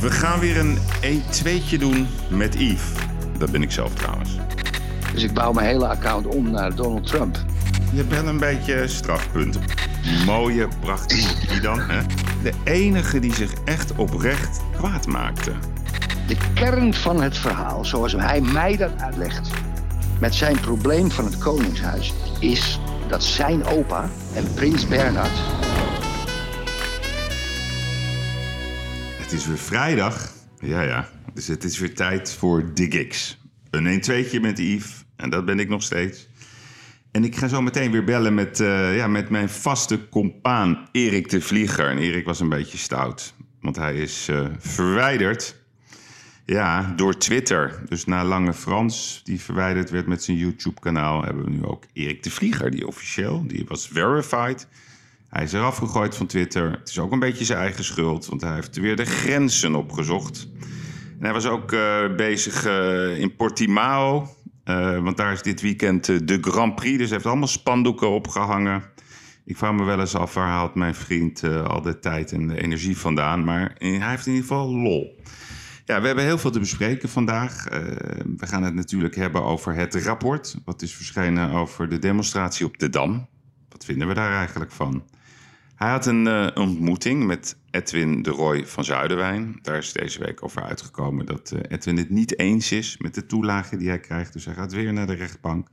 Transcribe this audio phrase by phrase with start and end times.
[0.00, 2.92] We gaan weer een E2'tje doen met Yves.
[3.38, 4.30] Dat ben ik zelf trouwens.
[5.12, 7.38] Dus ik bouw mijn hele account om naar Donald Trump.
[7.92, 9.62] Je bent een beetje strafpunten.
[10.26, 12.00] Mooie, prachtige die dan, hè?
[12.42, 15.52] De enige die zich echt oprecht kwaad maakte.
[16.26, 19.50] De kern van het verhaal, zoals hij mij dat uitlegt,
[20.20, 25.69] met zijn probleem van het Koningshuis, is dat zijn opa en prins Bernhard.
[29.30, 30.32] Het is weer vrijdag.
[30.58, 31.08] Ja, ja.
[31.34, 33.36] Dus het is weer tijd voor de.
[33.70, 35.04] Een 1-2'tje met Yves.
[35.16, 36.28] En dat ben ik nog steeds.
[37.10, 41.28] En ik ga zo meteen weer bellen met, eh, ja, met mijn vaste compaan Erik
[41.28, 41.88] de Vlieger.
[41.88, 43.34] En Erik was een beetje stout.
[43.60, 45.56] Want hij is eh, verwijderd
[46.44, 47.82] ja, door Twitter.
[47.88, 51.24] Dus na Lange Frans, die verwijderd werd met zijn YouTube-kanaal...
[51.24, 54.66] hebben we nu ook Erik de Vlieger, die officieel, die was verified...
[55.30, 56.70] Hij is eraf gegooid van Twitter.
[56.70, 60.48] Het is ook een beetje zijn eigen schuld, want hij heeft weer de grenzen opgezocht.
[61.18, 64.28] En hij was ook uh, bezig uh, in Portimao,
[64.64, 66.98] uh, want daar is dit weekend de Grand Prix.
[66.98, 68.82] Dus hij heeft allemaal spandoeken opgehangen.
[69.44, 72.62] Ik vraag me wel eens af, waar haalt mijn vriend al de tijd en de
[72.62, 73.44] energie vandaan?
[73.44, 75.20] Maar hij heeft in ieder geval lol.
[75.84, 77.64] Ja, we hebben heel veel te bespreken vandaag.
[78.36, 80.56] we gaan het natuurlijk hebben over het rapport.
[80.64, 83.28] Wat is verschenen over de demonstratie op de Dam.
[83.68, 85.04] Wat vinden we daar eigenlijk van?
[85.80, 89.58] Hij had een uh, ontmoeting met Edwin de Roy van Zuiderwijn.
[89.62, 93.26] Daar is deze week over uitgekomen dat uh, Edwin het niet eens is met de
[93.26, 94.32] toelage die hij krijgt.
[94.32, 95.68] Dus hij gaat weer naar de rechtbank.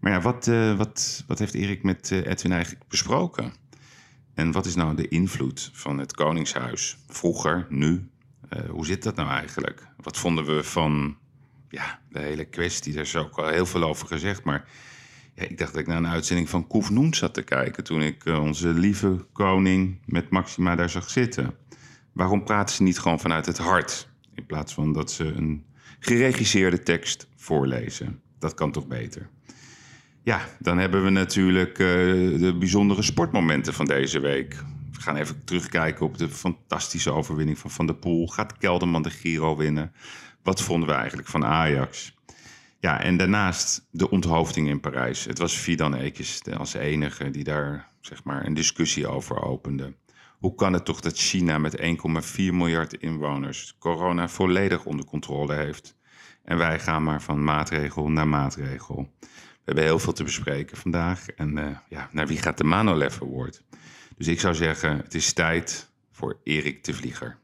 [0.00, 3.52] Maar ja, wat, uh, wat, wat heeft Erik met Edwin eigenlijk besproken?
[4.34, 6.98] En wat is nou de invloed van het Koningshuis?
[7.08, 8.08] Vroeger, nu?
[8.70, 9.86] hoe zit dat nou eigenlijk?
[9.96, 11.16] Wat vonden we van
[11.68, 12.92] ja, de hele kwestie?
[12.92, 14.68] Daar is ook al heel veel over gezegd, maar
[15.36, 17.84] ja, ik dacht dat ik naar een uitzending van Koef Noen zat te kijken...
[17.84, 21.54] toen ik uh, onze lieve koning met Maxima daar zag zitten.
[22.12, 24.08] Waarom praten ze niet gewoon vanuit het hart...
[24.34, 25.64] in plaats van dat ze een
[25.98, 28.20] geregisseerde tekst voorlezen?
[28.38, 29.28] Dat kan toch beter?
[30.22, 31.86] Ja, dan hebben we natuurlijk uh,
[32.40, 34.56] de bijzondere sportmomenten van deze week.
[34.92, 38.26] We gaan even terugkijken op de fantastische overwinning van Van der Poel.
[38.26, 39.92] Gaat Kelderman de Giro winnen?
[40.42, 42.15] Wat vonden we eigenlijk van Ajax?
[42.78, 45.24] Ja, en daarnaast de onthoofding in Parijs.
[45.24, 49.94] Het was Fidan Ekes als enige die daar zeg maar, een discussie over opende.
[50.38, 51.84] Hoe kan het toch dat China met 1,4
[52.36, 55.96] miljard inwoners corona volledig onder controle heeft?
[56.44, 59.12] En wij gaan maar van maatregel naar maatregel.
[59.20, 61.28] We hebben heel veel te bespreken vandaag.
[61.28, 63.62] En uh, ja, naar wie gaat de Manolev Award?
[64.16, 67.38] Dus ik zou zeggen, het is tijd voor Erik de Vlieger.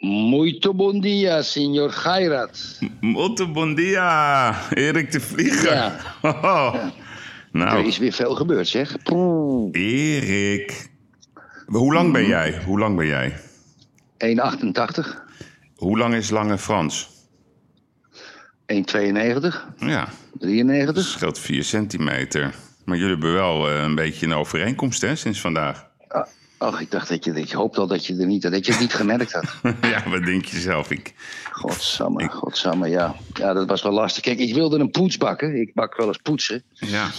[0.00, 2.78] Muito bom dia, senor Gairat.
[3.02, 5.74] Muito bom dia, Erik de Vlieger.
[5.74, 5.96] Ja.
[6.22, 6.74] Oh.
[7.52, 7.78] Nou.
[7.78, 8.96] Er is weer veel gebeurd, zeg.
[9.72, 10.90] Erik.
[11.66, 12.62] Hoe lang ben jij?
[12.64, 13.36] Hoe lang ben jij?
[14.18, 15.06] 1,88.
[15.76, 17.08] Hoe lang is Lange Frans?
[18.66, 19.76] 1,92.
[19.76, 20.08] Ja.
[20.38, 21.04] 93.
[21.04, 22.54] Scheelt 4 centimeter.
[22.84, 25.88] Maar jullie hebben wel uh, een beetje een overeenkomst, hè, sinds vandaag.
[26.60, 28.80] Ach, ik dacht dat je, ik hoopte al dat je er niet, dat je het
[28.80, 29.44] niet gemerkt had.
[29.92, 30.90] ja, wat denk je zelf?
[30.90, 31.14] Ik,
[31.52, 32.30] godsamme, ik...
[32.30, 33.16] godsamme, ja.
[33.34, 34.22] Ja, dat was wel lastig.
[34.22, 35.60] Kijk, ik wilde een poets bakken.
[35.60, 36.62] Ik bak wel eens poetsen.
[36.72, 37.10] Ja.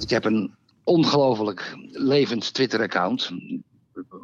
[0.00, 3.30] Ik heb een ongelooflijk levend Twitter-account.
[3.30, 3.64] Een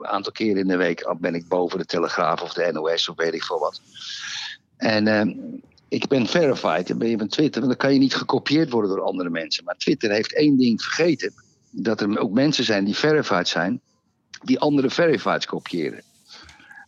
[0.01, 3.35] aantal keren in de week ben ik boven de Telegraaf of de NOS of weet
[3.35, 3.81] ik veel wat.
[4.77, 5.35] En uh,
[5.89, 6.89] ik ben verified.
[6.89, 9.65] Dan ben je van Twitter, want dan kan je niet gekopieerd worden door andere mensen.
[9.65, 11.33] Maar Twitter heeft één ding vergeten.
[11.71, 13.81] Dat er ook mensen zijn die verified zijn
[14.43, 16.03] die andere verifieds kopiëren.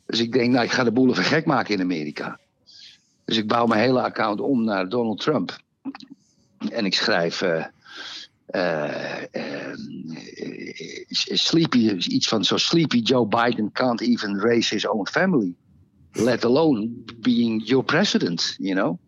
[0.07, 2.39] Dus ik denk, nou, ik ga de boel even gek maken in Amerika.
[3.25, 5.59] Dus ik bouw mijn hele account om naar Donald Trump.
[6.71, 7.43] En ik schrijf.
[7.43, 7.65] Uh,
[8.51, 9.75] uh, uh,
[11.29, 15.55] sleepy, iets van zo sleepy Joe Biden can't even raise his own family.
[16.13, 16.91] Let alone
[17.21, 18.99] being your president, you know.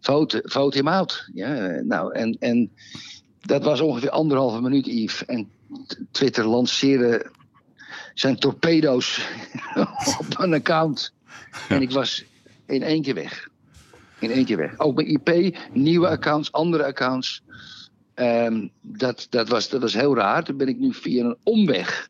[0.00, 1.28] Vote, vote him out.
[1.32, 2.70] Ja, nou, en, en
[3.40, 5.24] dat was ongeveer anderhalve minuut, Yves.
[5.24, 5.50] En
[6.10, 7.30] Twitter lanceerde
[8.14, 9.28] zijn torpedo's
[10.18, 11.12] op een account.
[11.68, 12.24] En ik was
[12.66, 13.48] in één keer weg.
[14.18, 14.78] In één keer weg.
[14.78, 17.42] Ook mijn IP, nieuwe accounts, andere accounts.
[18.14, 20.44] Um, dat, dat, was, dat was heel raar.
[20.44, 22.08] Toen ben ik nu via een omweg.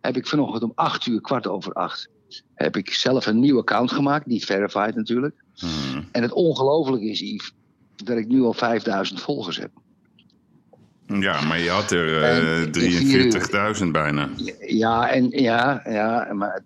[0.00, 2.08] Heb ik vanochtend om acht uur, kwart over acht.
[2.54, 4.26] Heb ik zelf een nieuw account gemaakt.
[4.26, 5.42] Niet verified natuurlijk.
[5.54, 6.08] Hmm.
[6.12, 7.52] En het ongelooflijke is, Yves,
[7.96, 9.70] dat ik nu al 5000 volgers heb.
[11.18, 14.28] Ja, maar je had er uh, 43.000 bijna.
[14.66, 16.62] Ja, en, ja, ja maar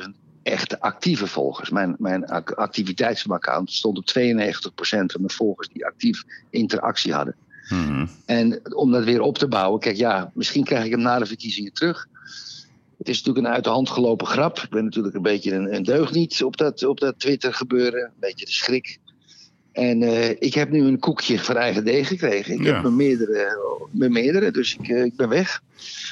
[0.00, 0.08] 43.000
[0.42, 1.70] echte actieve volgers.
[1.70, 4.10] Mijn, mijn activiteitsaccount stond op 92%
[4.80, 7.36] van de volgers die actief interactie hadden.
[7.68, 8.08] Hmm.
[8.26, 11.26] En om dat weer op te bouwen, kijk ja, misschien krijg ik hem na de
[11.26, 12.08] verkiezingen terug.
[12.98, 14.58] Het is natuurlijk een uit de hand gelopen grap.
[14.58, 18.04] Ik ben natuurlijk een beetje een, een deugniet op dat, op dat Twitter gebeuren.
[18.04, 18.98] Een beetje de schrik.
[19.78, 22.54] En uh, ik heb nu een koekje van eigen deeg gekregen.
[22.54, 22.72] Ik Ja.
[22.72, 23.58] heb mijn meerdere,
[23.92, 25.60] mijn meerdere dus ik, uh, ik ben weg.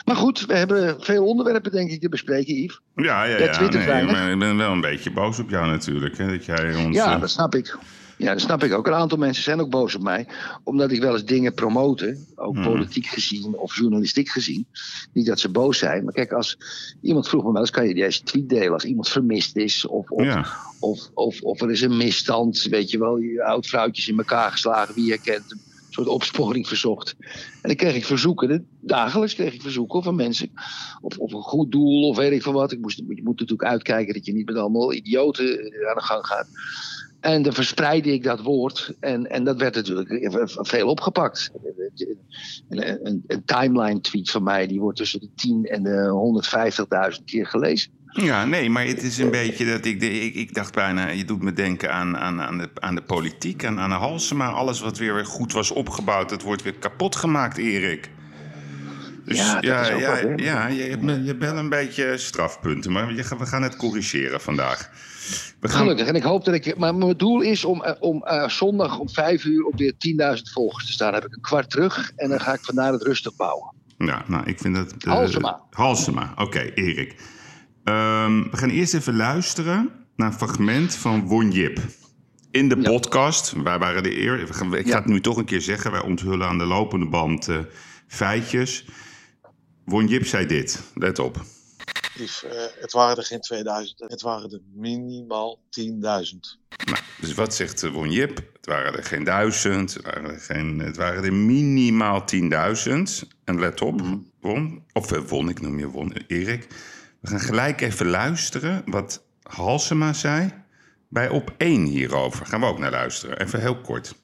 [0.05, 2.81] Maar goed, we hebben veel onderwerpen denk ik te bespreken, Yves.
[2.95, 3.61] Ja, ja, Ja,
[4.05, 6.19] Nee, ik ben wel een beetje boos op jou natuurlijk.
[6.19, 6.97] Hè, dat jij ons...
[6.97, 7.77] Ja, eh, dat snap ik.
[8.17, 8.87] Ja, dat snap ik ook.
[8.87, 10.27] Een aantal mensen zijn ook boos op mij.
[10.65, 12.17] Omdat ik wel eens dingen promote.
[12.35, 12.65] Ook Hmm.
[12.65, 14.67] politiek gezien of journalistiek gezien.
[15.13, 16.05] Niet dat ze boos zijn.
[16.05, 16.59] Maar kijk, als
[17.03, 19.87] iemand vroeg me wel eens: kan je deze tweet delen als iemand vermist is?
[19.87, 20.47] Of, of, ja.
[20.81, 22.63] of, of, of er is een misstand.
[22.63, 24.95] Weet je wel, je oud vrouwtjes in elkaar geslagen.
[24.95, 25.53] Wie je kent.
[25.53, 27.15] Een soort opsporing verzocht.
[27.63, 28.67] En dan kreeg ik verzoeken.
[28.81, 30.51] Dagelijks kreeg ik verzoeken van mensen.
[31.01, 32.73] Of, of een goed doel of weet ik veel wat.
[32.73, 36.03] Ik moest, je moet natuurlijk uitkijken dat je niet met allemaal idioten eh, aan de
[36.03, 36.49] gang gaat.
[37.27, 38.95] En dan verspreidde ik dat woord.
[39.01, 40.29] En, en dat werd natuurlijk
[40.59, 41.51] veel opgepakt.
[42.69, 47.25] Een, een, een timeline tweet van mij, die wordt tussen de 10 en de 150.000
[47.25, 47.91] keer gelezen.
[48.07, 51.43] Ja, nee, maar het is een beetje dat ik, ik, ik dacht bijna, je doet
[51.43, 54.49] me denken aan, aan, aan, de, aan de politiek, aan, aan de Halsema.
[54.49, 58.11] Alles wat weer goed was opgebouwd, dat wordt weer kapot gemaakt, Erik.
[59.25, 62.93] Dus Ja, ja, dat is ook ja, wat, ja, je, je wel een beetje strafpunten,
[62.93, 64.91] maar je, we gaan het corrigeren vandaag.
[65.61, 66.07] We gaan, Gelukkig.
[66.07, 66.77] En ik hoop dat ik.
[66.79, 70.51] Maar mijn doel is om, eh, om eh, zondag om 5 uur op weer 10.000
[70.53, 71.13] volgers te staan.
[71.13, 72.13] Dan heb ik een kwart terug.
[72.17, 73.75] En dan ga ik vandaar het rustig bouwen.
[73.99, 74.93] Ja, nou, ik vind dat...
[74.99, 75.61] eh, Halsema.
[75.71, 77.15] Halsema, oké, Erik.
[77.85, 81.79] Ehm, we gaan eerst even luisteren naar een fragment van Won Jip.
[82.51, 82.91] In de Ja.
[82.91, 84.41] podcast, wij waren de eer...
[84.41, 84.97] Ik ga Ja.
[84.97, 85.91] het nu toch een keer zeggen.
[85.91, 87.49] Wij onthullen aan de lopende band
[88.07, 88.85] feitjes.
[89.85, 91.45] Won Jip zei dit, let op.
[92.17, 96.59] Eh, het waren er geen 2000, het waren er minimaal 10.000.
[96.85, 98.37] Nou, dus wat zegt eh, Won Jip?
[98.37, 103.29] Het waren er geen duizend, het waren er, geen, het waren er minimaal 10.000.
[103.45, 104.17] En let op, Mhm.
[104.41, 106.67] Won, of eh, Won, ik noem je Won, Erik.
[107.21, 110.53] We gaan gelijk even luisteren wat Halsema zei
[111.09, 112.47] bij op 1 hierover.
[112.47, 114.15] Gaan we ook naar luisteren, even heel kort.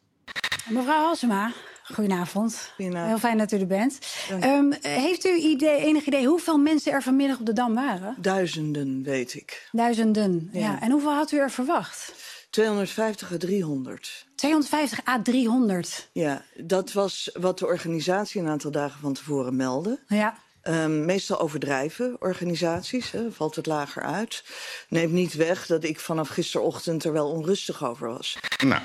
[0.68, 1.52] Mevrouw Halsema,
[1.82, 2.72] goedenavond.
[2.76, 3.08] Goedenavond.
[3.08, 3.98] Heel fijn dat u er bent.
[4.40, 8.16] Ehm, heeft u idee, enig idee hoeveel mensen er vanmiddag op de Dam waren?
[8.18, 9.68] Duizenden, weet ik.
[9.72, 10.48] Duizenden.
[10.52, 10.60] Ja.
[10.60, 10.80] Ja.
[10.80, 12.12] En hoeveel had u er verwacht?
[12.50, 14.26] 250 à 300.
[14.34, 16.08] 250 à 300.
[16.12, 19.98] Ja, dat was wat de organisatie een aantal dagen van tevoren meldde.
[20.06, 20.34] Ja.
[20.62, 24.44] Ehm, meestal overdrijven organisaties, hè, valt het lager uit.
[24.88, 28.38] Neemt niet weg dat ik vanaf gisterochtend er wel onrustig over was.
[28.64, 28.82] Nou,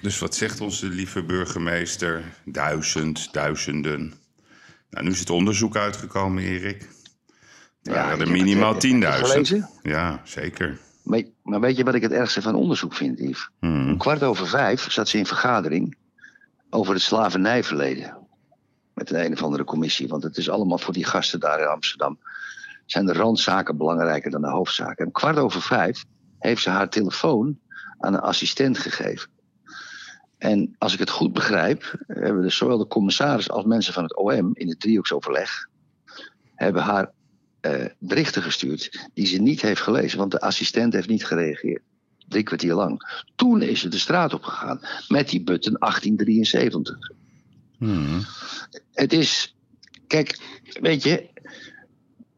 [0.00, 2.22] dus wat zegt onze lieve burgemeester?
[2.44, 4.14] Duizend, duizenden.
[4.90, 6.80] Nou, nu is het onderzoek uitgekomen, Erik.
[6.80, 6.90] Het
[7.82, 9.26] Ja, waren er minimaal heb je het 10.000.
[9.26, 9.68] gelezen?
[9.82, 10.78] Ja, zeker.
[11.02, 13.48] Maar, maar weet je wat ik het ergste van onderzoek vind, Yves?
[13.58, 13.88] Hmm.
[13.88, 15.96] Om kwart over vijf zat ze in vergadering
[16.70, 18.16] over het slavernijverleden.
[18.94, 20.08] Met een, een of andere commissie.
[20.08, 22.18] Want het is allemaal voor die gasten daar in Amsterdam.
[22.86, 25.04] Zijn de randzaken belangrijker dan de hoofdzaken.
[25.04, 26.04] En kwart over vijf
[26.38, 27.58] heeft ze haar telefoon
[27.98, 29.30] aan een assistent gegeven.
[30.46, 34.16] En als ik het goed begrijp, hebben dus zowel de commissaris als mensen van het
[34.16, 35.68] OM in het driehoeksoverleg
[36.54, 37.12] hebben haar
[37.60, 41.82] eh, berichten gestuurd die ze niet heeft gelezen, want de assistent heeft niet gereageerd.
[42.28, 43.22] Drie kwartier lang.
[43.34, 47.10] Toen is ze de straat op gegaan met die button 1873.
[47.78, 48.20] Hmm.
[48.92, 49.56] Het is,
[50.06, 50.38] kijk,
[50.80, 51.28] weet je,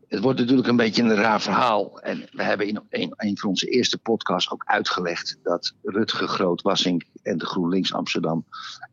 [0.09, 2.01] het wordt natuurlijk een beetje een raar verhaal.
[2.01, 7.03] En we hebben in een, een van onze eerste podcasts ook uitgelegd dat Rutger Groot-Wassink
[7.23, 8.45] en de GroenLinks Amsterdam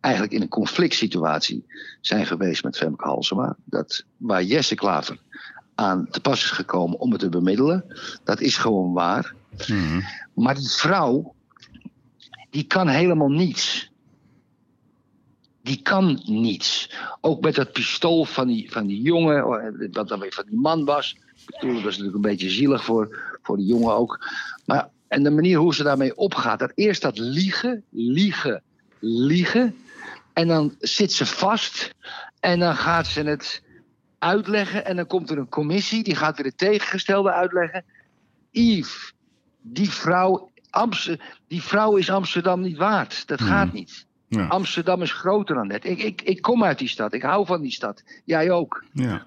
[0.02, 1.66] eigenlijk in een conflict situatie
[2.02, 3.56] zijn geweest met Femke Halsema.
[3.64, 5.20] Dat, waar Jesse Klaver
[5.76, 7.86] aan te pas is gekomen om het te bemiddelen.
[8.24, 9.34] Dat is gewoon waar.
[9.66, 10.04] Hmm.
[10.34, 11.36] Maar die vrouw,
[12.50, 13.92] die kan helemaal niets.
[15.66, 16.92] Die kan niets.
[17.22, 20.86] Ook met dat pistool van die, van die jongen, wat dan weer van die man
[20.86, 21.18] was.
[21.48, 24.26] Ik bedoel, dat is natuurlijk een beetje zielig voor, voor die jongen ook.
[24.66, 28.62] Maar, en de manier hoe ze daarmee opgaat, dat eerst dat liegen, liegen,
[29.00, 29.76] liegen.
[30.34, 31.94] En dan zit ze vast
[32.40, 33.64] en dan gaat ze het
[34.20, 34.86] uitleggen.
[34.86, 37.84] En dan komt er een commissie, die gaat weer het tegengestelde uitleggen.
[38.52, 39.14] Yves,
[39.62, 40.52] die vrouw,
[41.48, 43.28] die vrouw is Amsterdam niet waard.
[43.28, 44.06] Dat gaat niet.
[44.36, 44.48] Ja.
[44.48, 45.84] Amsterdam is groter dan dat.
[45.86, 47.14] Ik, ik, ik kom uit die stad.
[47.14, 48.04] Ik hou van die stad.
[48.26, 48.84] Jij ook.
[48.94, 49.24] ja.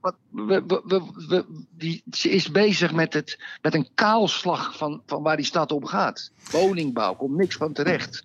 [0.00, 5.02] Wat, we, we, we, we- die, ze is bezig met, het, met een kaalslag van,
[5.06, 6.30] van waar die stad om gaat.
[6.50, 8.22] Woningbouw, komt niks van terecht.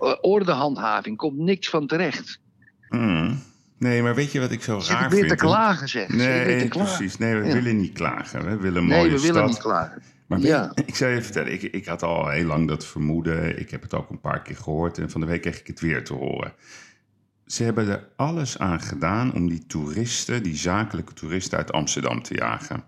[0.00, 2.38] Eh, Ordehandhaving, komt niks van terecht.
[2.88, 3.42] Hmm.
[3.78, 5.28] Nee, maar weet je wat ik zo Zit raar weer vind?
[5.30, 6.08] te klagen, zeg.
[6.08, 6.96] Nee, te klagen?
[6.96, 7.18] precies.
[7.18, 7.52] Nee, we Ja.
[7.54, 8.44] willen niet klagen.
[8.44, 10.02] We willen een mooie Nee, we willen niet klagen.
[10.28, 10.72] Maar Ja.
[10.74, 13.58] je, ik zou je vertellen, ik, ik had al heel lang dat vermoeden.
[13.60, 15.80] Ik heb het ook een paar keer gehoord en van de week kreeg ik het
[15.80, 16.52] weer te horen.
[17.46, 22.34] Ze hebben er alles aan gedaan om die toeristen, die zakelijke toeristen uit Amsterdam te
[22.34, 22.84] jagen.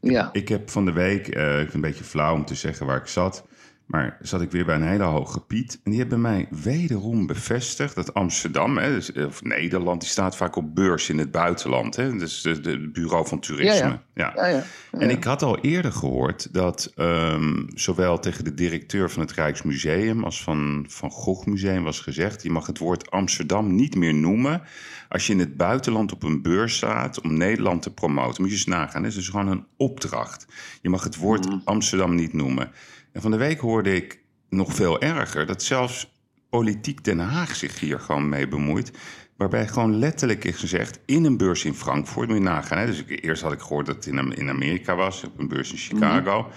[0.00, 0.28] Ja.
[0.32, 2.86] Ik heb van de week, eh, ik vind het een beetje flauw om te zeggen
[2.86, 3.44] waar ik zat.
[3.86, 5.80] Maar zat ik weer bij een hele hoge Piet.
[5.84, 10.56] En die hebben mij wederom bevestigd dat Amsterdam, hè, dus, of Nederland, die staat vaak
[10.56, 11.96] op beurs in het buitenland.
[11.96, 12.16] Hè?
[12.16, 13.98] Dus het bureau van toerisme.
[14.14, 14.64] Ja, Ja, Ja.
[14.90, 20.24] En ik had al eerder gehoord dat ehm, zowel tegen de directeur van het Rijksmuseum
[20.24, 24.62] als van Van Gogh Museum was gezegd: je mag het woord Amsterdam niet meer noemen
[25.08, 28.42] als je in het buitenland op een beurs staat om Nederland te promoten.
[28.42, 29.02] Moet je eens nagaan.
[29.02, 30.46] Het is dus gewoon een opdracht.
[30.82, 32.70] Je mag het woord Amsterdam niet noemen.
[33.14, 34.18] En van de week hoorde ik
[34.48, 36.12] nog veel erger dat zelfs
[36.48, 38.92] politiek Den Haag zich hier gewoon mee bemoeit.
[39.36, 42.78] Waarbij gewoon letterlijk is gezegd, in een beurs in Frankfurt, moet je nagaan.
[42.78, 42.86] Hè?
[42.86, 45.70] Dus ik, eerst had ik gehoord dat het in, in Amerika was, op een beurs
[45.70, 46.50] in Chicago.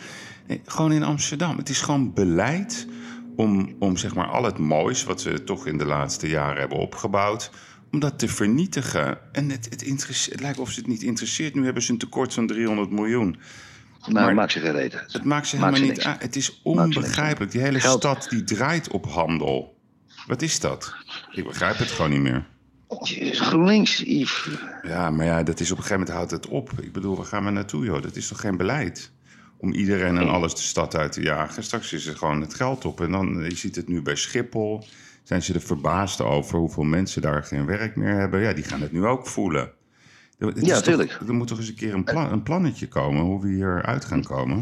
[0.48, 1.58] Nee, gewoon in Amsterdam.
[1.58, 2.88] Het is gewoon beleid
[3.36, 6.78] om, om zeg maar al het moois wat ze toch in de laatste jaren hebben
[6.78, 7.52] opgebouwd,
[7.92, 9.34] om dat te vernietigen.
[9.34, 11.56] En het, het, het lijkt of ze het niet interesseert.
[11.56, 13.38] Nu hebben ze een tekort van 300 miljoen.
[14.12, 15.14] Maar, Maar- maakt reet uit.
[15.14, 16.22] Het maakt ze Maakt helemaal ze niet uit.
[16.22, 17.52] Het is ze onbegrijpelijk.
[17.52, 18.00] Die hele Geld.
[18.00, 19.78] stad die draait op handel.
[20.28, 20.96] Wat is dat?
[21.32, 22.46] Ik begrijp het gewoon niet meer.
[23.32, 24.50] GroenLinks, Yves.
[24.82, 26.72] Ja, maar ja, dat is op een gegeven moment houdt het op.
[26.82, 28.02] Ik bedoel, waar gaan we naartoe, joh?
[28.02, 29.12] Dat is toch geen beleid?
[29.58, 31.64] Om iedereen en alles de stad uit te jagen.
[31.64, 33.02] Straks is er gewoon het geld op.
[33.02, 34.84] En dan, je ziet het nu bij Schiphol.
[35.24, 38.42] Zijn ze er verbaasd over hoeveel mensen daar geen werk meer hebben?
[38.42, 39.72] Ja, die gaan het nu ook voelen.
[40.38, 41.20] Ja, toch- tuurlijk.
[41.28, 44.24] Er moet toch eens een keer een, plan, een plannetje komen hoe we hieruit gaan
[44.24, 44.62] komen.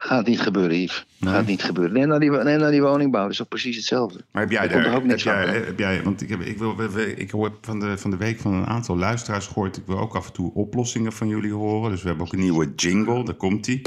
[0.00, 1.06] Gaat niet gebeuren, Yves.
[1.18, 1.32] Nee.
[1.32, 1.92] Gaat niet gebeuren.
[1.94, 3.22] Nee, naar die, nee, naar die woningbouw.
[3.22, 4.24] Dat is toch precies hetzelfde.
[4.30, 5.64] Maar heb jij daar, ook heb niks jij, hè?
[5.64, 6.76] heb jij, want ik heb, ik wil,
[7.16, 9.76] ik hoor van de, van de week van een aantal luisteraars gehoord.
[9.76, 11.90] Ik wil ook af en toe oplossingen van jullie horen.
[11.90, 13.82] Dus we hebben ook een nieuwe jingle, daar komt die.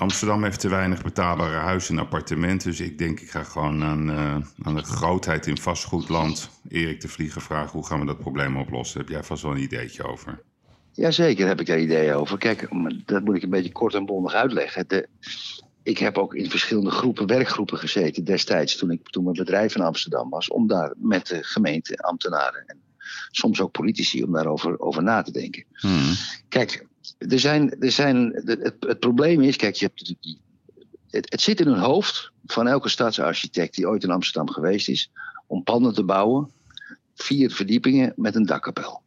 [0.00, 2.70] Amsterdam heeft te weinig betaalbare huizen en appartementen.
[2.70, 7.08] Dus ik denk, ik ga gewoon aan, eh, aan de grootheid in vastgoedland Erik de
[7.08, 7.70] Vlieger vragen...
[7.70, 9.00] hoe gaan we dat probleem oplossen?
[9.00, 10.42] Heb jij vast wel een ideetje over?
[10.92, 12.38] Jazeker heb ik daar ideeën over.
[12.38, 12.68] Kijk,
[13.04, 14.84] dat moet ik een beetje kort en bondig uitleggen.
[14.88, 15.08] De,
[15.82, 19.82] ik heb ook in verschillende groepen, werkgroepen gezeten destijds toen, ik, toen mijn bedrijf in
[19.82, 20.48] Amsterdam was.
[20.48, 22.80] Om daar met de gemeente, ambtenaren en
[23.30, 25.64] soms ook politici om daarover over na te denken.
[25.72, 26.12] Hmm.
[26.48, 26.86] Kijk,
[27.28, 30.40] er zijn, er zijn, het, het probleem is, kijk, je hebt natuurlijk die,
[31.10, 35.10] het, het zit in hun hoofd van elke stadsarchitect die ooit in Amsterdam geweest is,
[35.46, 36.50] om panden te bouwen,
[37.14, 39.02] vier verdiepingen met een dakkapel.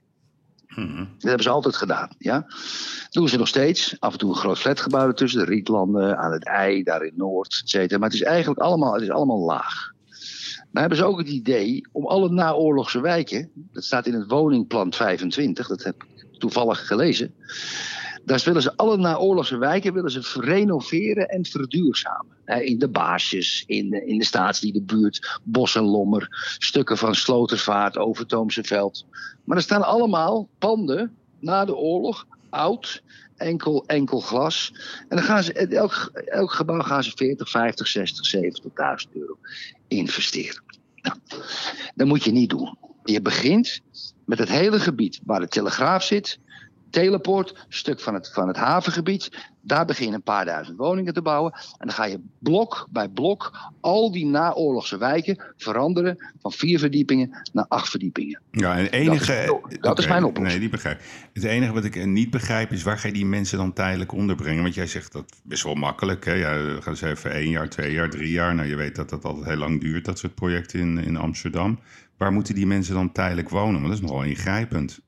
[0.68, 0.96] Hmm.
[0.98, 2.10] Dat hebben ze altijd gedaan.
[2.18, 2.40] Ja?
[2.40, 3.96] Dat doen ze nog steeds.
[4.00, 5.40] Af en toe een groot flatgebouw ertussen.
[5.40, 8.00] De Rietlanden, aan het IJ, daar in Noord, et cetera.
[8.00, 9.92] Maar het is eigenlijk allemaal, het is allemaal laag.
[10.72, 13.50] Dan hebben ze ook het idee om alle naoorlogse wijken...
[13.54, 17.36] dat staat in het woningplan 25, dat heb ik toevallig gelezen...
[18.26, 22.36] daar willen ze alle naoorlogse wijken willen ze renoveren en verduurzamen.
[22.46, 26.56] In de Baasjes, in de, in de Staatsdiedenbuurt, Bos en Lommer...
[26.58, 29.06] stukken van Slotersvaart, Overtoomse Veld...
[29.44, 33.04] Maar er staan allemaal panden na de oorlog, oud,
[33.36, 34.74] enkel, enkel glas.
[35.10, 38.36] En dan gaan ze, elk, elk gebouw gaan ze 40, 50, 60,
[39.06, 39.38] 70.000 euro
[39.88, 40.64] investeren.
[41.02, 41.18] Nou,
[41.96, 42.78] dat moet je niet doen.
[43.04, 43.82] Je begint
[44.26, 46.40] met het hele gebied waar de Telegraaf zit,
[46.94, 49.30] Teleport, stuk van het, van het havengebied.
[49.62, 51.52] Daar begin je een paar duizend woningen te bouwen.
[51.54, 57.42] En dan ga je blok bij blok al die naoorlogse wijken veranderen van vier verdiepingen
[57.54, 58.42] naar acht verdiepingen.
[58.52, 59.46] Ja, en het enige...
[59.46, 60.48] Dat is- dat is Oké, mijn oplossing.
[60.48, 61.02] Nee, die begrijp.
[61.34, 64.62] Het enige wat ik niet begrijp is waar ga je die mensen dan tijdelijk onderbrengen?
[64.64, 66.26] Want jij zegt dat best wel makkelijk.
[66.26, 66.34] Hè?
[66.34, 68.56] Ja, gaan ze even één jaar, twee jaar, drie jaar.
[68.56, 71.80] Nou, je weet dat dat altijd heel lang duurt, dat soort projecten in, in Amsterdam.
[72.18, 73.74] Waar moeten die mensen dan tijdelijk wonen?
[73.82, 75.00] Want dat is nogal ingrijpend.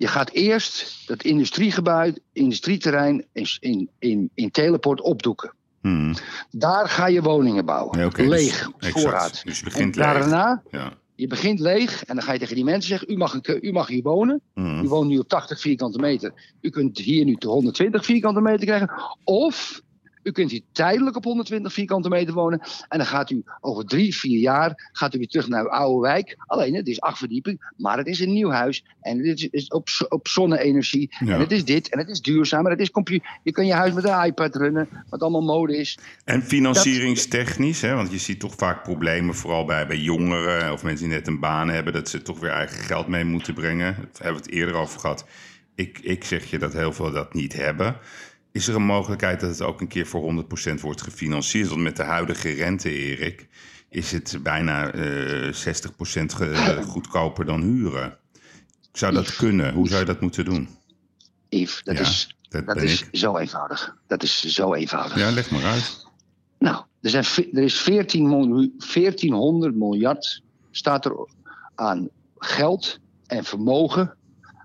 [0.00, 5.52] Je gaat eerst dat industriegebouw, industrieterrein in, in, in, Teleport opdoeken.
[5.80, 6.14] Hmm.
[6.50, 7.98] Daar ga je woningen bouwen.
[7.98, 9.40] Ja, dus- leeg, op voorraad.
[9.44, 10.12] Dus je begint en leeg.
[10.12, 10.92] daarna, Ja.
[11.14, 13.12] je begint leeg en dan ga je tegen die mensen zeggen...
[13.12, 14.40] u mag, een u mag hier wonen.
[14.54, 14.84] Hmm.
[14.84, 16.32] U woont nu op 80 vierkante meter.
[16.60, 18.90] U kunt hier nu 120 vierkante meter krijgen.
[19.24, 19.82] Of
[20.22, 22.60] u kunt hier tijdelijk op 120 vierkante meter wonen.
[22.88, 26.08] En dan gaat u over drie, vier jaar gaat u weer terug naar uw oude
[26.08, 26.36] wijk.
[26.46, 28.84] Alleen, het is acht verdieping, maar het is een nieuw huis.
[29.00, 31.16] En het is, op, op zonne-energie.
[31.24, 31.34] Ja.
[31.34, 32.64] En het is dit, en het is duurzaam.
[32.64, 32.90] En het is
[33.42, 35.98] je kan je huis met een iPad runnen, wat allemaal mode is.
[36.24, 41.08] En financieringstechnisch, hè, want je ziet toch vaak problemen, vooral bij, bij jongeren of mensen
[41.08, 43.94] die net een baan hebben, dat ze toch weer eigen geld mee moeten brengen.
[43.94, 45.24] Daar hebben we het eerder over gehad.
[45.74, 47.96] Ik, ik zeg je dat heel veel dat niet hebben.
[48.52, 50.44] Is er een mogelijkheid dat het ook een keer voor
[50.76, 51.68] 100% wordt gefinancierd?
[51.68, 53.48] Want met de huidige rente, Erik,
[53.88, 58.18] is het bijna eh 60% ge- goedkoper dan huren.
[58.92, 59.74] Zou dat kunnen?
[59.74, 60.68] Hoe zou je dat moeten doen?
[61.48, 63.08] Yves, dat Ja, is, dat dat ben is ik.
[63.12, 63.96] zo eenvoudig.
[64.06, 65.18] Dat is zo eenvoudig.
[65.18, 66.06] Ja, leg maar uit.
[66.58, 71.28] Nou, Er, zijn, er is 14 miljoen- 1400 miljard staat er
[71.74, 74.14] aan geld en vermogen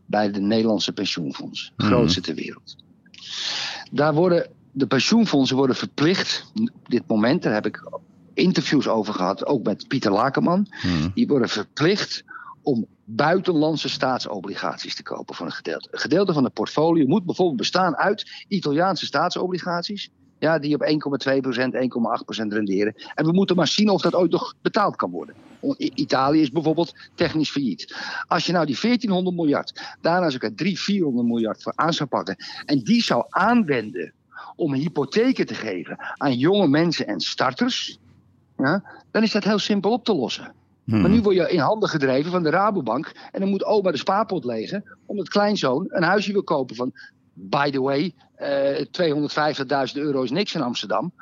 [0.05, 1.63] bij de Nederlandse pensioenfonds.
[1.75, 1.87] Het Mhm.
[1.95, 2.75] grootste ter wereld.
[3.91, 7.83] Daar worden de pensioenfondsen worden verplicht, op dit moment, daar heb ik
[8.33, 10.67] interviews over gehad, ook met Pieter Lakenman.
[10.81, 11.11] Hmm.
[11.13, 12.23] Die worden verplicht
[12.63, 15.87] om buitenlandse staatsobligaties te kopen voor een gedeelte.
[15.91, 20.09] Een gedeelte van de portfolio moet bijvoorbeeld bestaan uit Italiaanse staatsobligaties.
[20.45, 20.87] Ja, die op 1,2%,
[22.43, 22.95] 1,8% renderen.
[23.15, 25.35] En we moeten maar zien of dat ooit nog betaald kan worden.
[25.77, 27.95] Italië is bijvoorbeeld technisch failliet.
[28.27, 31.93] Als je nou die 1400 miljard, daarna zou ik er 300, 400 miljard voor aan
[31.93, 32.35] zou pakken.
[32.65, 34.13] En die zou aanwenden
[34.55, 37.99] om hypotheken te geven aan jonge mensen en starters.
[38.57, 40.53] Ja, dan is dat heel simpel op te lossen.
[40.83, 41.01] Hmm.
[41.01, 43.11] Maar nu word je in handen gedreven van de Rabobank.
[43.31, 44.83] En dan moet oma de spaarpot legen.
[45.05, 46.91] Omdat kleinzoon een huisje wil kopen van.
[47.37, 51.13] By the way, eh 250.000 euro is niks in Amsterdam.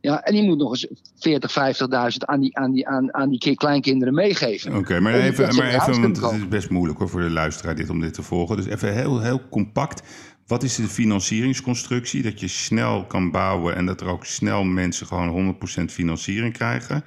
[0.00, 0.86] Ja, en die moet nog eens
[1.18, 4.76] 40, 50.000 aan die, aan, die, aan, aan die ki- kleinkinderen meegeven.
[4.76, 7.90] Oké, maar even, maar even want het is best moeilijk hoor, voor de luisteraar dit,
[7.90, 8.56] om dit te volgen.
[8.56, 10.02] Dus even heel, heel compact.
[10.46, 12.22] Wat is de financieringsconstructie?
[12.22, 17.04] Dat je snel kan bouwen en dat er ook snel mensen gewoon 100% financiering krijgen.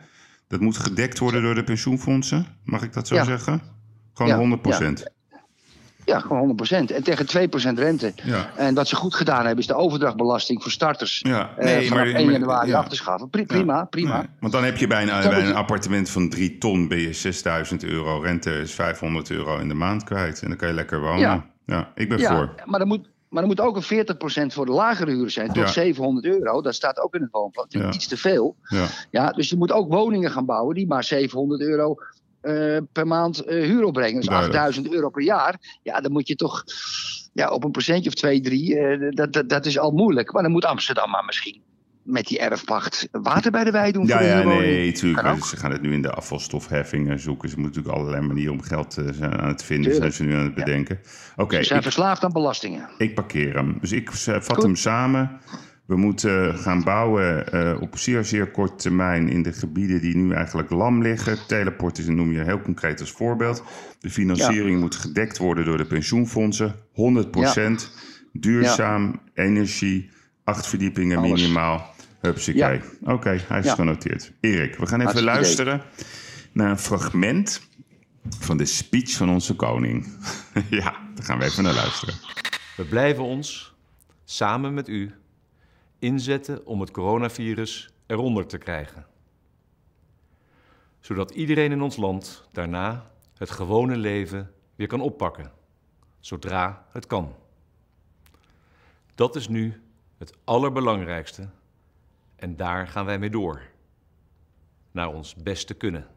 [0.48, 3.24] Dat moet gedekt worden door de pensioenfondsen, mag ik dat zo Ja.
[3.24, 3.62] zeggen?
[4.13, 5.00] Gewoon Ja, 100%.
[5.00, 5.12] Ja,
[6.18, 6.58] gewoon
[6.92, 6.92] 100%.
[6.96, 7.25] En tegen
[7.75, 8.13] 2% rente.
[8.24, 8.50] Ja.
[8.56, 11.20] En wat ze goed gedaan hebben, is de overdrachtbelasting voor starters.
[11.28, 12.78] Ja, eh, vanaf maar- 1 maar- januari ja.
[12.78, 13.30] af te schaffen.
[13.30, 14.18] Pri- prima, prima.
[14.18, 16.58] Nee, want dan heb je bij een, Dat bij moet een je- appartement van 3
[16.58, 18.20] ton ben je 6000 euro.
[18.20, 20.42] Rente is 500 euro in de maand kwijt.
[20.42, 21.20] En dan kan je lekker wonen.
[21.20, 21.92] Ja, Ja.
[21.96, 22.54] ik ben Ja, voor.
[22.66, 25.48] maar er moet, maar er moet ook een 40% voor de lagere huur zijn.
[25.48, 25.68] Tot Ja.
[25.68, 26.62] 700 euro.
[26.62, 27.66] Dat staat ook in het woonplan.
[27.70, 27.92] Ja.
[27.94, 28.56] iets te veel.
[28.63, 28.86] Ja.
[29.12, 31.96] Ja, dus je moet ook woningen gaan bouwen die maar 700 euro
[32.41, 34.15] eh, per maand eh, huur opbrengen.
[34.19, 34.58] Dus Duidelijk.
[34.60, 35.79] 8000 euro per jaar.
[35.84, 36.63] Ja, dan moet je toch
[37.34, 38.77] ja, op een procentje of 2, 3.
[38.79, 40.34] eh, dat, dat, dat is al moeilijk.
[40.34, 41.62] Maar dan moet Amsterdam maar misschien
[42.03, 44.05] met die erfpacht water bij de wei doen.
[44.08, 45.46] Ja, voor ja, nee, natuurlijk.
[45.46, 47.50] Ze gaan het nu in de afvalstofheffingen zoeken.
[47.50, 49.91] Ze moeten natuurlijk allerlei manieren om geld aan het vinden.
[49.91, 50.13] Tuurlijk.
[50.13, 50.63] Zijn ze nu aan het Ja.
[50.63, 50.99] bedenken.
[51.36, 52.89] Oké, Ze zijn ik, verslaafd aan belastingen.
[52.97, 53.78] ik parkeer hem.
[53.82, 54.63] Dus ik vat Goed.
[54.63, 55.39] hem samen.
[55.89, 60.34] We moeten gaan bouwen eh, op zeer, zeer korte termijn in de gebieden die nu
[60.34, 61.38] eigenlijk lam liggen.
[61.47, 63.63] Teleport is, noem je heel concreet als voorbeeld.
[63.99, 66.75] De financiering moet gedekt worden door de pensioenfondsen.
[66.75, 67.91] 100%
[68.34, 70.10] duurzaam, energie,
[70.43, 71.41] acht verdiepingen Alles.
[71.41, 71.93] minimaal.
[72.21, 72.82] Hupsakee.
[73.04, 73.75] Oké, hij is Ja.
[73.75, 74.32] genoteerd.
[74.39, 75.82] Erik, we gaan even Hartstikke luisteren
[76.52, 77.62] naar een fragment
[78.39, 80.08] van de speech van onze koning.
[80.69, 82.13] ja, daar gaan we even naar luisteren.
[82.78, 83.73] We blijven ons,
[84.25, 85.12] samen met u,
[86.00, 89.06] inzetten om het coronavirus eronder te krijgen.
[91.00, 95.52] Zodat iedereen in ons land daarna het gewone leven weer kan oppakken,
[96.20, 97.36] zodra het kan.
[99.16, 99.82] Dat is nu
[100.18, 101.50] het allerbelangrijkste
[102.36, 103.62] en daar gaan wij mee door.
[104.92, 106.08] Naar ons beste kunnen.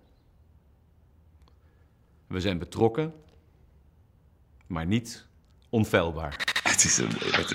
[2.27, 3.15] We zijn betrokken,
[4.67, 5.27] maar niet
[5.69, 6.52] onfeilbaar.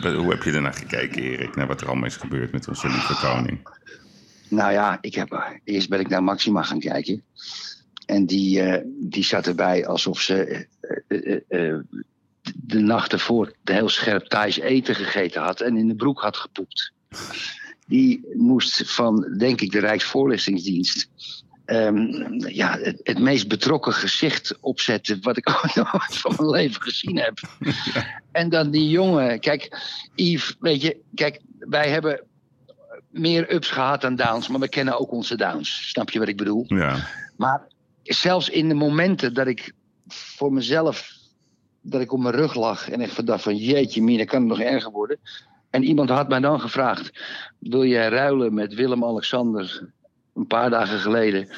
[0.02, 1.56] Wat- hoe heb je ernaar gekeken, Erik?
[1.56, 3.60] Naar wat er allemaal is gebeurd met onze lieve koning.
[4.50, 7.24] Nou ja, ik heb, eh, eerst ben ik naar Maxima gaan kijken.
[8.06, 11.80] En die, eh, die zat erbij alsof ze eh, eh, eh, eh,
[12.56, 16.92] de nacht ervoor heel scherp Thais eten gegeten had en in de broek had gepoept.
[17.88, 21.10] Die moest van, denk ik, de Rijksvoorlichtingsdienst.
[21.68, 25.22] Ehm, ja, het, het meest betrokken gezicht opzetten.
[25.22, 25.50] wat ik
[25.94, 27.40] ooit van mijn leven gezien heb.
[28.32, 29.40] En dan die jongen.
[29.40, 29.78] Kijk,
[30.16, 32.24] Yves, weet je, kijk, wij hebben
[33.10, 35.90] meer ups gehad dan downs, maar we kennen ook onze downs.
[35.90, 36.66] Snap je wat ik bedoel?
[36.68, 37.68] Ja, Maar
[38.04, 39.74] zelfs in de momenten dat ik
[40.08, 41.12] voor mezelf,
[41.82, 44.60] dat ik op mijn rug lag en echt dacht van jeetje mina, kan het nog
[44.60, 45.20] erger worden.
[45.70, 47.12] En iemand had mij dan gevraagd,
[47.60, 49.92] wil jij ruilen met Willem-Alexander
[50.38, 51.50] een paar dagen geleden,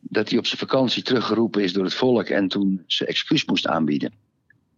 [0.00, 3.66] dat hij op zijn vakantie teruggeroepen is door het volk en toen zijn excuus moest
[3.66, 4.12] aanbieden.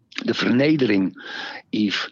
[0.09, 1.25] De vernedering,
[1.71, 2.11] Yves.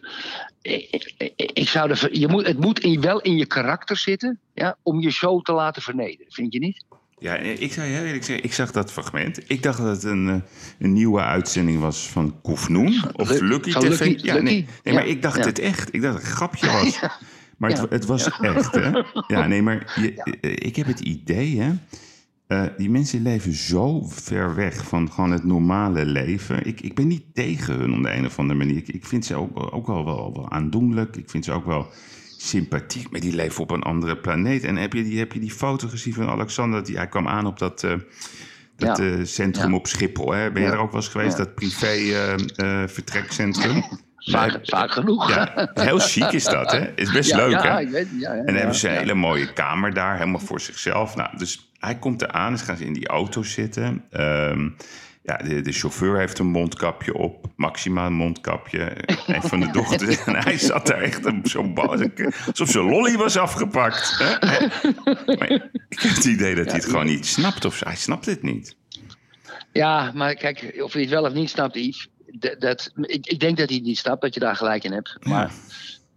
[0.61, 4.39] Ik, ik, ik zou de, je moet, het moet in, wel in je karakter zitten
[4.53, 6.83] ja, om je zo te laten vernederen, vind je niet?
[7.19, 9.49] ja ik zou je heel eerlijk zeggen, ik zag dat fragment.
[9.49, 10.35] Ik dacht dat het een, eh,
[10.79, 13.99] een nieuwe uitzending was van Koefnoen of Lu- Lucky TV.
[13.99, 15.43] Lucky- ja, nee, Lucky, nee, maar ik dacht ja.
[15.45, 15.93] het echt.
[15.93, 16.99] Ik dacht dat het een grapje was.
[17.59, 17.85] Maar het, Ja.
[17.89, 18.91] het was echt, hè?
[19.35, 21.71] Ja, nee, maar je, eh, ik heb het idee, hè?
[22.47, 26.65] eh, die mensen leven zo ver weg van gewoon het normale leven.
[26.65, 28.77] Ik, ik ben niet tegen hun op de een of andere manier.
[28.77, 31.15] Ik, ik vind ze ook, ook wel, wel, wel aandoenlijk.
[31.15, 31.87] Ik vind ze ook wel
[32.37, 33.11] sympathiek.
[33.11, 34.63] Maar die leven op een andere planeet.
[34.63, 36.83] En heb je die, heb je die foto gezien van Alexander?
[36.85, 37.93] Die, hij kwam aan op dat, eh,
[38.75, 39.25] dat Ja.
[39.25, 39.75] centrum Ja.
[39.77, 40.31] op Schiphol.
[40.31, 40.51] Hè?
[40.51, 40.73] Ben je Ja.
[40.73, 41.37] er ook wel eens geweest?
[41.37, 42.35] Dat privé
[42.87, 43.83] vertrekcentrum.
[44.19, 44.59] Vaak, Nee.
[44.63, 45.29] vaak genoeg.
[45.29, 46.91] Ja, heel chic is dat, hè?
[46.95, 47.79] Is best Ja, leuk, ja, hè?
[47.81, 50.61] ik weet, ja, ja, En dan hebben ze een hele mooie kamer daar, helemaal voor
[50.61, 51.15] zichzelf.
[51.15, 54.03] Nou, dus hij komt eraan, dus gaan ze in die auto zitten.
[54.11, 54.69] Ehm,
[55.23, 58.91] ja, de, de chauffeur heeft een mondkapje op, Maxima een mondkapje.
[59.27, 60.23] Een van de dochters.
[60.23, 61.77] En hij zat daar echt op zo'n
[62.47, 64.15] alsof zijn lolly was afgepakt.
[64.17, 64.37] Hè?
[65.25, 65.51] Maar
[65.89, 68.75] ik heb het idee dat hij het gewoon niet snapt, of hij snapt het niet.
[69.71, 72.09] Ja, maar kijk, of je het wel of niet snapt, Yves.
[72.59, 75.17] Dat, ik, ik denk dat hij het niet snapt, dat je daar gelijk in hebt.
[75.19, 75.51] Maar,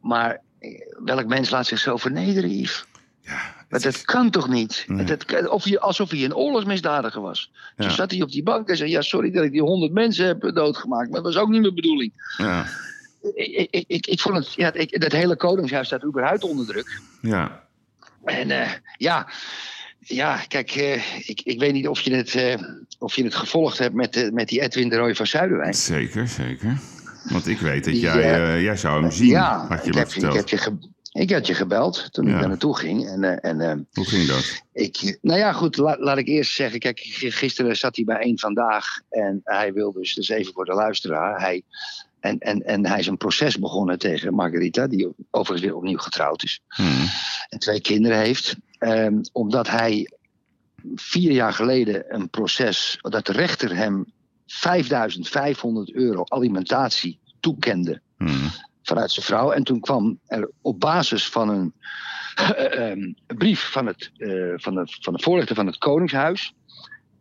[0.01, 0.71] maar eh,
[1.05, 2.85] welk mens laat zich zo vernederen, Yves?
[3.21, 4.85] Ja, dat kan toch niet?
[4.87, 5.05] Nee.
[5.05, 7.51] Dat, of je, alsof hij een oorlogsmisdadiger was.
[7.53, 7.85] Ja.
[7.85, 10.27] Toen zat hij op die bank en zei: Ja, sorry dat ik die honderd mensen
[10.27, 11.11] heb doodgemaakt.
[11.11, 12.35] Maar dat was ook niet mijn bedoeling.
[12.37, 12.67] ja,
[13.35, 17.01] Ik, ik, ik, ik vond het, ja, ik, dat hele Koningshuis staat überhaupt onder druk.
[17.21, 17.61] ja.
[18.25, 19.29] En eh, ja,
[20.05, 22.55] ja, kijk, eh, ik, ik weet niet of je het, eh,
[22.99, 25.75] of je het gevolgd hebt met, eh, met die Edwin de Rooij van Zuiderwijk.
[25.75, 26.79] zeker, zeker.
[27.31, 30.33] Want ik weet dat jij, jij zou hem zien, ja, had je ik heb, ik,
[30.33, 30.79] heb je ge-
[31.13, 32.35] ik had je gebeld toen Ja.
[32.35, 33.07] ik daar naartoe ging.
[33.09, 34.63] En, en Hoe ging dat?
[34.73, 36.79] ik, nou ja, goed, la- laat ik eerst zeggen.
[36.81, 39.01] Kijk, gisteren zat hij bij één vandaag.
[39.11, 41.41] En hij wil dus, dus even voor de luisteraar.
[41.41, 41.63] Hij,
[42.21, 46.43] en, en, en hij is een proces begonnen tegen Margarita, die overigens weer opnieuw getrouwd
[46.43, 46.61] is.
[46.69, 47.05] Hmm.
[47.49, 48.57] en twee kinderen heeft.
[48.83, 50.13] Ehm, omdat hij
[50.95, 54.13] vier jaar geleden een proces, dat de rechter hem
[54.47, 58.51] 5500 euro alimentatie toekende Hmm.
[58.83, 59.51] vanuit zijn vrouw.
[59.51, 61.75] En toen kwam er op basis van een
[62.35, 66.55] eh, ehm, brief van, het, eh, van, de, van de voorlichter van het Koningshuis.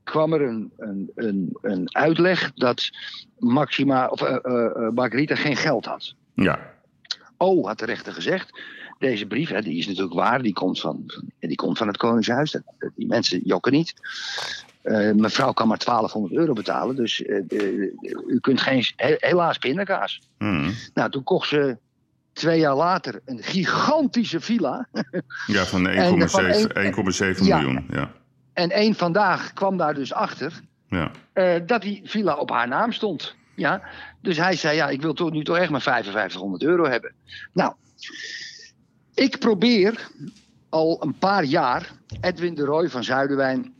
[0.03, 2.89] kwam er een, een, een, een uitleg dat
[3.37, 6.13] Maxima, of, eh, Margarita geen geld had.
[6.33, 6.79] Ja,
[7.41, 8.59] Oh, had de rechter gezegd.
[9.01, 11.05] Deze brief, hè, die is natuurlijk waar, die komt van,
[11.39, 12.55] die komt van het Koningshuis.
[12.95, 13.93] Die mensen jokken niet.
[14.81, 17.37] Eh, mevrouw kan maar 1200 euro betalen, dus eh,
[18.27, 20.21] u kunt geen, he- helaas pindakaas.
[20.37, 20.73] Hmm.
[20.93, 21.77] Nou, toen kocht ze
[22.33, 24.87] twee jaar later een gigantische villa.
[25.47, 26.93] ja van En van 1,7 één-
[27.35, 27.57] 1,7 Ja.
[27.57, 27.85] miljoen.
[27.89, 28.11] Ja.
[28.53, 30.59] En één vandaag kwam daar dus achter
[30.89, 31.11] Ja.
[31.33, 33.35] eh, dat die villa op haar naam stond.
[33.55, 33.81] Ja?
[34.21, 37.13] Dus hij zei, ja, ik wil toch nu toch echt maar 5500 euro hebben.
[37.53, 37.73] Nou,
[39.13, 40.09] ik probeer
[40.69, 43.73] al een paar jaar Edwin de Roy van Zuiderwijn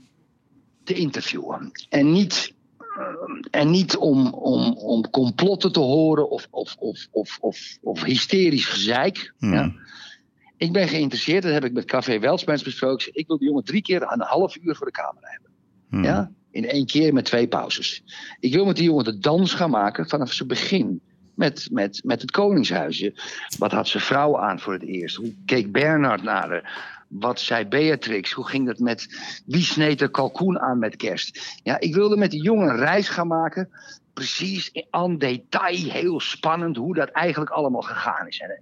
[0.84, 1.72] te interviewen.
[1.90, 7.38] En niet, eh, en niet om, om, om complotten te horen of, of, of, of,
[7.42, 9.34] of, of hysterisch gezeik.
[9.38, 9.54] Hmm.
[9.54, 9.74] Ja.
[10.58, 13.10] Ik ben geïnteresseerd, dat heb ik met Café Welspens besproken.
[13.14, 15.52] Ik wil die jongen drie keer een half uur voor de camera hebben.
[15.90, 16.04] Hmm.
[16.04, 16.32] Ja?
[16.52, 18.04] In één keer met twee pauzes.
[18.40, 21.02] Ik wil met die jongen de dans gaan maken vanaf zijn begin.
[21.42, 23.14] Met, met, met het Koningshuisje.
[23.58, 25.16] Wat had zijn vrouw aan voor het eerst?
[25.16, 27.04] Hoe keek Bernard naar haar?
[27.08, 28.32] Wat zei Beatrix?
[28.32, 29.08] Hoe ging dat met.
[29.46, 31.60] Wie sneed er kalkoen aan met kerst?
[31.64, 33.70] Ja, ik wilde met die jongen een reis gaan maken.
[34.14, 38.40] Precies aan detail, heel spannend hoe dat eigenlijk allemaal gegaan is.
[38.40, 38.62] En,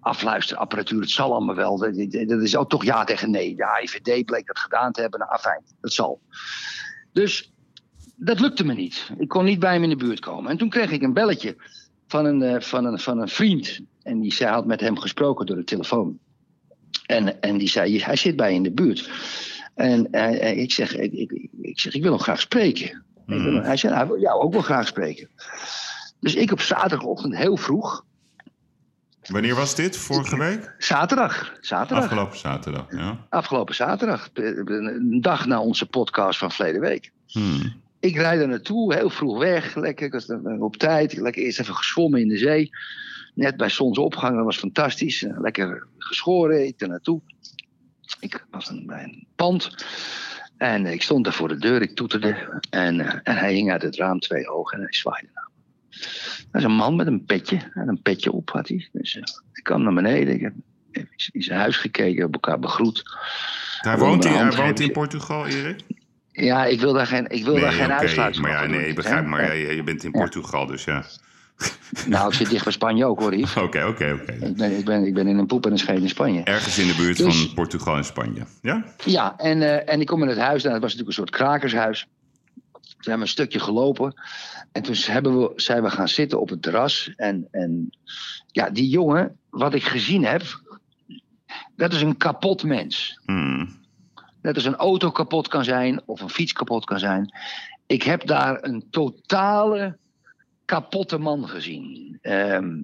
[0.00, 1.78] afluisterapparatuur, het zal allemaal wel.
[1.78, 1.96] Dat,
[2.42, 3.56] is ook toch ja tegen nee.
[3.56, 5.18] De AIVD bleek dat gedaan te hebben.
[5.18, 6.20] Nou, afijn, dat zal.
[7.12, 7.52] Dus
[8.16, 9.10] dat lukte me niet.
[9.18, 10.50] Ik kon niet bij hem in de buurt komen.
[10.50, 11.56] En toen kreeg ik een belletje
[12.10, 13.80] van een, eh, van een, van een vriend.
[14.02, 16.18] En die zei, had met hem gesproken door de telefoon.
[17.06, 19.10] En, en die zei, hij zit bij je in de buurt.
[19.74, 23.04] En eh, ik, zeg, ik, ik, ik zeg, ik wil hem graag spreken.
[23.26, 25.28] Wil hem- hij zei, nou, hij wil jou ook wel graag spreken.
[26.20, 28.04] Dus ik op zaterdagochtend heel vroeg.
[29.28, 29.96] Wanneer was dit?
[29.96, 30.74] Vorige week?
[30.78, 31.52] Zaterdag.
[31.60, 32.04] Zaterdag.
[32.04, 33.26] Afgelopen zaterdag, ja.
[33.28, 34.30] Afgelopen zaterdag.
[34.34, 37.12] Een dag na onze podcast van verleden week.
[37.26, 37.72] Hmm.
[38.00, 39.74] Ik rijd er naartoe, heel vroeg weg.
[39.74, 41.16] Lekker, ik was er op tijd.
[41.16, 42.70] Lekker eerst even geschwommen in de zee.
[43.34, 45.22] Net bij zonsopgang, dat was fantastisch.
[45.22, 47.20] Eh, Lekker geschoren, ik er naartoe.
[48.20, 49.86] Ik was bij een pand.
[50.56, 52.60] En ik stond daar voor de deur, ik toeterde.
[52.70, 55.62] En, eh, en hij hing uit het raam twee ogen en hij zwaaide naar me.
[56.50, 57.70] Dat is een man met een petje.
[57.74, 58.88] En een petje op had hij.
[58.92, 60.34] Dus eh, ik kwam naar beneden.
[60.34, 60.54] Ik heb
[61.32, 63.02] in zijn huis gekeken, heb elkaar begroet.
[63.80, 65.80] Hij woont, in, hij woont in Portugal, Erik?
[66.32, 68.80] Ja, ik wil daar geen, ik wil daar geen oké, uitsluitsel Maar ja, doen, nee,
[68.80, 68.94] ik hè?
[68.94, 69.26] begrijp.
[69.26, 69.70] Maar Ja.
[69.72, 71.04] je bent in Portugal, dus ja.
[72.06, 73.56] Nou, ik zit dicht bij Spanje ook hoor, Yves.
[73.56, 74.32] Oké, oké, oké.
[74.32, 76.42] Ik ben, ik, ben, ik ben in een poep en een scheet in Spanje.
[76.42, 78.42] Ergens in de buurt Dus- van Portugal en Spanje.
[78.62, 78.84] Ja?
[79.04, 80.62] Ja, en, eh, en ik kom in het huis.
[80.62, 82.06] Nou, het was natuurlijk een soort krakershuis.
[82.72, 84.14] Toen hebben we een stukje gelopen.
[84.72, 87.12] En toen hebben we, zijn we gaan zitten op het terras.
[87.16, 87.90] En, en
[88.46, 90.42] ja, die jongen, wat ik gezien heb...
[91.76, 93.20] Dat is een kapot mens.
[93.24, 93.78] Hmm.
[94.42, 97.34] Net als een auto kapot kan zijn of een fiets kapot kan zijn.
[97.86, 99.96] Ik heb daar een totale
[100.64, 102.18] kapotte man gezien.
[102.22, 102.78] Ehm,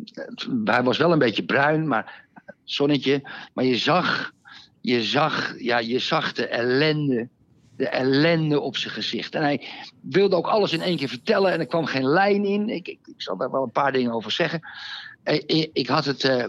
[0.64, 2.24] hij was wel een beetje bruin, maar
[2.64, 3.28] zonnetje.
[3.54, 4.32] Maar je zag,
[4.80, 7.28] je zag, ja, je zag de ellende
[7.76, 9.34] de ellende op zijn gezicht.
[9.34, 9.68] En hij
[10.00, 12.68] wilde ook alles in één keer vertellen en er kwam geen lijn in.
[12.68, 14.60] Ik, ik, ik zal daar wel een paar dingen over zeggen.
[15.22, 16.24] Eh, Ik, ik had het.
[16.24, 16.44] eh,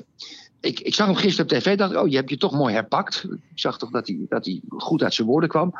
[0.59, 1.77] ik, ik zag hem gisteren op tv.
[1.77, 3.23] Dacht ik, oh, je hebt je toch mooi herpakt.
[3.23, 5.73] Ik zag toch dat hij, dat hij goed uit zijn woorden kwam.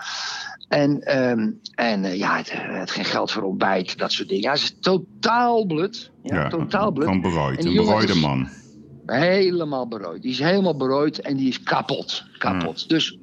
[0.68, 4.50] En, ehm, en eh, ja, het, het geen geld voor ontbijt, dat soort dingen.
[4.50, 6.12] Hij is totaal blut.
[6.24, 7.08] Ja, totaal blut.
[7.08, 7.60] Van berooid.
[7.60, 8.50] En Een berooide man.
[9.06, 10.22] Helemaal berooid.
[10.22, 12.24] Die is helemaal berooid en die is kapot.
[12.38, 12.90] Kapot.
[12.90, 13.18] Dus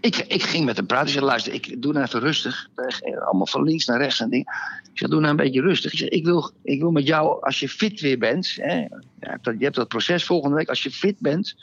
[0.00, 1.06] ik, ik ging met hem praten.
[1.06, 2.68] Ik zei, luister, ik doe nou even rustig.
[2.74, 4.46] Eh, Allemaal van links naar rechts en dingen.
[4.92, 5.92] Ik zei, doe nou een beetje rustig.
[5.92, 8.54] Ik zei, ik wil, ik wil met jou, als je fit weer bent...
[8.54, 8.88] Hè, je,
[9.20, 10.68] hebt dat, je hebt dat proces volgende week.
[10.68, 11.54] Als je fit bent,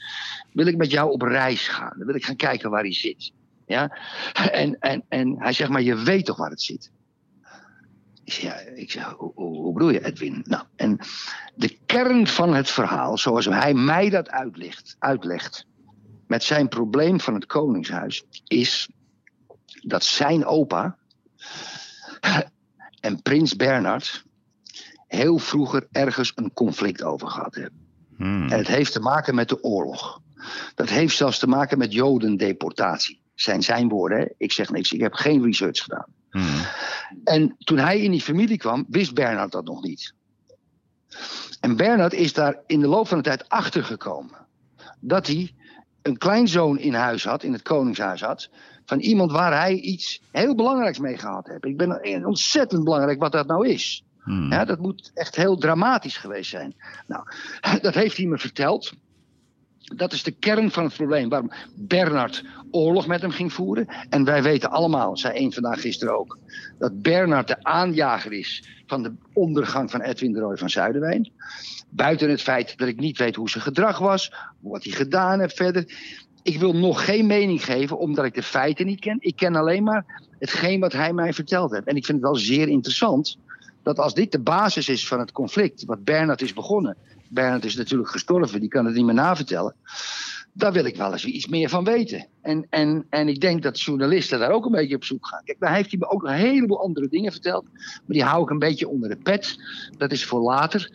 [0.52, 1.94] wil ik met jou op reis gaan.
[1.98, 3.32] Dan wil ik gaan kijken waar hij zit.
[3.66, 3.98] Ja?
[4.52, 6.92] En, en, en hij zegt, maar je weet toch waar het zit?
[8.24, 10.42] Ik zeg, ja, ik hoe, hoe bedoel je, Edwin?
[10.44, 11.00] Nou, en
[11.56, 15.66] de kern van het verhaal, zoals hij mij dat uitlegt, uitlegt
[16.28, 18.90] met zijn probleem van het Koningshuis, is
[19.82, 20.98] dat zijn opa
[23.00, 24.26] en prins Bernhard
[25.08, 27.88] heel vroeger ergens een conflict over gehad hebben.
[28.18, 28.50] Hmm.
[28.50, 30.22] En het heeft te maken met de oorlog.
[30.76, 33.22] Dat heeft zelfs te maken met jodendeportatie.
[33.36, 34.26] Zijn zijn woorden, hè?
[34.38, 36.08] ik zeg niks, ik heb geen research gedaan.
[36.30, 36.66] Hmm.
[37.24, 40.14] En toen hij in die familie kwam, wist Bernhard dat nog niet.
[41.60, 44.48] En Bernhard is daar in de loop van de tijd achter gekomen.
[45.00, 45.56] Dat hij
[46.06, 48.50] een kleinzoon in huis had, in het koningshuis had.
[48.86, 51.66] Van iemand waar hij iets heel belangrijks mee gehad heeft.
[51.66, 54.04] Ik ben ontzettend belangrijk wat dat nou is.
[54.24, 54.52] Hmm.
[54.52, 56.76] Ja, dat moet echt heel dramatisch geweest zijn.
[57.08, 57.24] Nou,
[57.82, 58.94] dat heeft hij me verteld.
[59.86, 61.30] Dat is de kern van het probleem.
[61.30, 63.88] Waarom Bernard oorlog met hem ging voeren.
[64.10, 66.38] En wij weten allemaal, zei één vandaag gisteren ook.
[66.78, 71.32] Dat Bernard de aanjager is van de ondergang van Edwin de Roy van Zuiderwijn.
[71.90, 74.32] Buiten het feit dat ik niet weet hoe zijn gedrag was.
[74.60, 75.86] Wat hij gedaan heeft verder.
[76.44, 79.18] Ik wil nog geen mening geven omdat ik de feiten niet ken.
[79.20, 81.88] Ik ken alleen maar hetgeen wat hij mij verteld heeft.
[81.88, 83.38] En ik vind het wel zeer interessant
[83.84, 86.98] dat als dit de basis is van het conflict, wat Bernard is begonnen.
[87.30, 89.76] Bernard is natuurlijk gestorven, die kan het niet meer navertellen.
[90.54, 92.28] Daar wil ik wel eens iets meer van weten.
[92.42, 95.44] En, en, en ik denk dat journalisten daar ook een beetje op zoek gaan.
[95.44, 97.66] Kijk, daar heeft hij me ook een heleboel andere dingen verteld.
[97.74, 99.60] Maar die hou ik een beetje onder de pet.
[99.98, 100.90] Dat is voor later.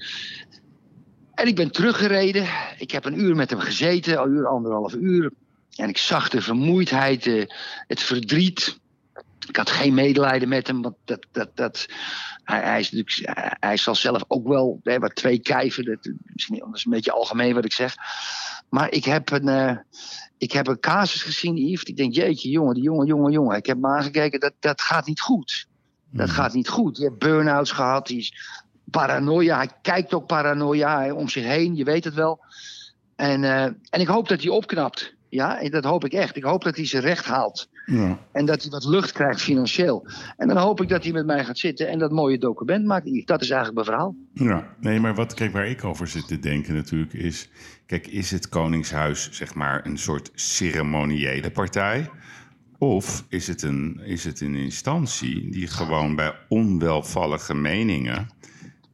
[1.34, 2.46] En ik ben teruggereden.
[2.78, 5.30] Ik heb een uur met hem gezeten, een uur, anderhalf uur.
[5.76, 7.44] En ik zag de vermoeidheid, eh,
[7.86, 8.78] het verdriet.
[9.48, 11.86] Ik had geen medelijden met hem, want dat, dat, dat,
[12.44, 15.84] hij, hij, is natuurlijk, hij- hij zal zelf ook wel hè, wat twee kijven.
[15.84, 17.94] Dat, misschien, dat is een beetje algemeen wat ik zeg.
[18.68, 19.76] Maar ik heb een, eh,
[20.38, 21.82] ik heb een casus gezien, Yves.
[21.82, 23.56] Ik denk, jeetje, jongen, die jongen, jongen, jongen.
[23.56, 25.66] Ik heb me aangekeken, dat, dat gaat niet goed.
[26.10, 26.96] Dat gaat niet goed.
[26.96, 28.34] Je hebt burn-outs gehad, die is
[28.84, 29.56] paranoia.
[29.56, 32.44] Hij kijkt ook paranoia om zich heen, je weet het wel.
[33.16, 35.14] En, eh, en ik hoop dat hij opknapt.
[35.28, 36.36] Ja, dat hoop ik echt.
[36.36, 37.68] Ik hoop dat hij zijn recht haalt.
[37.90, 38.18] Ja.
[38.32, 40.06] En dat hij wat lucht krijgt financieel.
[40.36, 43.26] En dan hoop ik dat hij met mij gaat zitten en dat mooie document maakt.
[43.26, 44.14] Dat is eigenlijk mijn verhaal.
[44.32, 47.48] Ja, nee, maar wat, kijk, waar ik over zit te denken natuurlijk is...
[47.86, 52.10] Kijk, is het Koningshuis zeg maar een soort ceremoniële partij?
[52.78, 58.28] Of is het een, is het een instantie die gewoon bij onwelvallige meningen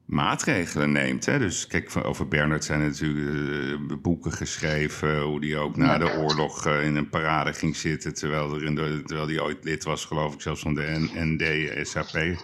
[0.06, 1.26] maatregelen neemt?
[1.26, 1.38] Hè?
[1.38, 5.20] Dus kijk, over Bernard zijn natuurlijk eh, boeken geschreven...
[5.20, 8.14] hoe die ook na de oorlog eh, in een parade ging zitten...
[8.14, 12.36] terwijl, er in de, terwijl hij ooit lid was, geloof ik, zelfs van de NDSAP...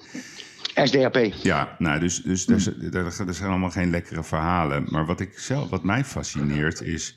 [0.75, 1.17] SDAP.
[1.43, 4.87] Ja, nou, dus, dus er, er, er zijn allemaal geen lekkere verhalen.
[4.89, 7.17] Maar wat, ik zelf, wat mij fascineert is...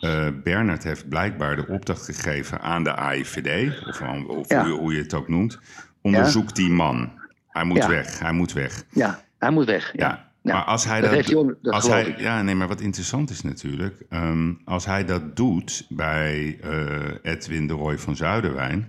[0.00, 3.72] eh Bernard heeft blijkbaar de opdracht gegeven aan de AIVD...
[3.86, 4.62] of, aan- of Ja.
[4.62, 5.58] hoe, je- hoe je het ook noemt...
[6.02, 7.20] onderzoek die man.
[7.48, 7.88] Hij moet Ja.
[7.88, 8.82] weg, hij moet weg.
[8.90, 9.92] Ja, hij moet weg.
[9.96, 10.30] Ja.
[10.42, 12.80] Maar als hij dat dat, heeft hij onder- dat als hij, ja, nee, maar wat
[12.80, 18.88] interessant is natuurlijk, ehm, als hij dat doet bij eh, Edwin de Roy van Zuiderwijn,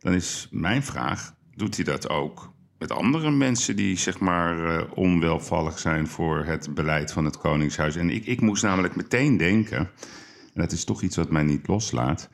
[0.00, 4.82] dan is mijn vraag: doet hij dat ook met andere mensen die zeg maar eh,
[4.94, 7.96] onwelvallig zijn voor het beleid van het Koningshuis?
[7.96, 11.66] En ik, ik moest namelijk meteen denken, en dat is toch iets wat mij niet
[11.68, 12.28] loslaat.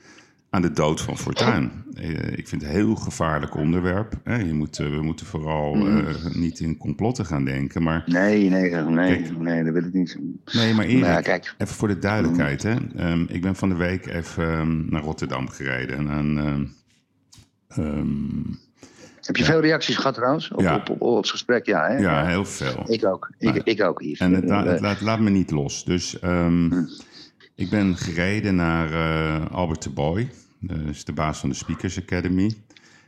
[0.54, 1.70] Aan de dood van Fortuyn.
[1.94, 4.12] Eh, ik vind het een heel gevaarlijk onderwerp.
[4.24, 5.98] je moet, eh, we moeten vooral Mhm.
[6.06, 7.82] eh, niet in complotten gaan denken.
[7.82, 9.38] Maar Nee, nee, nee, Kijk.
[9.38, 10.18] nee, dat wil ik niet.
[10.52, 11.54] Nee, maar Erik, ja, kijk.
[11.58, 12.62] even voor de duidelijkheid.
[12.62, 12.74] Hè.
[12.96, 16.10] Ehm, ik ben van de week even ehm, naar Rotterdam gereden.
[16.10, 16.38] En
[17.68, 18.52] ehm,
[19.20, 20.74] Heb je veel reacties gehad trouwens op, Ja.
[20.76, 21.66] op, op, op het gesprek?
[21.66, 21.96] Ja, hè?
[21.96, 22.82] ja, heel veel.
[22.86, 23.30] Ik ook.
[23.38, 24.18] Ik, ik ook, Yves.
[24.18, 25.84] En het, la- het laat, laat me niet los.
[25.84, 26.82] Dus Hm.
[27.54, 28.88] ik ben gereden naar
[29.50, 30.30] Albert de Boy.
[30.66, 32.54] Dat is de baas van de Speakers Academy.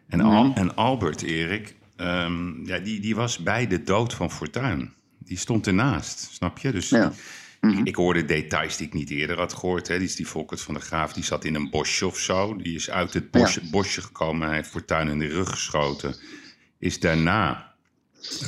[0.08, 0.26] En, Hm.
[0.26, 4.92] Al- en Albert, Erik, ehm, ja, die, die was bij de dood van Fortuyn.
[5.18, 6.72] Die stond ernaast, snap je?
[6.72, 7.12] Dus Ja.
[7.60, 7.80] Mhm.
[7.86, 9.88] Ik hoorde details die ik niet eerder had gehoord.
[9.88, 9.98] Hè.
[9.98, 12.56] Die is die Volkert van der Graaf, die zat in een bosje of zo.
[12.56, 14.46] Die is uit het bosje, bosje gekomen.
[14.46, 16.16] Hij heeft Fortuyn in de rug geschoten.
[16.78, 17.74] Is daarna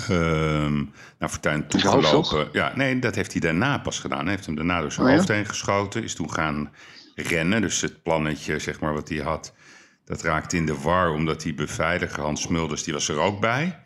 [0.09, 0.85] ehm
[1.18, 2.49] naar hoofd toegelopen.
[2.53, 4.23] Ja, nee, dat heeft hij daarna pas gedaan.
[4.23, 5.16] Hij heeft hem daarna door zijn Oh ja?
[5.18, 6.03] hoofd heen geschoten.
[6.03, 6.71] Is toen gaan
[7.23, 7.61] rennen.
[7.61, 9.55] Dus het plannetje, zeg maar, wat hij had...
[10.05, 12.83] dat raakte in de war, omdat die beveiliger Hans Smulders...
[12.83, 13.79] die was er ook bij.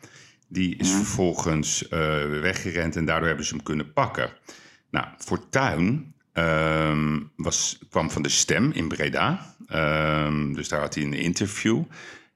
[0.48, 1.98] Die is vervolgens eh,
[2.40, 4.30] weggerend en daardoor hebben ze hem kunnen pakken.
[4.90, 9.54] Nou, Fortuyn ehm, was, kwam van de Stem in Breda.
[9.66, 11.82] Ehm, dus daar had hij een interview.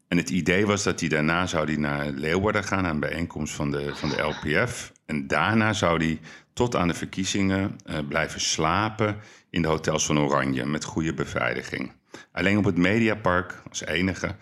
[0.08, 2.86] En het idee was dat hij daarna zou hij naar Leeuwarden gaan...
[2.86, 4.92] aan een bijeenkomst van de, van de LPF.
[5.06, 6.20] En daarna zou hij
[6.52, 9.16] tot aan de verkiezingen eh, blijven slapen...
[9.50, 11.92] in de hotels van Oranje met goede beveiliging.
[12.32, 14.36] Alleen op het Mediapark, als enige,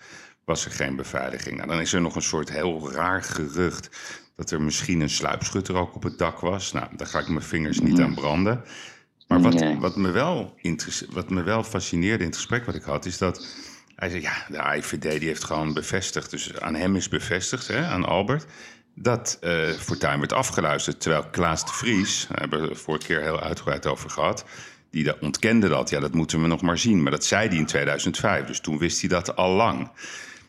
[0.45, 1.55] was er geen beveiliging.
[1.57, 3.89] Nou, dan is er nog een soort heel raar gerucht...
[4.35, 6.71] dat er misschien een sluipschutter ook op het dak was.
[6.71, 8.63] Nou, daar ga ik mijn vingers niet aan branden.
[9.27, 9.79] Maar wat, Nee.
[9.79, 10.55] wat, me wel
[11.09, 13.05] wat me wel fascineerde in het gesprek wat ik had...
[13.05, 13.45] is dat
[13.95, 16.31] hij zei, ja, de AIVD die heeft gewoon bevestigd...
[16.31, 18.45] dus aan hem is bevestigd, hè, aan Albert...
[18.95, 21.01] dat eh Fortuyn werd afgeluisterd.
[21.01, 24.45] Terwijl Klaas de Vries, daar hebben we vorige keer heel uitgebreid over gehad...
[24.95, 25.89] die dat ontkende dat.
[25.89, 27.01] Ja, dat moeten we nog maar zien.
[27.03, 29.89] Maar dat zei hij in 2005, dus toen wist hij dat al lang.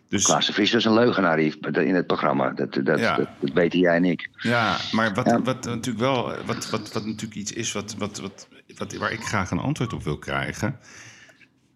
[0.09, 2.51] Dus, Klaas de Vries was een leugenaar in het programma.
[2.51, 3.17] Dat, dat, Ja.
[3.17, 4.29] dat, dat weten jij en ik.
[4.37, 5.43] Ja, maar wat, Ja.
[5.43, 9.21] wat natuurlijk wel, wat, wat, wat natuurlijk iets is wat, wat, wat, wat, waar ik
[9.21, 10.79] graag een antwoord op wil krijgen.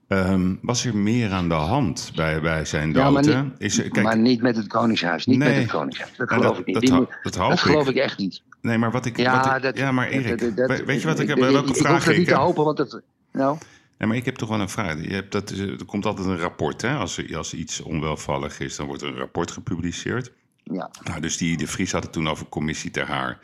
[0.09, 3.03] Ehm, was er meer aan de hand bij, bij zijn dood?
[3.03, 5.27] Ja, maar niet, is er, kijk, maar niet met het Koningshuis.
[5.27, 5.49] Niet Nee.
[5.49, 6.11] met het Koningshuis.
[6.17, 6.75] Dat geloof ik niet.
[6.75, 7.95] dat Die ho- moet- dat hoop dat geloof ik.
[7.97, 8.43] ik echt niet.
[8.61, 9.17] Nee, maar wat ik.
[9.17, 11.39] Ja, wat ik- dat, ja maar Erik, dat- dat- we- weet je wat ik, heb?
[11.39, 13.01] welke ik vraag hoef ik niet te hopen, want het...
[13.33, 13.59] Nou,
[13.99, 15.03] Nee, maar ik heb toch wel een vraag.
[15.03, 16.95] Je hebt dat, er komt altijd een rapport, hè?
[16.95, 20.33] Als er, als iets onwelvallig is, dan wordt er een rapport gepubliceerd.
[20.65, 20.91] ja.
[21.05, 23.39] Nou, dus die, de Vries had het toen over commissie ter haar.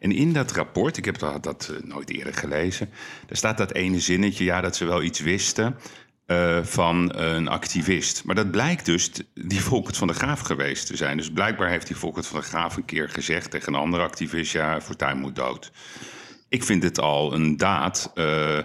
[0.00, 2.90] En in dat rapport, ik heb dat, dat eh, nooit eerder gelezen...
[3.26, 5.76] daar staat dat ene zinnetje, ja, dat ze wel iets wisten...
[6.28, 8.24] eh, van een activist.
[8.24, 11.16] Maar dat blijkt dus die Volkert van der Graaf geweest te zijn.
[11.16, 13.50] Dus blijkbaar heeft die Volkert van der Graaf een keer gezegd...
[13.50, 15.72] tegen een andere activist, ja, Fortuyn moet dood.
[16.48, 18.58] Ik vind het al een daad eh,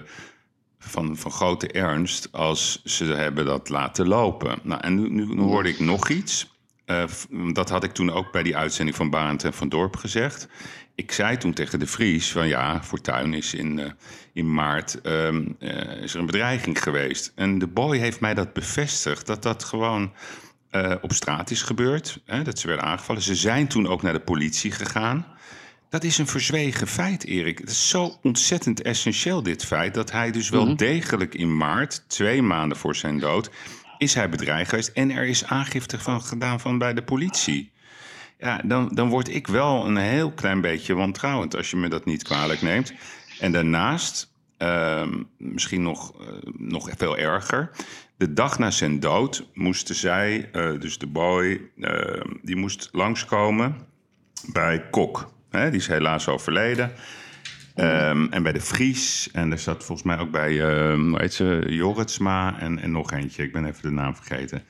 [0.79, 2.31] van, van grote ernst...
[2.31, 4.59] als ze hebben dat laten lopen.
[4.63, 6.51] Nou, en nu, nu, hoorde ik nog iets...
[6.85, 7.03] Eh,
[7.53, 10.47] dat had ik toen ook bij die uitzending van Barend en van Dorp gezegd.
[10.95, 13.91] Ik zei toen tegen de Vries van ja, Fortuyn is in, eh,
[14.33, 17.31] in maart ehm, eh, is er een bedreiging geweest.
[17.35, 20.13] En de boy heeft mij dat bevestigd, dat dat gewoon
[20.69, 22.19] eh, op straat is gebeurd.
[22.25, 23.21] Hè, dat ze werden aangevallen.
[23.21, 25.25] Ze zijn toen ook naar de politie gegaan.
[25.89, 27.57] Dat is een verzwegen feit, Erik.
[27.57, 29.93] Het is zo ontzettend essentieel, dit feit...
[29.93, 33.49] dat hij dus wel degelijk in maart, twee maanden voor zijn dood...
[33.97, 37.72] is hij bedreigd geweest en er is aangifte van gedaan van bij de politie.
[38.43, 41.55] Ja, dan, dan word ik wel een heel klein beetje wantrouwend...
[41.55, 42.93] als je me dat niet kwalijk neemt.
[43.39, 46.27] En daarnaast, ehm, misschien nog, eh,
[46.57, 47.69] nog veel erger...
[48.17, 51.61] de dag na zijn dood moesten zij, eh, dus de boy...
[51.79, 53.75] eh, die moest langskomen
[54.53, 55.31] bij Kok.
[55.49, 56.91] Hè, die is helaas overleden.
[57.75, 59.29] Ehm, en bij de Vries.
[59.31, 63.11] En er zat volgens mij ook bij, ehm hoe heet ze, Jorritsma en, en nog
[63.11, 63.43] eentje.
[63.43, 64.63] Ik ben even de naam vergeten.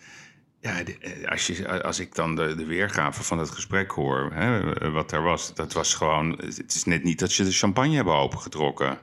[0.64, 4.74] Ja, eh, als, je, als ik dan de, de weergave van het gesprek hoor, hè,
[4.74, 6.32] eh, wat daar was, dat was gewoon.
[6.40, 9.00] Het is net niet dat ze de champagne hebben opengetrokken.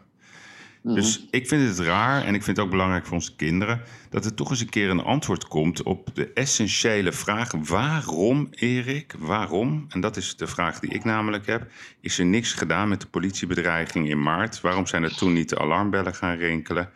[0.83, 4.25] Dus ik vind het raar en ik vind het ook belangrijk voor onze kinderen dat
[4.25, 9.87] er toch eens een keer een antwoord komt op de essentiële vraag: waarom, Erik, waarom?
[9.88, 11.70] En dat is de vraag die ik namelijk heb.
[12.01, 14.61] Is er niks gedaan met de politiebedreiging in maart?
[14.61, 16.90] Waarom zijn er toen niet de alarmbellen gaan rinkelen?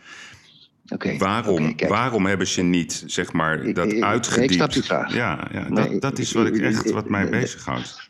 [1.18, 4.52] Waarom, waarom hebben ze niet, zeg maar, dat ik- ik uitgediept?
[4.52, 5.14] snap die vraag.
[5.14, 8.08] Ja, ja Nee, dat, dat is wat ik echt, wat mij bezighoudt.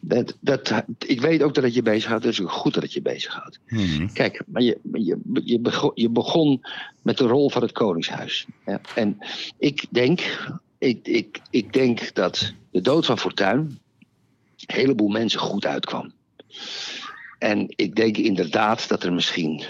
[0.00, 2.24] Dat, dat, ik weet ook dat het je bezighoudt.
[2.24, 3.58] Het is ook goed dat het je bezighoudt.
[3.68, 4.06] Mhm.
[4.12, 6.60] Kijk, maar je, je, je, begon, je begon
[7.02, 8.46] met de rol van het Koningshuis.
[8.66, 8.80] Ja.
[8.94, 9.18] En
[9.58, 10.20] ik denk,
[10.78, 16.12] ik, ik, ik denk dat de dood van Fortuyn een heleboel mensen goed uitkwam.
[17.38, 19.64] En ik denk inderdaad dat er misschien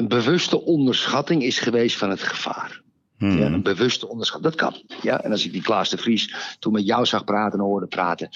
[0.00, 2.82] een bewuste onderschatting is geweest van het gevaar.
[3.18, 3.38] Mhm.
[3.38, 4.54] Ja, een bewuste onderschatting.
[4.54, 4.98] Dat kan.
[5.02, 7.86] Ja, en als ik die Klaas de Vries toen met jou zag praten en hoorde
[7.86, 8.28] praten.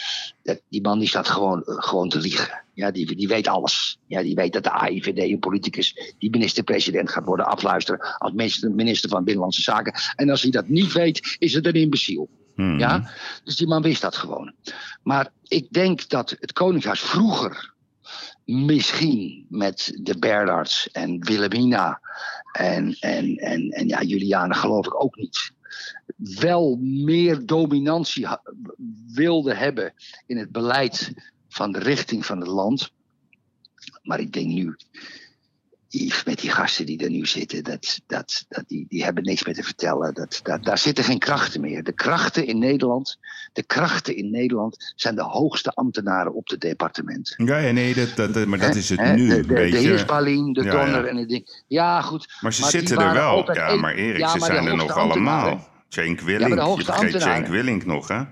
[0.42, 2.64] Dat, die man die staat gewoon, eh, gewoon te liegen.
[2.74, 3.98] Ja, die, die weet alles.
[4.07, 9.10] Ja, die weet dat de AIVD, een politicus, die minister-president gaat worden afluisteren als minister,
[9.10, 9.94] van Binnenlandse Zaken.
[10.17, 12.29] En als hij dat niet weet, is het een imbeciel.
[12.54, 12.79] Mhm.
[12.79, 13.10] Ja?
[13.44, 14.54] Dus die man wist dat gewoon.
[15.02, 17.73] Maar ik denk dat het Koningshuis vroeger
[18.45, 22.01] misschien met de Bernards en Wilhelmina
[22.53, 25.53] en, en, en, en ja, Juliane geloof ik ook niet.
[26.17, 28.27] Wel meer dominantie
[29.07, 29.95] wilde hebben
[30.27, 31.13] in het beleid
[31.49, 32.92] van de richting van het land.
[34.03, 34.77] Maar ik denk nu,
[36.25, 39.55] met die gasten die er nu zitten, dat, dat, dat, die, die hebben niks meer
[39.55, 40.15] te vertellen.
[40.15, 41.83] Dat, dat, daar zitten geen krachten meer.
[41.83, 43.19] De krachten in Nederland,
[43.53, 47.35] de krachten in Nederland zijn de hoogste ambtenaren op het departement.
[47.37, 49.29] Ja, ja nee, dat, dat, maar dat is het nu.
[49.29, 49.79] De, een de, de beetje.
[49.79, 51.11] heer Spalien, de Donner ja.
[51.11, 51.63] en het ding.
[51.67, 52.38] Ja, goed.
[52.40, 53.55] Maar ze zitten er wel.
[53.55, 55.73] Ja, maar Erik, ze maar de zijn er nog allemaal.
[55.88, 56.55] Cenk Willink.
[56.55, 57.47] de je vergeet Cenk.
[57.47, 58.23] Willink nog, hè?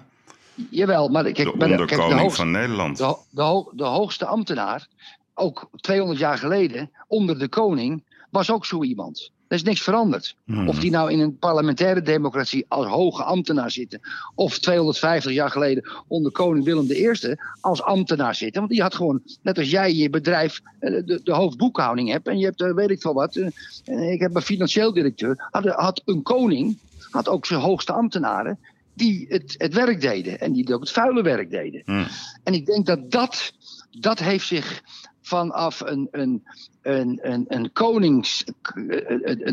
[0.71, 2.97] Jawel, maar kijk, De maar de, kijk, de, onderkoning hoogste, van Nederland.
[2.99, 4.89] de, de, de hoogste ambtenaar,
[5.35, 9.31] ook 200 jaar geleden, onder de koning, was ook zo iemand.
[9.49, 10.37] Er is niks veranderd.
[10.45, 10.69] Hmm.
[10.69, 14.01] Of die nou in een parlementaire democratie als hoge ambtenaar zitten.
[14.35, 18.61] Of 250 jaar geleden onder koning Willem I als ambtenaar zitten.
[18.61, 22.29] Want die had gewoon, net als jij je bedrijf, eh, de, de hoofdboekhouding hebt.
[22.29, 23.37] En je hebt, eh, weet ik veel wat.
[23.37, 25.49] eh, Ik heb een financieel directeur.
[25.51, 26.79] Had, had een koning,
[27.11, 28.59] had ook zijn hoogste ambtenaren.
[28.95, 30.41] Die het, het werk deden.
[30.41, 31.83] En die ook het vuile werk deden.
[31.85, 32.07] Hmm.
[32.43, 33.53] En ik denk dat dat,
[33.91, 34.83] dat heeft zich
[35.23, 36.43] vanaf een, een,
[36.83, 38.45] een, een, een konings.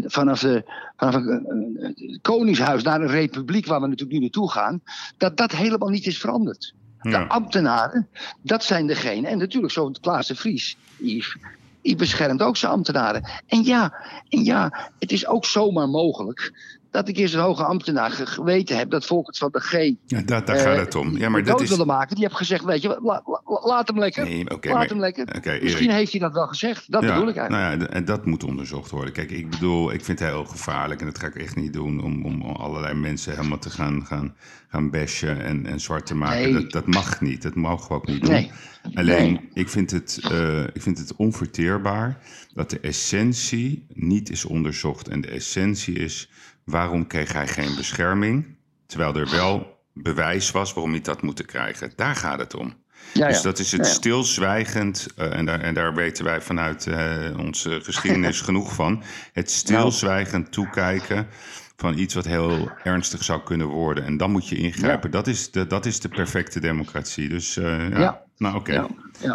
[0.06, 0.64] vanaf, de,
[0.98, 4.82] vanaf een, koningshuis naar een republiek, waar we natuurlijk nu naartoe gaan.
[5.18, 6.74] dat dat helemaal niet is veranderd.
[7.02, 7.26] De Ja.
[7.26, 8.08] ambtenaren,
[8.42, 9.32] dat zijn degenen.
[9.32, 11.36] En natuurlijk zo'n Klaas de Vries, Yves,
[11.82, 13.30] die beschermt ook zijn ambtenaren.
[13.48, 13.94] En ja,
[14.30, 16.54] en ja, het is ook zomaar mogelijk.
[16.92, 19.72] Dat ik eerst een hoge ambtenaar ge- geweten heb dat Volkert van de G.
[20.06, 21.18] Ja, daar, daar eh, gaat het om.
[21.18, 21.70] Ja, maar dat is...
[21.70, 22.16] wilde maken.
[22.16, 24.24] Die heb gezegd: Weet je, wat, la- la- laat hem lekker.
[24.24, 25.28] Nee, laat maar- hem lekker.
[25.46, 25.64] Erik.
[25.64, 26.92] Misschien heeft hij dat wel gezegd.
[26.92, 27.70] Dat ja, bedoel ik eigenlijk.
[27.80, 29.14] Nou ja, en dat moet onderzocht worden.
[29.14, 32.04] Kijk, ik bedoel, ik vind het heel gevaarlijk en dat ga ik echt niet doen
[32.04, 34.36] om, om allerlei mensen helemaal te gaan, gaan,
[34.70, 36.42] gaan bashen en, en zwart te maken.
[36.42, 36.54] Nee.
[36.54, 37.42] Dat, dat mag niet.
[37.42, 38.32] Dat mogen we ook niet doen.
[38.32, 38.52] Nee.
[38.94, 39.50] Alleen, Nee.
[39.54, 42.18] ik, vind het, eh, ik vind het onverteerbaar
[42.54, 45.08] dat de essentie niet is onderzocht.
[45.08, 46.30] En de essentie is,
[46.70, 48.58] waarom kreeg hij geen bescherming?
[48.86, 51.92] Terwijl er wel bewijs was waarom hij dat moeten krijgen.
[51.96, 52.74] Daar gaat het om.
[53.14, 53.44] Ja, Dus ja.
[53.44, 57.80] dat is het Ja, stilzwijgend, eh, en, daar, en daar weten wij vanuit eh, onze
[57.82, 59.04] geschiedenis genoeg van.
[59.34, 61.28] Het stilzwijgend toekijken
[61.76, 64.04] van iets wat heel ernstig zou kunnen worden.
[64.04, 65.12] En dan moet je ingrijpen.
[65.12, 67.30] Dat, is de, dat is de perfecte democratie.
[67.30, 68.22] Dus eh, ja.
[68.38, 68.88] Nou oké.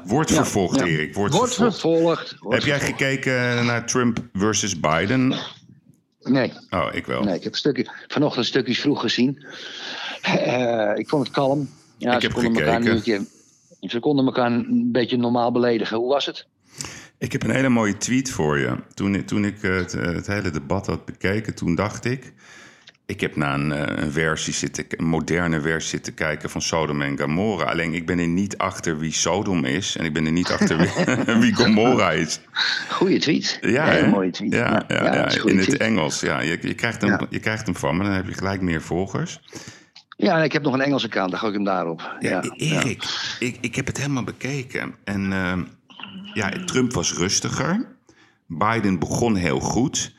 [0.05, 0.80] Wordt vervolgd.
[0.80, 1.14] Erik.
[1.14, 1.78] Wordt, vervolgd.
[1.78, 2.37] vervolgd.
[2.49, 5.35] Heb jij gekeken naar Trump versus Biden?
[6.25, 7.22] Nee, Oh, ik wel.
[7.22, 9.45] nee, ik heb een stukje, vanochtend stukjes vroeg gezien.
[10.22, 11.68] Eh, ik vond het kalm.
[11.99, 13.20] Ja, Ik ze konden elkaar een keer.
[13.81, 15.97] Ze konden elkaar een beetje normaal beledigen.
[15.97, 16.47] Hoe was het?
[17.18, 18.77] Ik heb een hele mooie tweet voor je.
[18.95, 22.33] Toen, toen ik het, het hele debat had bekeken, toen dacht ik...
[23.07, 27.02] Ik heb naar een, eh, een versie zitten, een moderne versie zitten kijken van Sodom
[27.02, 27.64] en Gomorra.
[27.64, 30.76] Alleen ik ben er niet achter wie Sodom is en ik ben er niet achter
[30.76, 30.90] wie,
[31.40, 32.40] wie Gomorra is.
[32.88, 33.59] Goeie tweet.
[33.61, 34.52] Ja, mooie tweet.
[34.52, 35.76] Ja, ja, in het.
[35.76, 36.20] Engels.
[36.20, 38.82] Ja, je, je, krijgt hem, je krijgt hem van me, dan heb je gelijk meer
[38.82, 39.40] volgers.
[40.16, 42.16] Ja, en ik heb nog een Engelse kant, dan gooi ik hem daarop.
[42.20, 43.05] Ja, Ja, Erik,
[43.38, 44.94] ik, ik heb het helemaal bekeken.
[45.05, 45.62] En ehm,
[46.34, 47.86] ja, Trump was rustiger.
[48.46, 50.14] Biden begon heel goed.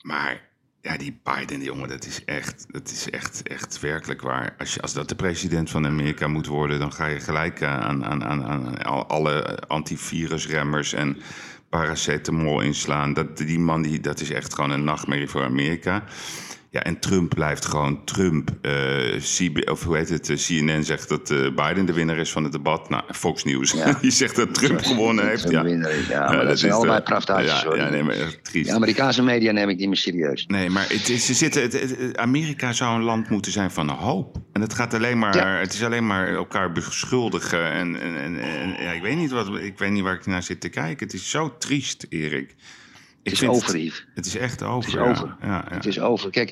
[0.00, 0.40] Maar
[0.84, 4.54] ja, die Biden, jongen, dat is echt, dat is echt, echt werkelijk waar.
[4.58, 7.80] Als, je, als dat de president van Amerika moet worden, dan ga je gelijk eh,
[7.80, 11.16] aan, aan, aan, aan al- alle antivirusremmers en
[11.68, 13.14] paracetamol inslaan.
[13.14, 16.04] Dat, die man, die, dat is echt gewoon een nachtmerrie voor Amerika.
[16.74, 18.50] Ja, en Trump blijft gewoon Trump.
[18.62, 18.72] Eh,
[19.20, 20.28] CB of hoe heet het?
[20.30, 22.88] eh, CNN zegt dat eh, Biden de winnaar is van het debat.
[22.88, 23.92] Nou, Fox News Ja.
[24.00, 25.50] die zegt dat Trump gewonnen heeft.
[25.50, 27.62] Ja, Ja, ja maar dat, zijn is allebei pravdaatjes.
[27.62, 28.68] Ja, ja, nee, maar echt triest.
[28.68, 30.46] De Amerikaanse media neem ik niet meer serieus.
[30.46, 34.36] Nee, maar het is, ze zitten, het, Amerika zou een land moeten zijn van hoop.
[34.52, 35.46] En het gaat alleen maar, Ja.
[35.58, 37.70] het is alleen maar elkaar beschuldigen.
[37.72, 40.42] En, en, en, en- ja, ik, weet niet wat, ik weet niet waar ik naar
[40.42, 41.06] zit te kijken.
[41.06, 42.54] Het is zo triest, Erik.
[43.24, 44.06] Ik Het is over, Yves.
[44.14, 44.90] Het is echt over.
[44.90, 45.36] Het is over.
[45.40, 45.74] Ja, ja.
[45.74, 46.30] Het is over.
[46.30, 46.50] Kijk,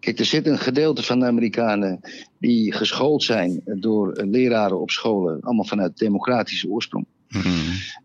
[0.00, 2.00] kijk, er zit een gedeelte van de Amerikanen
[2.38, 7.06] die geschoold zijn door leraren op scholen, allemaal vanuit democratische oorsprong.
[7.28, 7.48] Mhm.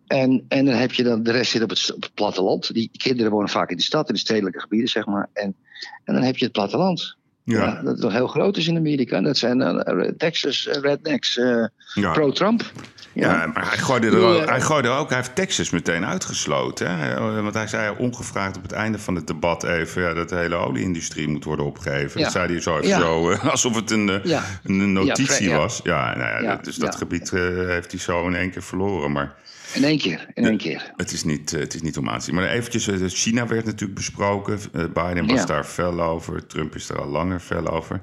[0.07, 2.73] En, en dan heb je dan, de rest zit op het, op het platteland.
[2.73, 5.29] Die kinderen wonen vaak in de stad, in de stedelijke gebieden, zeg maar.
[5.33, 5.55] En,
[6.03, 7.17] en dan heb je het platteland.
[7.43, 7.63] Ja.
[7.63, 9.21] Ja, dat nog heel groot is in Amerika.
[9.21, 12.11] Dat zijn eh, Texas eh, rednecks, eh, Ja.
[12.11, 12.71] pro-Trump.
[13.13, 16.97] Ja, maar hij gooide, er ook, hij gooide ook, hij heeft Texas meteen uitgesloten.
[16.97, 17.41] Hè?
[17.41, 20.55] Want hij zei ongevraagd op het einde van het debat even ja, dat de hele
[20.55, 22.19] olieindustrie moet worden opgegeven.
[22.19, 22.23] Ja.
[22.23, 25.79] Dat zei hij zo even zo, eh, alsof het een, eh, een notitie was.
[25.83, 29.11] Ja, nou ja, dus dat gebied eh, heeft hij zo in één keer verloren.
[29.11, 29.35] Maar
[29.73, 30.91] In één keer, in één keer.
[30.95, 32.35] het is niet, het is niet om aan te zien.
[32.35, 32.89] Maar eventjes,
[33.21, 34.59] China werd natuurlijk besproken.
[34.71, 36.47] Biden was daar fel over.
[36.47, 38.01] Trump is er al langer fel over.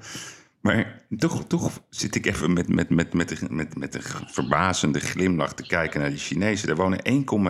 [0.67, 5.01] Maar toch, toch zit ik even met, met, met, met, een- met, met een verbazende
[5.01, 6.69] glimlach te kijken naar die Chinezen.
[6.69, 7.01] Er wonen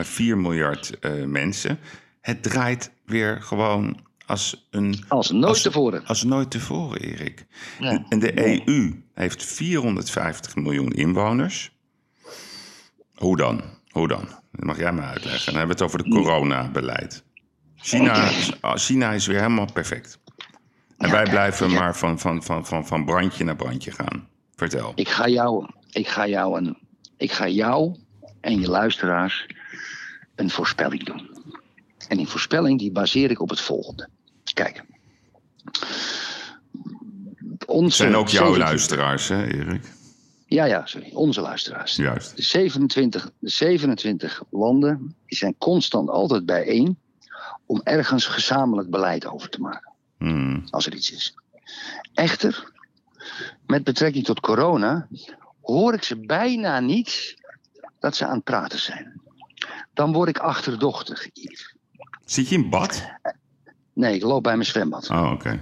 [0.04, 1.78] 1,4 miljard eh, mensen.
[2.20, 5.04] Het draait weer gewoon als een...
[5.08, 6.04] Als nooit als- tevoren.
[6.06, 7.46] Als nooit tevoren, Erik.
[7.80, 7.90] Ja.
[7.90, 11.74] En- En de EU heeft 450 miljoen inwoners.
[13.14, 13.62] Hoe dan?
[13.88, 14.28] Hoe dan?
[14.52, 15.44] Dat mag jij me uitleggen.
[15.52, 17.24] Dan hebben we het over de coronabeleid.
[17.76, 18.28] China,
[18.60, 20.18] China is weer helemaal perfect.
[20.96, 24.28] En Ja, wij blijven maar van, van, van, van, van brandje naar brandje gaan.
[24.56, 24.92] Vertel.
[24.94, 26.78] Ik ga jou, ik ga jou, een,
[27.16, 27.96] ik ga jou
[28.40, 29.46] en je luisteraars
[30.34, 31.30] een voorspelling doen.
[32.08, 34.08] En die voorspelling die baseer ik op het volgende.
[34.54, 34.84] Kijk.
[37.66, 39.94] Onze zijn ook jouw 27 luisteraars, hè, Erik?
[40.46, 41.10] Ja, ja, sorry.
[41.12, 41.96] Onze luisteraars.
[41.96, 42.36] Juist.
[42.36, 46.98] De 27, de 27 landen die zijn constant altijd bijeen
[47.66, 49.85] om ergens gezamenlijk beleid over te maken.
[50.18, 50.64] Hmm.
[50.70, 51.34] als er iets is.
[52.14, 52.72] Echter,
[53.66, 55.08] met betrekking tot corona,
[55.62, 57.36] hoor ik ze bijna niet
[57.98, 59.20] dat ze aan het praten zijn.
[59.94, 61.28] Dan word ik achterdochtig.
[62.24, 63.02] Zit je in bad?
[63.92, 65.10] Nee, ik loop bij mijn zwembad.
[65.10, 65.60] Oh, oké.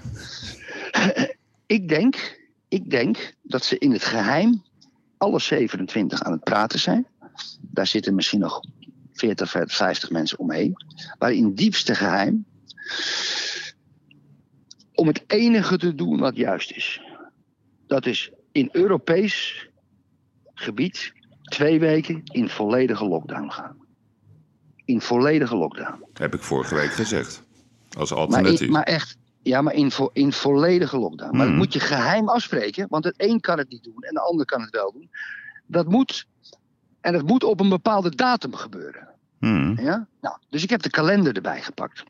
[1.67, 4.63] Ik denk, ik denk dat ze in het geheim
[5.17, 7.07] alle 27 aan het praten zijn.
[7.61, 8.61] Daar zitten misschien nog
[9.13, 10.77] 40, 50 mensen omheen.
[11.19, 12.45] Maar in diepste geheim.
[14.95, 17.01] Om het enige te doen wat juist is.
[17.87, 19.69] Dat is in Europees
[20.55, 23.77] gebied twee weken in volledige lockdown gaan.
[24.85, 26.05] In volledige lockdown.
[26.13, 27.43] Heb ik vorige week gezegd.
[27.99, 28.61] Als Maar, alternatief.
[28.61, 31.31] in, maar echt, ja, maar in, vo, in volledige lockdown.
[31.31, 31.57] Maar dat Mhm.
[31.65, 34.61] moet je geheim afspreken, want het een kan het niet doen en de ander kan
[34.61, 35.11] het wel doen.
[35.67, 36.27] Dat moet,
[37.01, 39.09] en dat moet op een bepaalde datum gebeuren.
[39.39, 39.79] Hmm.
[39.79, 40.07] Ja?
[40.21, 42.03] Nou, dus ik heb de kalender erbij gepakt.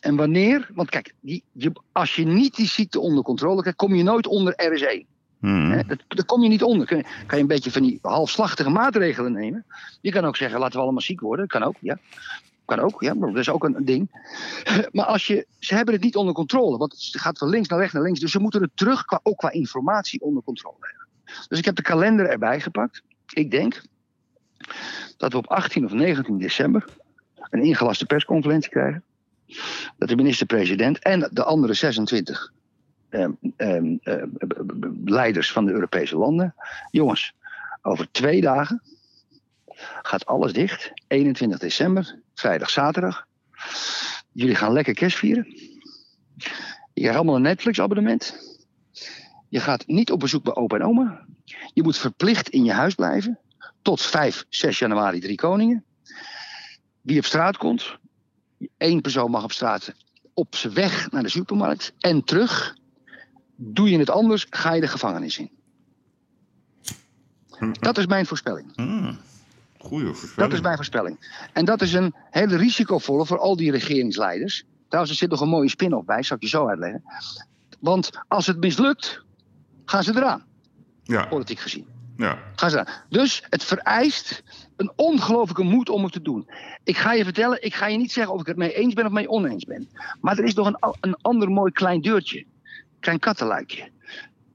[0.00, 3.94] En wanneer, want kijk, die, je, als je niet die ziekte onder controle krijgt, kom
[3.94, 5.10] je nooit onder RS1.
[5.42, 5.82] Hmm.
[6.08, 6.86] Daar kom je niet onder.
[6.86, 9.64] Kun kan je een beetje van die halfslachtige maatregelen nemen.
[10.00, 11.46] Je kan ook zeggen, laten we allemaal ziek worden.
[11.46, 11.98] Kan ook, ja.
[12.64, 13.14] Kan ook, ja.
[13.14, 14.10] Dat is ook een ding.
[14.92, 16.78] Maar als je, ze hebben het niet onder controle.
[16.78, 18.20] Want het gaat van links naar rechts naar links.
[18.20, 21.06] Dus ze moeten het terug, qua, ook qua informatie, onder controle hebben.
[21.48, 23.02] Dus ik heb de kalender erbij gepakt.
[23.32, 23.82] Ik denk
[25.16, 26.84] dat we op 18 of 19 december
[27.50, 29.02] een ingelaste persconferentie krijgen.
[29.98, 32.52] Dat de minister-president en de andere 26
[33.08, 34.22] ehm, ehm, eh,
[35.04, 36.54] leiders van de Europese landen.
[36.90, 37.34] Jongens,
[37.82, 38.82] over twee dagen
[40.02, 40.92] gaat alles dicht.
[41.06, 43.26] 21 december, vrijdag, zaterdag.
[44.32, 45.46] Jullie gaan lekker kerst vieren.
[46.94, 48.34] Je krijgt allemaal een Netflix-abonnement.
[49.48, 51.26] Je gaat niet op bezoek bij opa en oma.
[51.74, 53.38] Je moet verplicht in je huis blijven.
[53.82, 55.84] Tot 5, 6 januari, drie koningen.
[57.00, 57.98] Wie op straat komt.
[58.76, 59.92] Één persoon mag op straat
[60.34, 62.76] op zijn weg naar de supermarkt en terug.
[63.56, 65.50] Doe je het anders, ga je de gevangenis in.
[67.80, 68.72] Dat is mijn voorspelling.
[68.74, 69.18] Hmm.
[69.78, 70.36] Goeie voorspelling.
[70.36, 71.46] Dat is mijn voorspelling.
[71.52, 74.64] En dat is een hele risicovolle voor al die regeringsleiders.
[74.88, 77.02] Trouwens, er zit nog een mooie spin-off bij, zal ik je zo uitleggen.
[77.80, 79.22] Want als het mislukt,
[79.84, 80.44] gaan ze eraan,
[81.02, 81.86] Ja, politiek gezien.
[82.16, 82.38] Ja.
[82.54, 82.86] Gaan ze.
[83.08, 84.42] Dus het vereist
[84.76, 86.48] een ongelofelijke moed om het te doen.
[86.84, 89.06] Ik ga je vertellen, ik ga je niet zeggen of ik het mee eens ben
[89.06, 89.88] of mee oneens ben.
[90.20, 92.44] Maar er is nog een, een ander mooi klein deurtje.
[93.00, 93.90] Klein kattenluikje.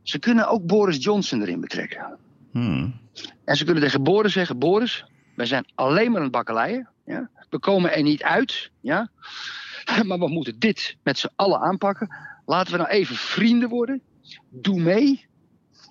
[0.04, 2.18] Ze kunnen ook Boris Johnson erin betrekken.
[2.52, 3.00] Hmm.
[3.46, 5.06] En ze kunnen tegen Boris zeggen: Boris,
[5.36, 6.90] wij zijn alleen maar aan het bakkeleien.
[7.06, 7.30] Ja?
[7.50, 8.72] We komen er niet uit.
[8.82, 9.10] Ja?
[10.06, 12.16] Maar we moeten dit met z'n allen aanpakken.
[12.46, 14.02] Laten we nou even vrienden worden.
[14.50, 15.26] Doe mee.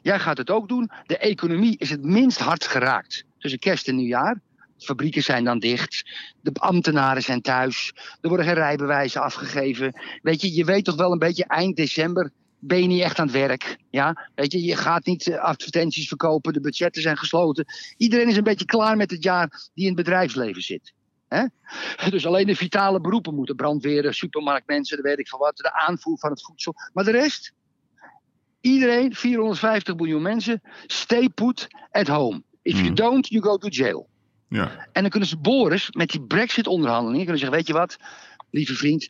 [0.06, 0.90] Jij gaat het ook doen.
[1.06, 4.40] De economie is het minst hard geraakt tussen kerst en nieuwjaar.
[4.78, 6.04] Fabrieken zijn dan dicht.
[6.40, 7.92] De ambtenaren zijn thuis.
[8.20, 10.00] Er worden geen rijbewijzen afgegeven.
[10.22, 13.26] Weet je, je weet toch wel een beetje eind december ben je niet echt aan
[13.26, 13.76] het werk.
[13.90, 14.30] Ja?
[14.34, 17.66] Weet je, je gaat niet eh, advertenties verkopen, de budgetten zijn gesloten.
[17.96, 20.94] Iedereen is een beetje klaar met het jaar die in het bedrijfsleven zit.
[22.10, 26.30] Dus alleen de vitale beroepen moeten brandweer, supermarktmensen, weet ik van wat, de aanvoer van
[26.30, 26.74] het voedsel.
[26.92, 27.52] Maar de rest,
[28.66, 32.42] iedereen, 450 miljoen mensen, stay put at home.
[32.62, 32.94] If you Hmm.
[32.94, 34.08] don't, you go to jail.
[34.48, 34.88] Ja.
[34.92, 37.96] En dan kunnen ze Boris met die Brexit-onderhandelingen kunnen zeggen: Weet je wat,
[38.50, 39.08] lieve vriend,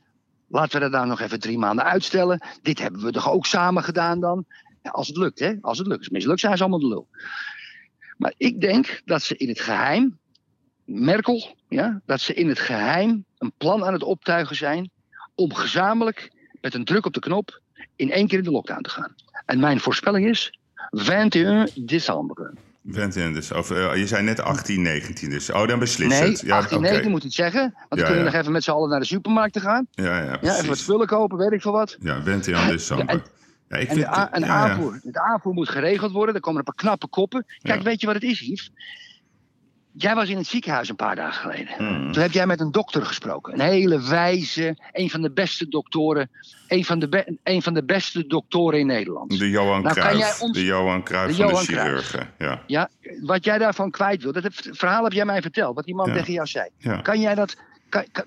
[0.48, 2.46] laten we dat nou nog even drie maanden uitstellen.
[2.62, 4.44] Dit hebben we toch ook samen gedaan dan?
[4.82, 5.54] Ja, als het lukt, hè?
[5.60, 5.98] Als het lukt.
[5.98, 7.08] Als het mislukt, zijn ze allemaal de lul.
[8.16, 10.18] Maar ik denk dat ze in het geheim,
[10.84, 14.90] Merkel, ja, dat ze in het geheim een plan aan het optuigen zijn
[15.34, 16.30] om gezamenlijk
[16.60, 17.60] met een druk op de knop
[17.96, 19.14] in één keer in de lockdown te gaan.
[19.46, 20.58] En mijn voorspelling is
[20.90, 22.52] 21 december.
[22.88, 25.50] Ventin, dus, of, eh, je zei net 18, 19 dus.
[25.50, 26.40] Oh, dan beslist Nee, het.
[26.40, 26.86] Ja, 18, oké.
[26.86, 27.60] 19 moet iets zeggen.
[27.60, 28.30] Want dan Ja, kunnen we ja.
[28.30, 29.86] nog even met z'n allen naar de supermarkt te gaan.
[29.90, 31.96] Ja, ja, Ja, even wat spullen kopen, weet ik veel wat.
[32.00, 33.06] Ja, Ventin december.
[33.08, 33.22] en-
[33.68, 36.34] Ja, ik En vind de, a- en de, aanvoer, de aanvoer moet geregeld worden.
[36.34, 37.44] Er komen een paar knappe koppen.
[37.62, 38.70] Kijk, weet je wat het is, Yves?
[39.98, 41.74] Jij was in het ziekenhuis een paar dagen geleden.
[41.76, 42.12] Hmm.
[42.12, 43.52] Toen heb jij met een dokter gesproken.
[43.52, 46.30] Een hele wijze, een van de beste doktoren.
[46.68, 49.38] Een van de, een van de beste doktoren in Nederland.
[49.38, 50.40] De Johan Nou, Cruijff.
[50.40, 52.30] ons- De Johan Cruijff De van Johan de chirurgen.
[52.38, 52.62] Ja.
[52.66, 52.88] Ja,
[53.22, 56.08] wat jij daarvan kwijt wil, dat het verhaal heb jij mij verteld, wat die man
[56.08, 56.14] Ja.
[56.14, 56.68] tegen jou zei.
[56.78, 56.96] Ja.
[57.00, 57.56] Kan jij dat,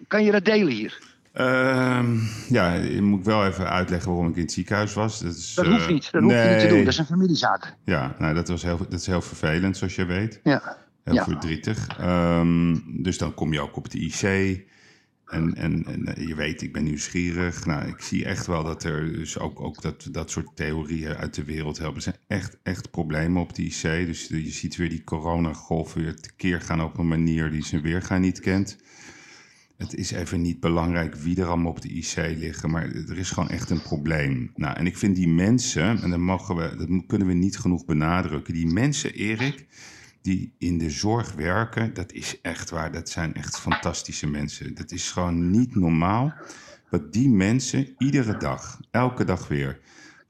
[0.07, 0.97] kan, je dat delen hier?
[1.33, 2.17] Ehm,
[2.49, 5.19] ja, je moet wel even uitleggen waarom ik in het ziekenhuis was.
[5.19, 7.05] Dat, is, Dat eh, hoeft niet, dat hoef je niet te doen, dat is een
[7.05, 7.73] familiezaak.
[7.85, 10.39] Ja, nou, dat, was heel, dat is heel vervelend, zoals je weet.
[10.43, 10.77] Ja.
[11.03, 11.23] Heel Ja.
[11.23, 11.87] verdrietig.
[11.97, 14.21] Ehm, dus dan kom je ook op de IC.
[15.25, 17.65] En, en, en eh, je weet, ik ben nieuwsgierig.
[17.65, 21.33] Nou, ik zie echt wel dat er dus ook, ook dat, dat soort theorieën uit
[21.33, 21.95] de wereld helpen.
[21.95, 23.81] Er zijn echt, echt problemen op de IC.
[23.81, 28.21] Dus je ziet weer die coronagolf weer tekeer gaan op een manier die zijn weergaan
[28.21, 28.77] niet kent.
[29.77, 33.29] Het is even niet belangrijk wie er allemaal op de IC liggen, maar er is
[33.31, 34.51] gewoon echt een probleem.
[34.55, 37.85] Nou, en ik vind die mensen, en dat, mogen we, dat kunnen we niet genoeg
[37.85, 39.65] benadrukken, die mensen, Erik,
[40.21, 42.91] die in de zorg werken, dat is echt waar.
[42.91, 44.75] Dat zijn echt fantastische mensen.
[44.75, 46.33] Dat is gewoon niet normaal
[46.89, 49.79] wat die mensen iedere dag, elke dag weer,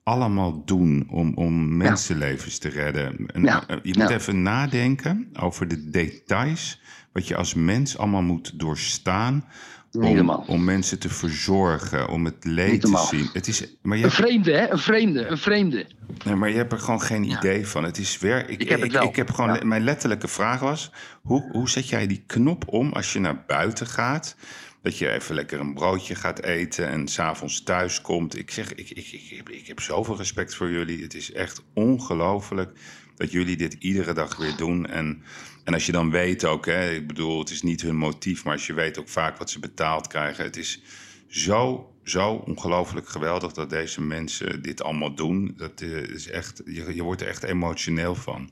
[0.04, 3.26] allemaal doen om, om mensenlevens te redden.
[3.26, 4.16] En, Ja, eh, Je moet ja.
[4.16, 6.82] even nadenken over de details,
[7.14, 9.46] wat je als mens allemaal moet doorstaan.
[9.92, 13.30] Om, mensen te verzorgen, om het leed te zien.
[13.34, 14.70] Het is, maar, je Een hebt, vreemde, hè?
[14.72, 15.86] Een vreemde, een vreemde.
[16.26, 17.84] nee, maar je hebt er gewoon geen idee van.
[17.84, 18.50] Het is weer.
[18.50, 19.04] Ik, Ik heb het wel.
[19.04, 19.54] ik heb gewoon.
[19.54, 19.66] Ja.
[19.66, 23.88] Mijn letterlijke vraag was: hoe, hoe zet jij die knop om als je naar buiten
[23.88, 24.36] gaat?
[24.82, 28.38] Dat je even lekker een broodje gaat eten en s'avonds thuis komt.
[28.38, 31.02] Ik zeg, ik, ik, ik, heb, ik heb zoveel respect voor jullie.
[31.02, 32.72] Het is echt ongelooflijk
[33.20, 34.86] dat jullie dit iedere dag weer doen.
[34.86, 35.22] En,
[35.64, 38.54] en als je dan weet ook, hè, ik bedoel, het is niet hun motief, maar
[38.54, 40.44] als je weet ook vaak wat ze betaald krijgen.
[40.44, 40.82] Het is
[41.28, 45.54] zo, zo ongelooflijk geweldig dat deze mensen dit allemaal doen.
[45.58, 48.50] Dat eh, is echt, je, je wordt er echt emotioneel van.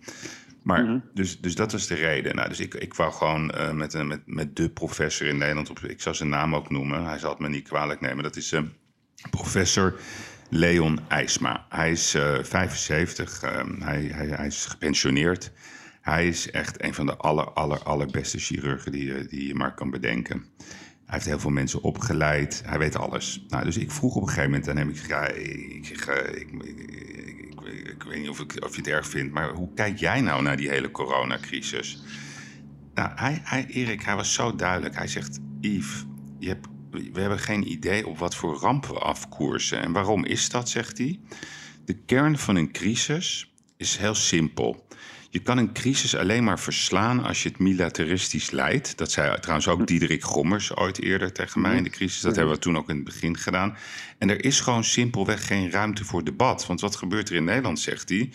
[0.63, 2.35] Maar, dus, dus dat was de reden.
[2.35, 5.69] Nou, dus ik, ik wou gewoon eh, met, een, met, met de professor in Nederland,
[5.69, 8.23] op, ik zal zijn naam ook noemen, hij zal het me niet kwalijk nemen.
[8.23, 8.61] Dat is eh,
[9.29, 9.99] professor
[10.49, 11.65] Leon IJsma.
[11.69, 15.51] Hij is eh 75, eh, hij, hij, hij is gepensioneerd.
[16.01, 19.73] Hij is echt een van de aller, aller, allerbeste chirurgen die, je- die je maar
[19.73, 20.45] kan bedenken.
[21.05, 22.61] Hij heeft heel veel mensen opgeleid.
[22.65, 23.45] Hij weet alles.
[23.47, 24.67] Nou, dus ik vroeg op een gegeven moment
[25.75, 26.61] ik, zeg, eh, ik, ik,
[27.63, 30.21] ik- ik weet niet of, ik, of je het erg vindt, maar hoe kijk jij
[30.21, 32.03] nou naar die hele coronacrisis?
[32.93, 34.95] Nou, hij, hij, Erik, hij was zo duidelijk.
[34.95, 36.05] Hij zegt, Yves,
[36.39, 36.67] je hebt,
[37.13, 39.81] we hebben geen idee op wat voor ramp we afkoersen.
[39.81, 41.19] En waarom is dat, zegt hij?
[41.85, 44.85] De kern van een crisis is heel simpel.
[45.29, 48.97] Je kan een crisis alleen maar verslaan als je het militaristisch leidt.
[48.97, 52.21] Dat zei trouwens ook Diederik Gommers ooit eerder tegen mij in de crisis.
[52.21, 53.77] Dat hebben we toen ook in het begin gedaan.
[54.17, 56.65] En er is gewoon simpelweg geen ruimte voor debat.
[56.65, 58.29] Want wat gebeurt er in Nederland, zegt hij?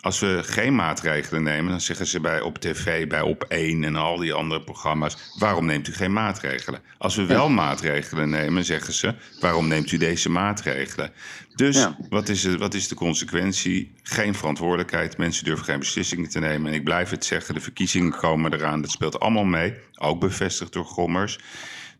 [0.00, 4.16] Als we geen maatregelen nemen, dan zeggen ze bij op tv, bij Op1 en al
[4.16, 6.80] die andere programma's: waarom neemt u geen maatregelen?
[6.98, 11.12] Als we wel maatregelen nemen, zeggen ze: waarom neemt u deze maatregelen?
[11.54, 11.96] Dus Ja.
[12.08, 13.92] wat, is het, wat is de consequentie?
[14.02, 15.16] Geen verantwoordelijkheid.
[15.16, 16.68] Mensen durven geen beslissingen te nemen.
[16.70, 18.80] En ik blijf het zeggen: de verkiezingen komen eraan.
[18.80, 19.74] Dat speelt allemaal mee.
[19.94, 21.38] Ook bevestigd door Gommers.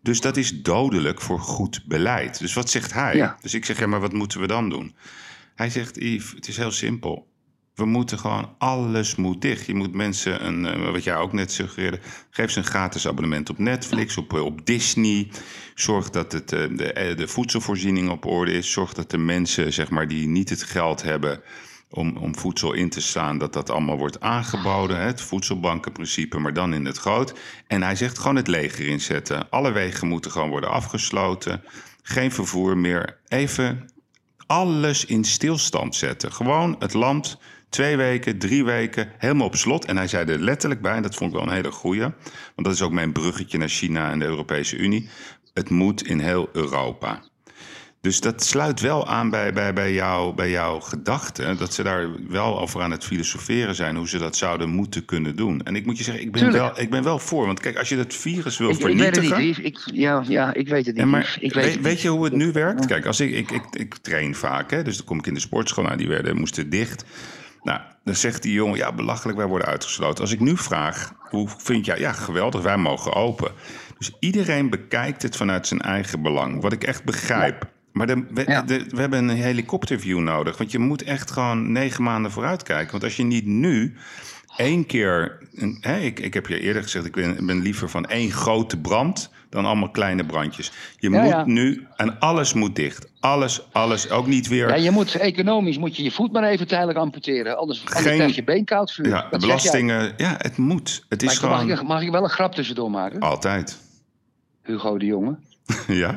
[0.03, 2.38] Dus dat is dodelijk voor goed beleid.
[2.38, 3.16] Dus wat zegt hij?
[3.16, 3.36] Ja.
[3.40, 4.94] Dus ik zeg: ja, maar wat moeten we dan doen?
[5.55, 7.28] Hij zegt: Yves, het is heel simpel.
[7.79, 9.66] We moeten gewoon, alles moet dicht.
[9.66, 12.01] Je moet mensen, een, eh, wat jij ook net suggereerde,
[12.31, 15.31] geef ze een gratis abonnement op Netflix, op, eh, op Disney.
[15.74, 18.72] Zorg dat het, eh, de, de voedselvoorziening op orde is.
[18.72, 21.41] Zorg dat de mensen, zeg maar, die niet het geld hebben
[21.91, 24.97] om, om voedsel in te slaan, dat dat allemaal wordt aangeboden.
[24.97, 25.07] Hè?
[25.07, 27.39] Het voedselbankenprincipe, maar dan in het groot.
[27.66, 29.51] En hij zegt gewoon het leger inzetten.
[29.51, 31.62] Alle wegen moeten gewoon worden afgesloten.
[32.03, 33.18] Geen vervoer meer.
[33.29, 33.91] Even
[34.47, 36.33] alles in stilstand zetten.
[36.33, 39.84] Gewoon het land twee weken, drie weken helemaal op slot.
[39.84, 42.00] En hij zei er letterlijk bij, en dat vond ik wel een hele goeie...
[42.00, 42.14] want
[42.54, 45.08] dat is ook mijn bruggetje naar China en de Europese Unie...
[45.54, 47.22] het moet in heel Europa.
[48.00, 51.56] Dus dat sluit wel aan bij, bij, bij, jou, bij jouw gedachten...
[51.56, 53.96] dat ze daar wel over aan het filosoferen zijn...
[53.96, 55.62] hoe ze dat zouden moeten kunnen doen.
[55.62, 56.62] En ik moet je zeggen, ik ben, Tuurlijk.
[56.62, 57.46] wel, ik ben wel voor.
[57.46, 59.36] Want kijk, als je dat virus wil Ik, ik weet vernietigen...
[59.36, 59.66] het niet.
[59.66, 61.04] Ik, ja, ja, ik weet het niet.
[61.04, 61.84] Ja, maar ik weet, weet, het niet.
[61.84, 62.86] weet je hoe het nu werkt?
[62.86, 65.40] Kijk, als ik, ik, ik, ik train vaak, hè, dus dan kom ik in de
[65.40, 67.04] sportschool, nou, die werden, moesten dicht.
[67.62, 70.20] Nou, dan zegt die jongen, ja, belachelijk, wij worden uitgesloten.
[70.20, 73.52] Als ik nu vraag, hoe vind jij, ja, geweldig, wij mogen open.
[73.98, 77.70] Dus iedereen bekijkt het vanuit zijn eigen belang, wat ik echt begrijp.
[77.92, 78.62] Maar de, we, Ja.
[78.62, 82.90] de- we hebben een helikopterview nodig, want je moet echt gewoon negen maanden vooruit kijken.
[82.90, 83.96] Want als je niet nu
[84.59, 85.38] één keer.
[85.80, 89.30] Hè, ik, ik heb je eerder gezegd, ik ben, ben liever van één grote brand
[89.50, 90.72] dan allemaal kleine brandjes.
[90.98, 91.44] Je Ja, moet ja.
[91.44, 93.06] nu, en alles moet dicht.
[93.20, 94.68] Alles, alles, ook niet weer.
[94.68, 97.59] Ja, je moet economisch moet je je voet maar even tijdelijk amputeren.
[97.59, 98.42] Anders, anders Geen- krijg je
[99.09, 99.38] ja, Dat zeg jij.
[99.40, 101.04] belastingen, ja, het moet.
[101.09, 103.20] Het Maar is ik- mag, gewoon ik, mag ik wel een grap tussendoor maken?
[103.20, 103.78] altijd.
[104.62, 105.38] Hugo de Jonge.
[105.86, 106.14] Ja.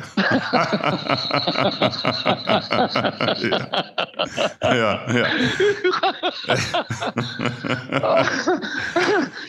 [3.39, 3.67] ja.
[4.59, 5.27] Ja, ja.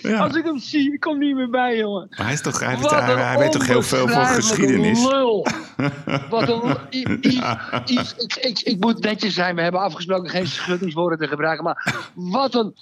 [0.10, 0.18] ja.
[0.18, 2.06] Als ik hem zie, ik kom niet meer bij, jongen.
[2.10, 4.26] Maar hij, is toch, hij, weet, Wat hij, een hij weet toch heel veel van
[4.26, 5.04] geschiedenis?
[5.04, 5.46] Lul.
[6.30, 6.76] Wat een.
[6.90, 7.44] Yves,
[7.84, 9.54] Yves, ik, ik, ik moet netjes zijn.
[9.54, 11.64] We hebben afgesproken geen schuttingswoorden te gebruiken.
[11.64, 12.74] Maar wat een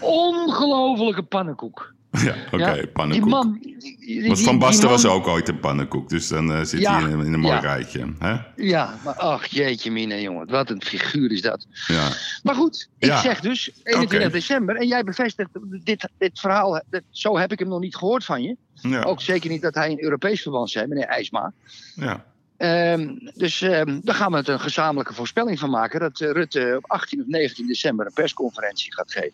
[0.00, 1.96] ongelofelijke pannenkoek.
[2.24, 3.24] Ja, oké, pannenkoek.
[3.28, 3.58] Die man.
[3.60, 6.08] die- Want Van Basten man- was ook ooit een pannenkoek.
[6.08, 8.12] Dus dan eh, zit hij in, een- in een mooi rijtje.
[8.18, 8.36] Hè?
[8.56, 10.46] Ja, maar ach jeetje mine, jongen.
[10.50, 11.66] Wat een figuur is dat.
[11.86, 12.08] Ja.
[12.42, 14.30] Maar goed, ik zeg dus 21 Oké.
[14.30, 14.76] december.
[14.76, 15.48] En jij bevestigt
[15.84, 16.82] dit, dit verhaal.
[16.90, 18.56] dit- zo heb ik hem nog niet gehoord van je.
[18.74, 19.02] Ja.
[19.02, 21.52] Ook zeker niet dat hij in Europees verband zei, meneer IJsma.
[21.94, 22.24] ja.
[22.56, 26.00] Ehm, dus ehm, daar gaan we het een gezamenlijke voorspelling van maken.
[26.00, 29.32] Dat eh, Rutte op 18 of 19 december een persconferentie gaat geven.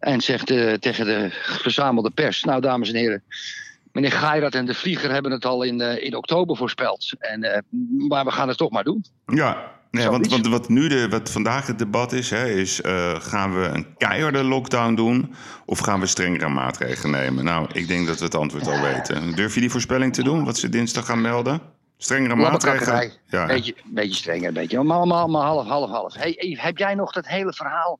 [0.00, 1.28] En zegt eh, tegen de
[1.60, 3.22] verzamelde pers: Nou, dames en heren.
[3.92, 7.12] Meneer Geirat en de Vlieger hebben het al in, eh, in oktober voorspeld.
[7.18, 7.60] En, eh,
[8.08, 9.04] maar we gaan het toch maar doen.
[9.26, 12.80] Ja, nee, want, want wat nu de, wat vandaag het debat is, hè, is
[13.18, 15.34] gaan we een keiharde lockdown doen
[15.66, 17.44] of gaan we strengere maatregelen nemen?
[17.44, 19.34] Nou, ik denk dat we het antwoord al weten.
[19.34, 21.60] Durf je die voorspelling te doen, wat ze dinsdag gaan melden?
[21.96, 23.12] Strengere maatregelen?
[23.26, 24.82] Ja, Beetje, beetje strenger, een beetje.
[24.82, 26.14] Maar allemaal, allemaal half, half, half.
[26.14, 27.98] Hey, heb jij nog dat hele verhaal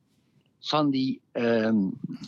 [0.61, 1.75] van die, ehm,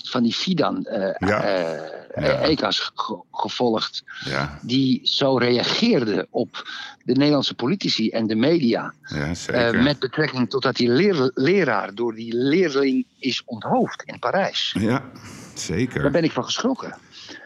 [0.03, 1.43] van die Fidan eh Ja.
[1.43, 2.41] eh, Ja.
[2.45, 4.03] EKA's ge- gevolgd?
[4.25, 6.67] ja, Die zo reageerde op
[7.03, 8.93] de Nederlandse politici en de media.
[9.07, 9.83] ja eh, zeker.
[9.83, 14.75] met betrekking tot dat die leer- leraar door die leerling is onthoofd in Parijs.
[14.79, 15.11] Ja, Daar
[15.53, 16.11] zeker.
[16.11, 16.97] ben ik van geschrokken.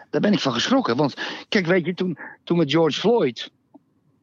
[0.09, 0.95] Daar ben ik van geschrokken.
[0.95, 1.13] Want
[1.49, 3.49] kijk, weet je, toen, toen met George Floyd.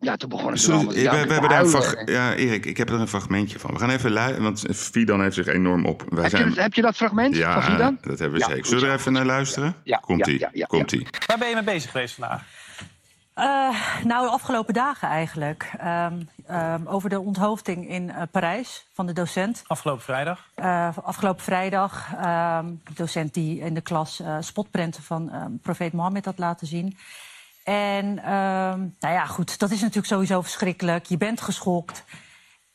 [0.05, 2.67] Ja, toen begonnen ze Sorry, allemaal we, ja, we te hebben daar een Ja, Erik,
[2.67, 3.73] ik heb er een fragmentje van.
[3.73, 6.05] We gaan even luisteren, want Fidan heeft zich enorm op.
[6.09, 6.49] Wij Heb, je, zijn...
[6.49, 7.99] dat- heb je dat fragment Ja, van Fidan?
[8.01, 8.67] dat hebben we Ja, zeker.
[8.67, 9.75] Zullen we er even naar luisteren?
[9.85, 11.07] Ja, Komt-ie, ja, ja, ja, komt-ie.
[11.27, 12.43] Waar ben je mee bezig geweest vandaag?
[13.35, 13.45] Eh,
[14.05, 15.71] nou, de afgelopen dagen eigenlijk.
[15.79, 16.13] Ehm,
[16.47, 19.63] ehm, over de onthoofding in eh, Parijs van de docent.
[19.67, 20.49] Afgelopen vrijdag.
[20.55, 22.09] Eh, afgelopen vrijdag.
[22.21, 25.31] ehm, de docent die in de klas eh, spotprenten van
[25.63, 26.97] profeet Mohammed had laten zien.
[27.65, 31.07] En ehm, nou ja, goed, dat is natuurlijk sowieso verschrikkelijk.
[31.07, 32.05] Je bent geschokt.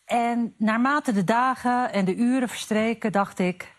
[0.05, 3.77] En naarmate de dagen en de uren verstreken, dacht ik.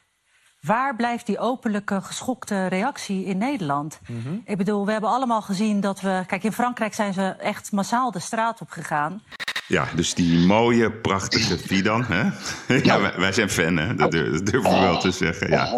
[0.60, 4.00] Waar blijft die openlijke geschokte reactie in Nederland?
[4.44, 6.22] Ik bedoel, we hebben allemaal gezien dat we.
[6.26, 9.22] Kijk, in Frankrijk zijn ze echt massaal de straat op gegaan.
[9.66, 12.04] Ja, dus die mooie, prachtige Fidan.
[12.04, 12.22] Hè?
[12.82, 13.94] Ja, wij, wij zijn fan, hè?
[13.94, 15.50] Dat durf, dat durf ik wel te zeggen.
[15.50, 15.70] Ja.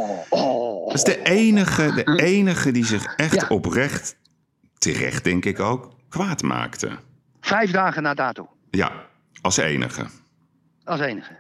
[0.87, 3.47] Dat is de enige, de enige die zich echt Ja.
[3.49, 4.17] oprecht,
[4.87, 6.91] terecht denk ik ook, kwaad maakte.
[7.41, 8.49] Vijf dagen na dato.
[8.71, 8.93] Ja,
[9.41, 10.07] als enige.
[10.85, 11.33] Als enige.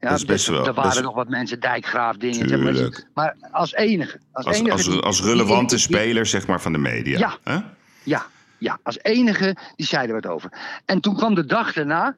[0.00, 2.48] Ja, Dat is best dus wel- Er waren nog wat mensen, dijkgraaf dingen.
[2.76, 4.20] zeg maar, als enige.
[4.32, 7.18] Als, Als, enige als, die- als relevante die- die- speler, zeg maar, van de media.
[7.44, 7.62] Ja.
[8.02, 8.26] Ja,
[8.58, 10.52] ja, als enige, die zeiden we het over.
[10.84, 12.16] En toen kwam de dag daarna,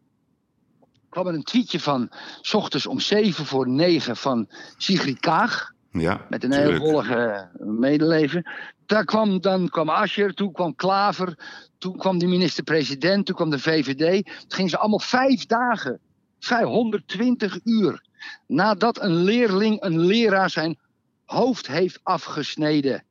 [1.08, 2.10] kwam er een tweetje van,
[2.40, 8.50] s ochtends om zeven voor negen van Sigrid Kaag, Ja, met een heel vollige medeleven.
[8.86, 11.38] Daar kwam, dan kwam Ascher, toen kwam Klaver,
[11.78, 14.24] toen kwam de minister-president, toen kwam de VVD.
[14.24, 15.98] Toen gingen ze allemaal vijf dagen,
[16.38, 18.04] 520 uur,
[18.46, 20.78] nadat een leerling, een leraar zijn
[21.24, 23.04] hoofd heeft afgesneden.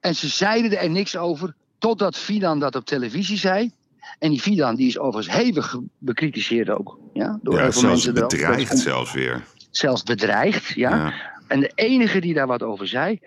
[0.00, 3.70] En ze zeiden er niks over, totdat Fidan dat op televisie zei.
[4.18, 6.98] En die Fidan die is overigens hevig bekritiseerd ook.
[7.12, 9.44] Ja, door Ja, zelfs mensen bedreigd zelfs weer.
[9.70, 10.96] zelfs bedreigd, ja.
[10.96, 11.31] Ja.
[11.52, 13.18] En de enige die daar wat over zei.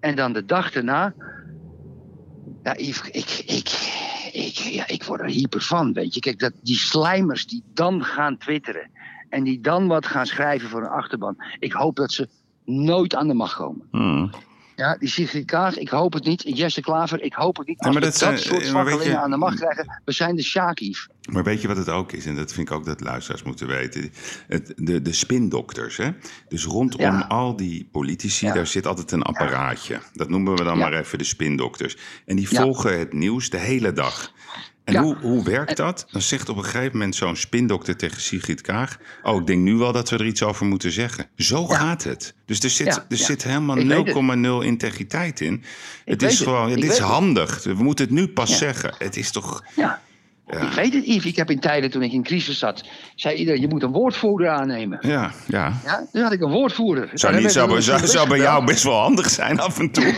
[0.00, 1.14] En dan de dag daarna.
[2.62, 3.68] Ja, Yves, ik, ik,
[4.32, 6.20] ik, ja, ik word er hyper van, weet je.
[6.20, 8.90] Kijk, dat, die slijmers die dan gaan twitteren.
[9.28, 11.36] En die dan wat gaan schrijven voor een achterban.
[11.58, 12.28] Ik hoop dat ze
[12.64, 13.88] nooit aan de macht komen.
[13.90, 14.30] Hmm.
[14.82, 16.42] Ja, die Sigrid Kaag, ik hoop het niet.
[16.56, 17.76] Jesse Klaver, ik hoop het niet.
[17.80, 20.36] Ja, maar we dat dat, zijn- soort zwakkelingen je- aan de macht krijgen, we zijn
[20.36, 21.06] de Sjakief.
[21.30, 22.26] Maar weet je wat het ook is?
[22.26, 24.12] En dat vind ik ook dat luisteraars moeten weten.
[24.48, 25.96] Het, de, de spindokters.
[25.96, 26.10] Hè?
[26.48, 27.24] Dus rondom Ja.
[27.28, 28.52] al die politici, Ja.
[28.54, 30.00] daar zit altijd een apparaatje.
[30.12, 31.96] Dat noemen we dan maar even de spindokters.
[32.26, 34.32] En die volgen het nieuws de hele dag.
[34.84, 35.02] En Ja.
[35.02, 36.06] hoe, hoe werkt dat?
[36.12, 38.98] Dan zegt op een gegeven moment zo'n spindokter tegen Sigrid Kaag...
[39.22, 41.26] oh, ik denk nu wel dat we er iets over moeten zeggen.
[41.36, 42.34] Zo gaat het.
[42.46, 43.24] Dus er zit, Ja, er ja.
[43.24, 44.62] zit helemaal Ik weet het.
[44.62, 45.64] 0,0 integriteit in.
[46.04, 46.48] Het weet is het.
[46.48, 47.06] gewoon, ja, Ik dit is het.
[47.06, 47.62] handig.
[47.64, 48.56] We moeten het nu pas Ja.
[48.56, 48.94] zeggen.
[48.98, 49.64] Het is toch...
[49.76, 50.00] Ja.
[50.46, 50.60] Ja.
[50.60, 51.24] Ik weet het, Yves.
[51.24, 54.48] Ik heb in tijden toen ik in crisis zat, zei iedereen, je moet een woordvoerder
[54.48, 54.98] aannemen.
[55.00, 55.80] Ja, ja.
[55.84, 57.10] Ja, dus had ik een woordvoerder.
[57.14, 60.14] Zou, niet, zou, zou, een zou bij jou best wel handig zijn af en toe.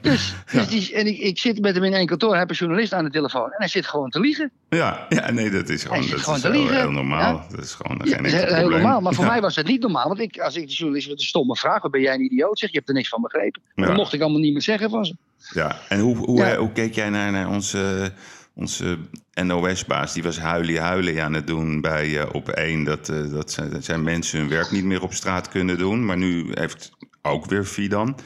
[0.00, 2.56] Dus, dus die, en ik, ik zit met hem in één kantoor, hij heeft een
[2.56, 3.44] journalist aan de telefoon.
[3.44, 4.50] En hij zit gewoon te liegen.
[4.68, 7.34] Ja, ja nee, dat is gewoon, Hij dat gewoon is te heel, heel normaal.
[7.34, 7.56] Ja.
[7.56, 9.00] Dat is gewoon geen is heel normaal.
[9.00, 10.08] Maar voor mij was het niet normaal.
[10.08, 12.58] Want ik, als ik de journalist met een stomme vraag, wat ben jij een idioot?
[12.58, 13.62] Zeg, je hebt er niks van begrepen.
[13.74, 15.14] Dat mocht ik allemaal niet meer zeggen van ze.
[15.52, 16.16] Ja, en hoe,
[16.56, 18.12] hoe, keek jij naar, naar onze,
[18.54, 18.98] onze
[19.34, 20.12] NOS-baas?
[20.12, 23.70] Die was huilie huilie aan het doen bij eh, op één dat, eh, dat, zijn,
[23.70, 26.04] dat zijn mensen hun werk niet meer op straat kunnen doen.
[26.04, 26.90] Maar nu heeft
[27.22, 28.16] ook weer Fidan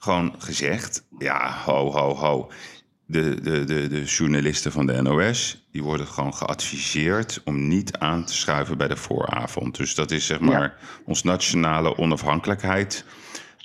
[0.00, 2.50] gewoon gezegd: ja, ho, ho, ho.
[3.06, 8.24] De, de, de, de journalisten van de NOS die worden gewoon geadviseerd om niet aan
[8.24, 9.76] te schuiven bij de vooravond.
[9.76, 10.74] Dus dat is zeg maar
[11.04, 13.04] ons nationale onafhankelijkheid.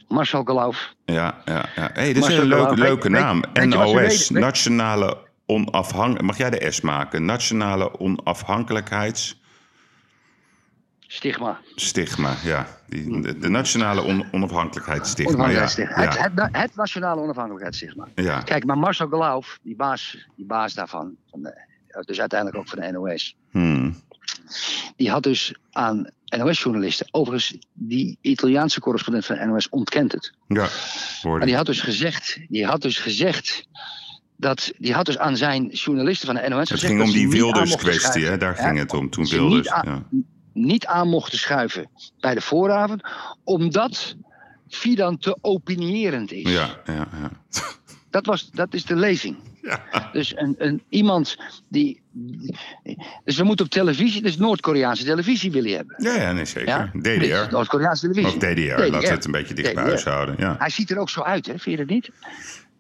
[0.08, 0.94] Marcel Galauf.
[1.06, 1.90] Ja, ja, ja.
[1.94, 3.44] hey, dit is een leuke, Galauf, leuke naam.
[3.54, 3.94] weet NOS?
[3.94, 6.22] Weet- Nationale Onafhankelijk...
[6.26, 7.26] Mag jij de S maken?
[7.26, 9.44] Nationale Onafhankelijkheidsstigma.
[11.08, 11.60] Stigma.
[12.43, 12.68] ja.
[12.89, 15.62] Die, de, de Nationale on, Onafhankelijkheidsstigma, ja.
[15.62, 18.08] Het, het, het nationale onafhankelijkheidsstigma.
[18.16, 18.41] ja.
[18.41, 21.53] Kijk, maar Marcel Galauf, die baas, die baas daarvan, van de,
[22.06, 23.95] dus uiteindelijk ook van de NOS, Hmm.
[24.95, 30.34] die had dus aan NOS-journalisten, overigens, die Italiaanse correspondent van de NOS ontkent het.
[30.47, 30.70] Ja, Maar
[31.22, 31.58] hoorde die ik.
[31.58, 33.68] had dus gezegd, die had dus gezegd
[34.38, 37.14] dat, die had dus aan zijn journalisten van de NOS Het gezegd ging dat om
[37.14, 38.38] die Wilders-kwestie, hè?
[38.38, 39.10] Daar ging het om.
[39.10, 40.20] Toen Wilders, aan- ja.
[40.56, 41.89] Niet aan mochten schuiven
[42.20, 43.01] bij de vooravond,
[43.43, 44.16] omdat
[44.70, 46.51] Fidan te opinierend is.
[46.51, 47.32] Ja, ja, ja.
[48.10, 49.38] Dat, was, dat is de lezing.
[49.62, 50.10] Ja.
[50.12, 51.38] Dus een, een, iemand
[51.70, 52.01] die.
[53.24, 55.95] Dus we moeten op televisie, dus Noord-Koreaanse televisie willen hebben.
[55.97, 56.68] Ja, ja, nee, zeker.
[56.68, 56.91] Ja?
[56.99, 57.51] DDR.
[57.51, 58.28] Noord-Koreaanse televisie.
[58.28, 60.36] Of DDR, laten we het een beetje dicht bij huis houden.
[60.38, 61.51] Ja, Hij ziet er ook zo uit, hè?
[61.51, 62.10] Vind je dat niet?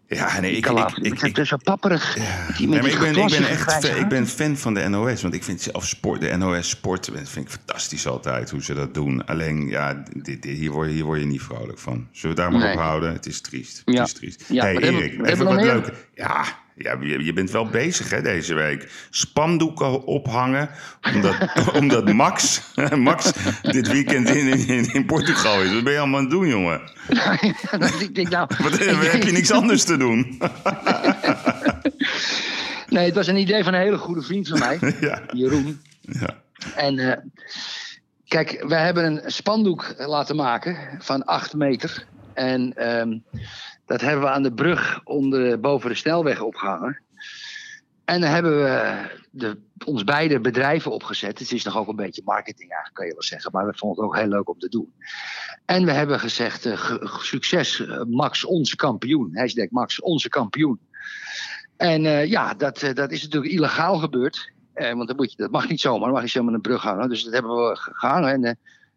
[0.07, 2.15] Ja nee, ik, ik, ik, ik, het is zo papperig.
[2.59, 5.21] Ik ben, ik ben echt ik ben fan van de NOS.
[5.21, 8.93] Want ik vind zelf sport, de NOS sport vind ik fantastisch altijd hoe ze dat
[8.93, 9.25] doen.
[9.25, 12.07] Alleen, ja, dit, dit- hier, word je, hier word je niet vrolijk van.
[12.11, 13.13] Zullen we daar maar op houden?
[13.13, 13.81] Het is triest.
[13.85, 14.43] Het is triest.
[14.47, 15.93] Ja, hey, Erik, even wat leuk.
[16.15, 16.45] Ja,
[16.75, 19.07] ja je, bent wel bezig hè, deze week.
[19.09, 20.69] Spandoeken ophangen.
[21.13, 21.35] Omdat,
[21.79, 22.61] omdat Max,
[22.95, 25.73] Max dit weekend in, in, in Portugal is.
[25.73, 26.81] Wat ben je allemaal aan het doen, jongen?
[27.99, 30.41] ik denk, nou, Wat, heb je niks anders te doen?
[32.89, 35.21] Nee, het was een idee van een hele goede vriend van mij, ja.
[35.31, 35.81] Jeroen.
[36.01, 36.41] Ja.
[36.75, 37.17] En eh,
[38.27, 42.05] kijk, we hebben een spandoek laten maken van 8 meter.
[42.33, 43.17] En ehm,
[43.85, 46.99] dat hebben we aan de brug onder, boven de snelweg opgehangen.
[48.05, 51.39] En dan hebben we de, ons beide bedrijven opgezet.
[51.39, 53.51] Het is nog ook een beetje marketing eigenlijk, kan je wel zeggen.
[53.51, 54.93] Maar we vonden het ook heel leuk om te doen.
[55.65, 59.29] En we hebben gezegd, eh, ge- succes eh, Max, onze kampioen.
[59.37, 60.79] Hashtag Max, onze kampioen.
[61.77, 64.51] En eh, ja, dat, eh, dat is natuurlijk illegaal gebeurd.
[64.73, 66.81] Eh, want dan moet je, dat mag niet zomaar, dan mag je zomaar een brug
[66.81, 67.09] hangen.
[67.09, 68.29] Dus dat hebben we ge- gehangen.
[68.33, 68.53] En eh,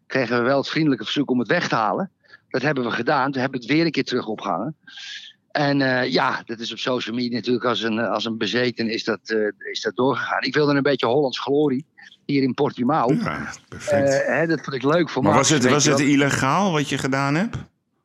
[0.07, 2.11] kregen we wel het vriendelijke verzoek om het weg te halen.
[2.49, 3.31] Dat hebben we gedaan.
[3.31, 4.75] Toen hebben we het weer een keer terug opgehangen.
[5.51, 8.89] En eh, ja, dat is op social media natuurlijk als een, eh, als een bezeten
[8.89, 10.41] is dat, eh, is dat doorgegaan.
[10.41, 11.85] Ik wilde een beetje Hollands glorie
[12.25, 13.13] hier in Portimao.
[13.13, 14.25] ja, perfect.
[14.25, 16.97] Hè, dat vond ik leuk voor maar Max, was het, was het illegaal wat je
[16.97, 17.57] gedaan hebt?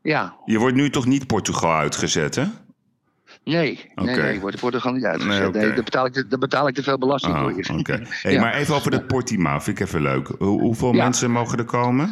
[0.03, 2.45] Ja, Je wordt nu toch niet Portugal uitgezet, hè?
[3.45, 3.90] nee.
[3.95, 4.05] Oké.
[4.11, 5.53] Nee, nee, ik word, ik word er gewoon niet uitgezet.
[5.53, 5.62] Nee.
[5.62, 8.03] Nee, daar, betaal ik, te- daar betaal ik te veel belasting Ah, voor oké.
[8.22, 8.40] Hey, Ja.
[8.40, 10.26] Maar even over dat Portimao, vind ik even leuk.
[10.38, 11.03] Hoe, hoeveel Ja.
[11.05, 12.11] mensen mogen er komen?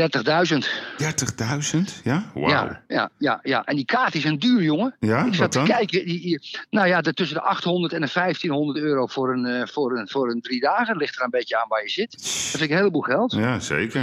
[0.00, 0.68] 30.000.
[0.98, 2.02] 30.000?
[2.02, 2.30] Ja?
[2.34, 2.48] Wauw.
[2.48, 3.64] Ja, ja, ja, ja.
[3.64, 4.94] En die kaarten zijn duur, jongen.
[5.00, 6.04] Ja, ik wat zat te kijken.
[6.06, 6.40] Die, die-
[6.70, 10.08] nou ja, de, tussen de 800 en de 1500 euro voor een, eh, voor, een,
[10.08, 10.86] voor een drie dagen.
[10.86, 12.12] Dat ligt er een beetje aan waar je zit.
[12.12, 13.30] Dat vind ik een heleboel geld.
[13.30, 14.00] Dat Ja, zeker.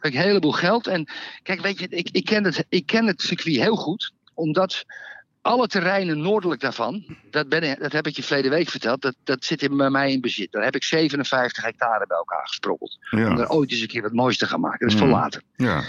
[0.00, 0.86] vind ik een heleboel geld.
[0.86, 1.08] En
[1.42, 4.12] kijk, weet je, ik, ik, ken het, ik ken het circuit heel goed.
[4.34, 4.84] Omdat
[5.42, 9.44] alle terreinen noordelijk daarvan, dat, ben, dat heb ik je verleden week verteld, dat, dat
[9.44, 10.52] zit in, bij mij in bezit.
[10.52, 12.98] Daar heb ik 57 hectare bij elkaar gesprokkeld.
[13.10, 14.78] Om er ooit eens een keer wat moois te gaan maken.
[14.78, 15.00] Dat is Mm.
[15.00, 15.42] voor later.
[15.56, 15.82] ja.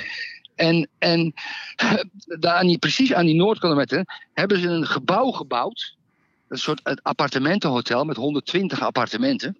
[0.55, 1.33] En, en
[2.39, 5.95] daar aan die, precies aan die Noordkilometer hebben ze een gebouw gebouwd.
[6.47, 9.57] Een soort appartementenhotel met 120 appartementen.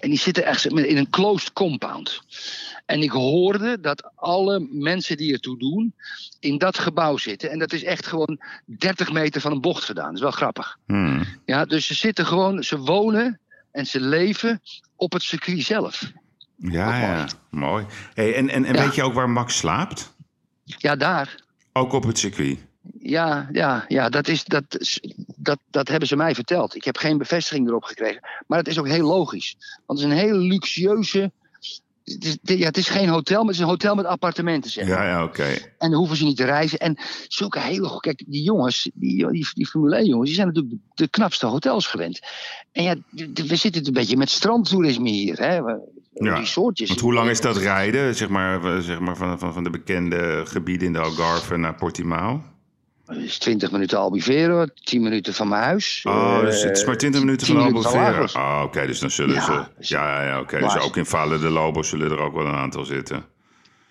[0.00, 2.22] En die zitten echt in een closed compound.
[2.86, 5.94] En ik hoorde dat alle mensen die ertoe doen
[6.40, 7.50] in dat gebouw zitten.
[7.50, 10.06] En dat is echt gewoon 30 meter van een bocht gedaan.
[10.06, 10.78] Dat is wel grappig.
[10.86, 11.24] Hmm.
[11.44, 13.40] Ja, dus ze zitten gewoon, ze wonen
[13.70, 14.62] en ze leven
[14.96, 16.12] op het circuit zelf.
[16.56, 17.26] Ja, ja.
[17.50, 17.86] Mooi.
[18.14, 18.82] Hey, en en, en Ja.
[18.82, 20.14] weet je ook waar Max slaapt?
[20.64, 21.34] Ja, daar.
[21.72, 22.58] Ook op het circuit?
[22.98, 24.64] Ja, ja, ja dat, is, dat,
[25.36, 26.74] dat, dat hebben ze mij verteld.
[26.74, 28.20] Ik heb geen bevestiging erop gekregen.
[28.46, 29.56] Maar het is ook heel logisch.
[29.86, 31.32] Want het is een hele luxueuze.
[32.04, 34.70] Het is, ja, het is geen hotel, maar het is een hotel met appartementen.
[34.70, 34.96] Zeg maar.
[34.96, 35.44] Ja, ja, oké.
[35.78, 36.78] En dan hoeven ze niet te reizen.
[36.78, 38.00] En zulke hele.
[38.00, 41.86] Kijk, die jongens, die, die, die Formule 1 jongens, die zijn natuurlijk de, knapste hotels
[41.86, 42.20] gewend.
[42.72, 42.94] En ja,
[43.34, 45.38] we zitten een beetje met strandtoerisme hier.
[45.38, 45.54] Hè?
[46.14, 46.88] Ja, Resortjes.
[46.88, 50.42] Want hoe lang is dat rijden, zeg maar, zeg maar van, van, van de bekende
[50.46, 52.42] gebieden in de Algarve naar Portimao?
[53.08, 56.00] Is 20 minuten Albufeiro, 10 minuten van mijn huis.
[56.08, 58.10] Oh, dus het is maar 20 minuten 10 van Albufeira.
[58.10, 58.34] Lagos.
[58.34, 59.64] Ah, oké, dus dan zullen Ja, ze...
[59.78, 60.58] dus- Ja, ja, ja oké.
[60.58, 63.24] Dus ook in Valle de Lobo zullen er ook wel een aantal zitten.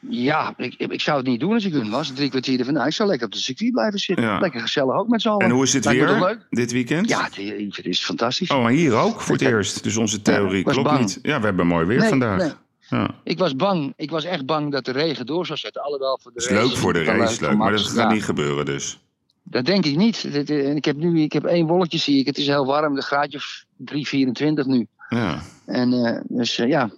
[0.10, 2.12] Ja, ik, ik zou het niet doen als ik hun was.
[2.14, 2.74] Drie kwartier ervan.
[2.74, 4.26] Nou, ik zou lekker op de circuit blijven zitten.
[4.26, 4.40] Ja.
[4.40, 5.46] Lekker gezellig ook met z'n allen.
[5.46, 6.40] En hoe is het Lijkt weer leuk?
[6.50, 7.10] dit weekend?
[7.10, 8.50] Ja, het, is fantastisch.
[8.52, 9.84] Oh, maar hier ook voor het Ik eerst.
[9.84, 11.20] Dus onze theorie klopt niet.
[11.22, 12.38] Ja, we hebben mooi weer Nee, vandaag.
[12.40, 12.52] nee.
[12.92, 13.10] Ja.
[13.24, 13.94] Ik was bang.
[13.96, 15.82] Ik was echt bang dat de regen door zou zetten.
[15.82, 17.58] Alhoewel voor de is leuk race voor de race, leuk.
[17.58, 19.00] Maar dat gaat Ja, niet gebeuren dus.
[19.44, 20.30] Dat denk ik niet.
[20.48, 22.26] En ik heb nu ik heb één wolkje, zie ik.
[22.26, 22.96] Het is heel warm.
[22.96, 24.88] De graadje of 3, 24 nu.
[25.10, 25.42] Ja.
[25.66, 26.90] En eh, dus eh, ja,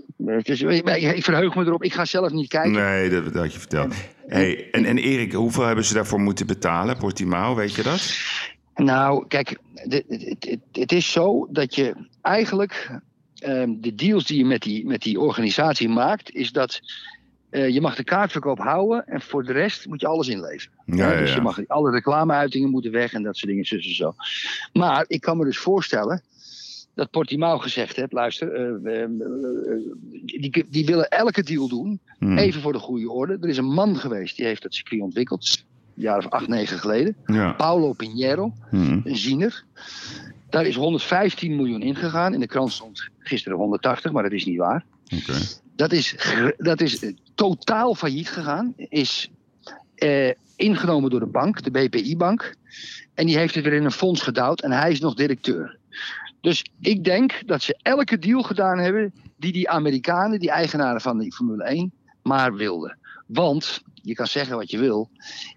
[0.43, 1.83] is, ik, ik verheug me erop.
[1.83, 2.71] Ik ga zelf niet kijken.
[2.71, 3.93] Nee, dat, dat had je verteld.
[4.27, 8.17] Hey, en, en Erik, hoeveel hebben ze daarvoor moeten betalen, Portimao, weet je dat?
[8.75, 9.57] Nou, kijk,
[10.71, 13.01] het is zo dat je eigenlijk
[13.43, 16.81] ehm, de deals die je met die, met die organisatie maakt, is dat
[17.49, 20.73] eh, je mag de kaartverkoop houden en voor de rest moet je alles inleveren.
[20.85, 23.95] Ja, ja, dus je mag, alle reclameuitingen moeten weg en dat soort dingen, zus en
[23.95, 24.15] zo.
[24.73, 26.23] Maar ik kan me dus voorstellen
[26.95, 29.09] dat Portimao gezegd heeft, luister, eh, eh,
[30.25, 32.37] die, die willen elke deal doen, Hmm.
[32.37, 33.37] even voor de goede orde.
[33.41, 35.63] Er is een man geweest die heeft dat circuit ontwikkeld,
[35.95, 37.15] een jaar of acht, negen geleden.
[37.57, 39.01] Paulo Pinheiro, Hmm.
[39.03, 39.63] een ziener.
[40.53, 42.33] Daar is 115 miljoen ingegaan.
[42.33, 44.85] In de krant stond gisteren 180, maar dat is niet waar.
[45.75, 46.15] Dat is,
[46.57, 48.73] dat is eh, totaal failliet gegaan.
[48.77, 49.31] Is
[49.95, 52.55] eh, ingenomen door de bank, de BPI-bank.
[53.13, 55.77] En die heeft het weer in een fonds gedouwd en hij is nog directeur.
[56.41, 61.19] Dus ik denk dat ze elke deal gedaan hebben die die Amerikanen, die eigenaren van
[61.19, 61.91] die Formule 1,
[62.23, 62.97] maar wilden.
[63.25, 65.09] Want, je kan zeggen wat je wil,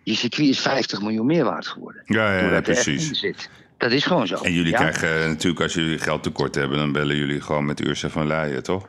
[0.02, 2.02] je circuit is 50 miljoen meer waard geworden.
[2.06, 3.10] Ja, ja, ja, precies.
[3.10, 3.50] zit.
[3.78, 4.34] Dat is gewoon zo.
[4.34, 4.76] En jullie Ja?
[4.78, 8.26] krijgen eh, natuurlijk, als jullie geld tekort hebben, dan bellen jullie gewoon met Ursa van
[8.26, 8.88] Leijen, toch?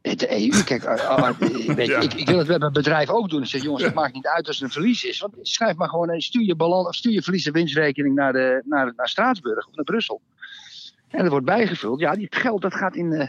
[0.00, 1.38] De EU, kijk, eh, eh,
[1.76, 2.00] weet je, Ja.
[2.00, 3.42] ik, ik wil het bij mijn bedrijf ook doen.
[3.42, 5.18] Ik zeg, jongens, het maakt niet uit als er een verlies is.
[5.20, 8.32] Want schrijf maar gewoon, eh, stuur je, balans, of stuur je verlies- en winstrekening naar,
[8.32, 10.20] de, naar, naar Straatsburg of naar Brussel.
[11.08, 12.00] En dat wordt bijgevuld.
[12.00, 13.28] Ja, die geld, dat gaat in, eh,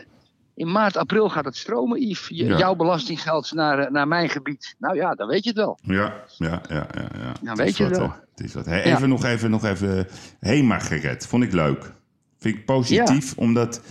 [0.56, 2.28] in maart, april gaat het stromen, Yves.
[2.28, 2.58] Ja.
[2.58, 4.76] Jouw belastinggeld naar, eh, naar mijn gebied.
[4.80, 5.80] Nou ja, dan weet je het wel.
[5.82, 7.08] Ja, ja, ja, ja.
[7.42, 7.50] ja.
[7.50, 8.14] Het weet je wat, wel.
[8.36, 8.66] Het is wat.
[8.66, 8.96] Hey, Ja.
[8.96, 10.08] even nog even, nog even
[10.40, 11.28] Hema gered.
[11.28, 11.94] Vond ik leuk.
[12.40, 13.82] Vind ik positief, omdat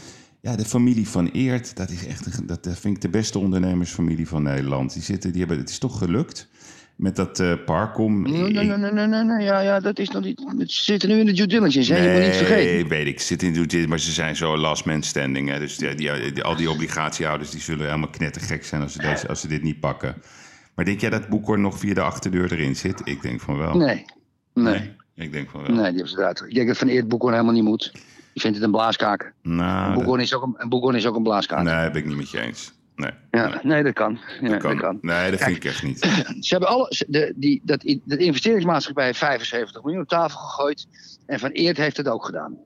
[0.41, 4.29] ja, de familie van Eert, dat is echt dat eh, vind ik de beste ondernemersfamilie
[4.29, 4.93] van Nederland.
[4.93, 6.49] Die zitten, die hebben, het is toch gelukt
[6.97, 8.23] met dat eh Parkom.
[8.23, 10.43] Nee, nee, nee, nee, nee, nee, ja, ja, dat is nog niet.
[10.59, 12.05] Ze zitten nu in de due diligence, hè?
[12.05, 12.73] je moet niet vergeten.
[12.75, 13.21] Nee, weet ik.
[13.21, 15.49] Ze zitten in dit, maar ze zijn zo last man standing.
[15.49, 15.59] Hè.
[15.59, 19.29] Dus die, die, die- al die obligatiehouders die zullen helemaal knettergek zijn als ze, deze,
[19.29, 20.15] als ze dit niet pakken.
[20.75, 23.01] Maar denk jij dat Boekhorn nog via de achterdeur erin zit?
[23.05, 23.77] Ik denk van wel.
[23.77, 24.05] Nee,
[24.55, 25.71] nee, Ik denk van wel.
[25.71, 26.45] nee, die hebben ze eruit.
[26.49, 27.93] Ik denk dat Van Eert Boekhoorn helemaal niet moet.
[28.33, 29.33] Ik vind het een blaaskaak.
[29.43, 31.63] Nou, dat- Boekhoorn is ook een, Boekhoorn is ook een blaaskaak.
[31.65, 32.73] nee, ben ik niet met je eens.
[33.03, 34.19] Nee, Ja, nee, nee, dat kan.
[34.41, 34.71] Ja, dat kan.
[34.71, 34.99] dat kan.
[35.01, 35.51] Nee, dat Kijk.
[35.51, 35.99] vind ik echt niet.
[36.47, 40.87] Ze hebben alle, de, die, dat, dat investeringsmaatschappij heeft 75 miljoen op tafel gegooid.
[41.27, 42.57] En Van Eert heeft het ook gedaan.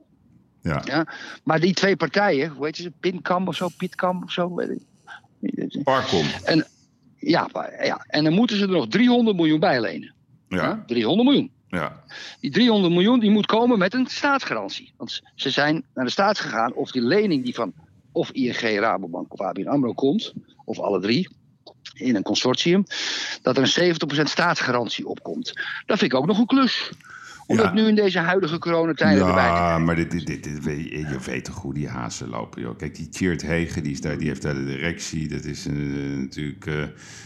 [0.61, 0.81] Ja.
[0.85, 1.07] Ja?
[1.43, 2.91] Maar die twee partijen, hoe heet ze?
[2.99, 4.55] Pinkam of zo, Pietkam of zo?
[4.55, 5.83] Weet ik.
[5.83, 6.25] Parkom.
[7.17, 10.13] Ja, maar- ja, en dan moeten ze er nog 300 miljoen bij lenen.
[10.47, 10.57] Ja?
[10.63, 11.51] Ja, 300 miljoen.
[11.67, 12.03] ja.
[12.39, 14.93] Die 300 miljoen die moet komen met een staatsgarantie.
[14.97, 17.73] Want ze zijn naar de staat gegaan of die lening die van
[18.17, 20.33] of ING, Rabobank of ABN AMRO komt,
[20.65, 21.29] of alle drie,
[21.93, 22.83] in een consortium,
[23.41, 25.53] dat er een 70% staatsgarantie opkomt.
[25.85, 26.91] Dat vind ik ook nog een klus.
[27.47, 27.63] Om Ja.
[27.63, 30.97] dat nu in deze huidige coronatijden erbij te Ja, maar dit, dit, dit, dit- je,
[30.97, 32.77] je weet toch hoe die hazen lopen, joh.
[32.77, 35.27] Kijk, die Tjeerd Hegen, die, is daar, die heeft daar de directie.
[35.27, 35.73] Dat is eh,
[36.17, 36.83] natuurlijk, eh,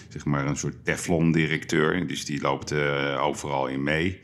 [0.10, 2.08] zeg maar, een soort Teflon-directeur.
[2.08, 4.20] Dus die loopt eh, overal in mee.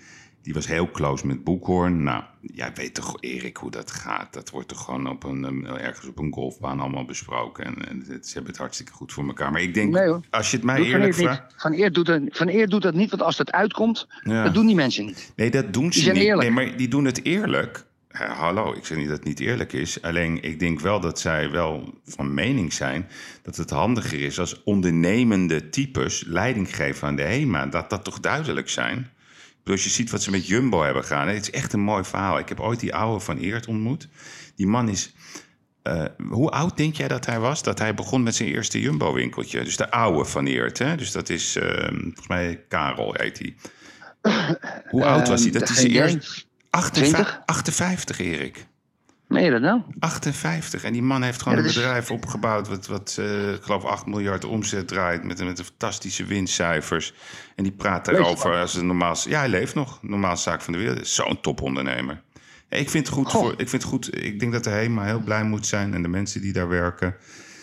[0.47, 2.03] Die was heel close met Boekhoorn.
[2.03, 4.33] Nou, jij weet toch, Erik, hoe dat gaat.
[4.33, 7.65] Dat wordt toch gewoon op een, eh, ergens op een golfbaan allemaal besproken.
[7.65, 9.51] En, ze hebben het hartstikke goed voor elkaar.
[9.51, 11.53] Maar ik denk, Nee, als je het mij eerlijk vraagt...
[11.57, 14.43] Van, Eert doet dat, van doet dat niet, want als dat uitkomt, Ja.
[14.43, 15.31] dat doen die mensen niet.
[15.35, 16.21] Nee, dat doen ze niet.
[16.23, 16.41] eerlijk.
[16.41, 17.85] Nee, maar die doen het eerlijk.
[18.09, 20.01] Ja, hallo, ik zeg niet dat het niet eerlijk is.
[20.01, 23.07] Alleen ik denk wel dat zij wel van mening zijn
[23.41, 27.65] dat het handiger is als ondernemende types leiding geven aan de HEMA.
[27.65, 29.11] Dat dat toch duidelijk zijn.
[29.69, 31.27] Als je ziet wat ze met Jumbo hebben gedaan.
[31.27, 32.39] Het is echt een mooi verhaal.
[32.39, 34.07] Ik heb ooit die oude van Eert ontmoet.
[34.55, 35.13] Die man is.
[35.83, 37.63] eh, hoe oud denk jij dat hij was?
[37.63, 39.63] Dat hij begon met zijn eerste Jumbo-winkeltje.
[39.63, 40.77] Dus de oude van Eert.
[40.79, 40.95] Hè?
[40.95, 43.55] Dus dat is, eh, volgens mij, Karel heet hij.
[44.89, 45.51] Hoe oud was hij?
[45.51, 46.17] Dat Ehm, is zijn eerste.
[46.17, 46.45] idee.
[46.69, 47.41] 58, 20?
[47.45, 48.65] 58, Erik.
[49.29, 49.81] Je dat nou?
[49.99, 50.83] 58.
[50.83, 52.67] En die man heeft gewoon Ja, een is- bedrijf opgebouwd...
[52.67, 55.23] wat, wat eh, ik geloof 8 miljard omzet draait...
[55.23, 57.13] met, met een fantastische winstcijfers.
[57.55, 59.15] En die praat daarover als een normaal...
[59.29, 59.99] Ja, hij leeft nog.
[60.01, 61.07] Normaal zaak van de wereld.
[61.07, 62.21] Zo'n topondernemer.
[62.69, 64.23] Ik vind, het goed voor, ik vind het goed.
[64.23, 65.93] Ik denk dat de HEMA heel blij moet zijn...
[65.93, 67.15] en de mensen die daar werken...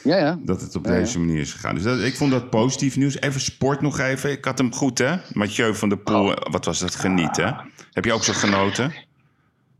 [0.04, 0.38] Ja, ja.
[0.42, 1.74] dat het op Ja, deze manier is gegaan.
[1.74, 3.20] Dus dat, ik vond dat positief nieuws.
[3.20, 4.30] Even sport nog even.
[4.30, 5.16] Ik had hem goed, hè?
[5.32, 6.26] Mathieu van der Poel.
[6.32, 6.36] Oh.
[6.50, 7.56] Wat was dat genieten?
[7.92, 8.92] Heb je ook zo genoten?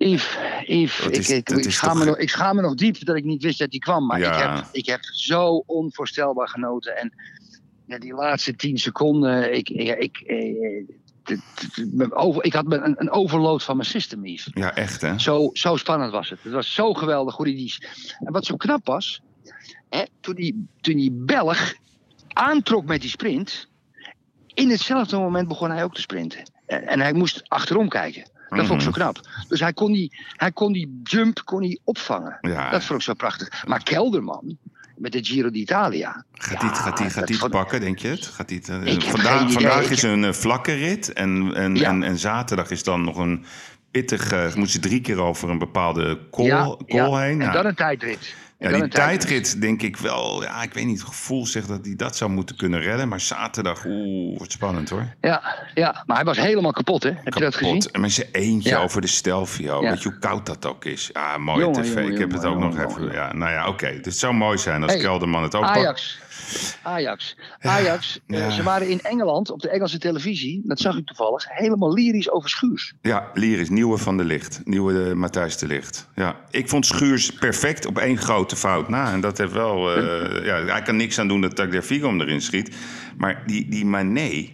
[0.09, 0.37] Yves,
[0.67, 3.43] Yves ik, ik, schaam toch- me nog, ik schaam me nog diep dat ik niet
[3.43, 4.07] wist dat hij kwam.
[4.07, 4.33] Maar Ja.
[4.33, 6.97] ik, heb, ik heb zo onvoorstelbaar genoten.
[6.97, 7.13] En
[7.87, 9.55] Ja, die laatste tien seconden.
[9.55, 10.85] Ik, ik, ik, eh,
[12.41, 14.51] ik had een, een overload van mijn system, Yves.
[14.55, 15.19] Ja, echt hè?
[15.19, 16.43] Zo, zo spannend was het.
[16.43, 17.75] Het was zo geweldig hoe hij die.
[18.25, 19.21] En wat zo knap was,
[19.91, 21.75] hè, toen, die, toen die Belg
[22.29, 23.69] aantrok met die sprint.
[24.55, 26.43] In hetzelfde moment begon hij ook te sprinten.
[26.67, 28.31] En, en hij moest achterom kijken.
[28.57, 28.99] Dat vond ik zo Mhm.
[29.01, 29.21] knap.
[29.49, 32.39] Dus hij kon die, hij kon die jump kon hij opvangen.
[32.41, 32.71] Ja.
[32.71, 33.65] Dat vond ik zo prachtig.
[33.67, 34.57] Maar Kelderman,
[34.97, 36.25] met de Giro d'Italia.
[36.33, 38.27] Gaat hij gaat die, gaat die het pakken, denk je het?
[38.27, 41.89] Gaat die eh, vandaag vandaag is een eh, vlakke rit en, en, Ja.
[41.89, 43.45] en, en zaterdag is dan nog een
[43.91, 44.51] pittige...
[44.55, 47.17] Moeten ze drie keer over een bepaalde call, ja, ja.
[47.17, 47.43] heen.
[47.43, 48.35] En dan een tijdrit.
[48.71, 49.61] Ja, die tijdrit.
[49.61, 50.43] denk ik wel...
[50.43, 53.09] Ja, ik weet niet, het gevoel zegt dat hij dat zou moeten kunnen redden.
[53.09, 55.07] Maar zaterdag, oeh, wordt spannend hoor.
[55.21, 55.43] Ja,
[55.75, 57.11] ja, maar hij was helemaal kapot, hè?
[57.25, 57.83] Heb je dat gezien?
[57.93, 58.79] En met zijn eentje Ja.
[58.83, 59.83] over de Stelvio.
[59.83, 59.91] Ja.
[59.91, 61.11] Weet je hoe koud dat ook is?
[61.13, 61.95] Ja, mooie Jongen, tv.
[61.95, 63.13] jongen, ik heb het ook nog even...
[63.13, 63.87] Ja, nou ja, oké.
[64.03, 65.77] Het zou mooi zijn als Hey, Kelderman het ook pakt.
[65.77, 66.19] Ajax.
[66.83, 67.37] Ajax.
[67.61, 68.21] Ajax.
[68.27, 68.51] eh, Ja.
[68.51, 70.63] ze waren in Engeland op de Engelse televisie.
[70.65, 71.45] Dat zag ik toevallig.
[71.49, 72.95] Helemaal lyrisch over Schuurs.
[73.03, 74.61] Ja, Liris, nieuwe van de Licht.
[74.65, 76.09] Nieuwe uh, Matthijs de Licht.
[76.15, 79.13] Ja, ik vond Schuurs perfect op één grote fout na.
[79.13, 79.99] En dat heeft wel...
[79.99, 82.75] Uh, ja, hij kan niks aan doen dat Tagliafico hem erin schiet.
[83.17, 84.49] Maar die, die Mané,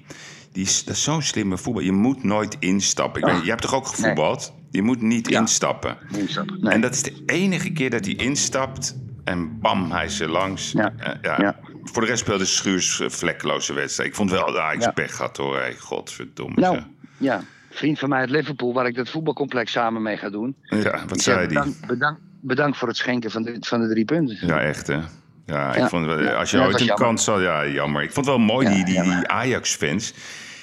[0.52, 1.82] die is, dat is zo'n slimme voetbal.
[1.82, 3.20] Je moet nooit instappen.
[3.22, 3.34] Ik Ah.
[3.34, 4.52] weet, je hebt toch ook gevoetbald?
[4.70, 5.40] Je moet niet Ja.
[5.40, 5.96] instappen.
[6.16, 6.72] Instappen, nee.
[6.72, 8.96] En dat is de enige keer dat hij instapt...
[9.24, 10.72] En bam, hij is er langs.
[10.72, 10.92] Ja.
[10.98, 11.40] Eh, ja.
[11.40, 11.56] Ja.
[11.84, 14.08] Voor de rest speelde Schuurs eh, vlekkeloze wedstrijd.
[14.10, 14.90] Ik vond wel dat Ajax Ja.
[14.90, 15.56] pech had hoor.
[15.58, 16.60] Hey, godverdomme.
[16.60, 16.78] Nou,
[17.16, 17.40] ja.
[17.70, 20.56] Vriend van mij uit Liverpool, waar ik dat voetbalcomplex samen mee ga doen.
[20.62, 21.46] Ja, wat zei hij?
[21.46, 24.46] bedankt, bedankt, bedankt voor het schenken van de, van de drie punten.
[24.46, 24.98] Ja, echt hè.
[25.46, 25.88] Ja, ik Ja.
[25.88, 27.06] vond, als je Ja, ooit een jammer.
[27.06, 28.02] kans had, ja, jammer.
[28.02, 30.14] Ik vond het wel mooi, die, die, Ajax-fans.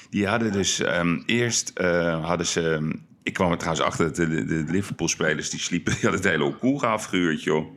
[0.10, 2.74] Die hadden dus ehm, eerst eh, hadden ze.
[2.74, 2.92] ehm,
[3.24, 6.44] ik kwam er trouwens achter dat de, de, Liverpool-spelers die sliepen, die hadden het hele
[6.44, 7.66] Okoega afgehuurd, joh.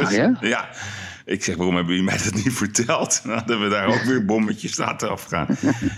[0.00, 0.36] Oh, ja?
[0.40, 0.68] Ja.
[1.30, 3.20] Ik zeg, waarom hebben jullie mij dat niet verteld?
[3.24, 5.46] Dan hadden we daar ook weer bommetjes laten afgaan.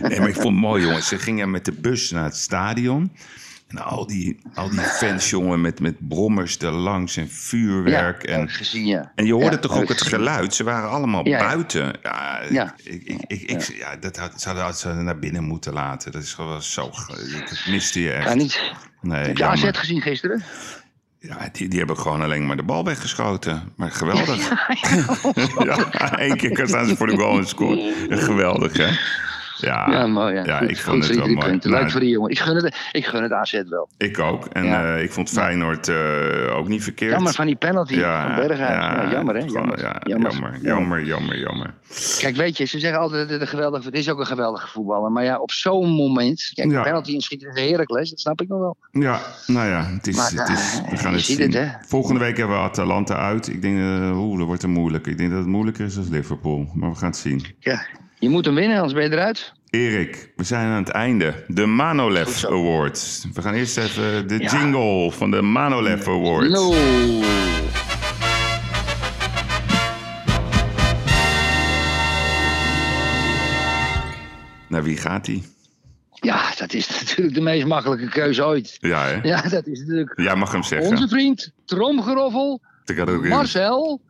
[0.00, 1.08] Nee, maar ik vond het mooi, jongens.
[1.08, 3.12] Ze gingen met de bus naar het stadion.
[3.68, 8.26] En al die, al die fans, jongen, met, met brommers erlangs en vuurwerk.
[8.28, 9.12] ja, en, gezien, ja.
[9.14, 10.18] en je hoorde Ja, toch ook het gezien.
[10.18, 10.54] geluid?
[10.54, 11.98] Ze waren allemaal buiten.
[12.02, 12.74] Ja, Ja.
[12.84, 13.96] Ik, ik, ik, ik, ja.
[13.96, 16.12] dat had, ze hadden ze naar binnen moeten laten.
[16.12, 16.90] Dat is gewoon zo...
[16.90, 18.28] Dat miste je echt.
[18.28, 18.72] Ja, niet.
[19.00, 20.42] Nee, Heb je AZ gezien gisteren?
[21.22, 23.72] Ja, die, die hebben gewoon alleen maar de bal weggeschoten.
[23.76, 24.48] Maar geweldig.
[25.64, 27.94] Ja, één keer staan ze voor de goal en scoren.
[28.28, 28.90] Geweldig, hè?
[29.66, 30.06] Ja, Ja.
[30.30, 31.46] Ja, ja Goed, ik vond het wel mooi.
[31.46, 31.70] punten.
[31.70, 32.30] Nou, Leuk voor die jongen.
[32.30, 33.88] Ik gun het, ik gun het AZ wel.
[33.98, 34.46] ik ook.
[34.46, 34.94] En Ja.
[34.96, 35.96] eh, ik vond Feyenoord eh,
[36.56, 37.10] ook niet verkeerd.
[37.12, 38.58] Jammer van die penalty van Berghuis.
[38.58, 39.44] Ja, jammer, hè?
[39.44, 39.80] Jammer.
[39.80, 40.30] ja, Jammer.
[40.32, 41.74] jammer, jammer, jammer, jammer.
[42.18, 44.68] Kijk, weet je, ze zeggen altijd dat het een geweldig, het is ook een geweldige
[44.68, 45.10] voetballer.
[45.12, 48.58] Maar ja, op zo'n moment, kijk, een penalty inschieten tegen Heracles, dat snap ik nog
[48.58, 48.76] wel.
[48.90, 51.52] Ja, nou ja, het is, Maar, het is, we eh, gaan je het zien.
[51.54, 51.76] het?
[51.86, 53.48] Volgende week hebben we Atalanta uit.
[53.48, 53.78] Ik denk,
[54.14, 55.06] oeh, dat wordt een moeilijk.
[55.06, 56.66] Ik denk dat het moeilijker is dan Liverpool.
[56.74, 57.44] Maar we gaan het zien.
[57.58, 57.82] Ja,
[58.22, 59.52] je moet hem winnen, anders ben je eruit.
[59.70, 61.44] Erik, we zijn aan het einde.
[61.48, 62.48] De Manolev Goed zo.
[62.48, 63.24] Award.
[63.34, 64.50] We gaan eerst even de Ja.
[64.58, 66.48] jingle van de Manolev Award.
[66.50, 66.74] No.
[74.68, 75.42] Naar wie gaat die?
[76.12, 78.76] Ja, dat is natuurlijk de meest makkelijke keuze ooit.
[78.80, 79.18] Ja, hè?
[79.28, 80.88] Ja, dat is natuurlijk Jij mag hem zeggen.
[80.90, 84.00] onze vriend, tromgeroffel, Ik had ook- Marcel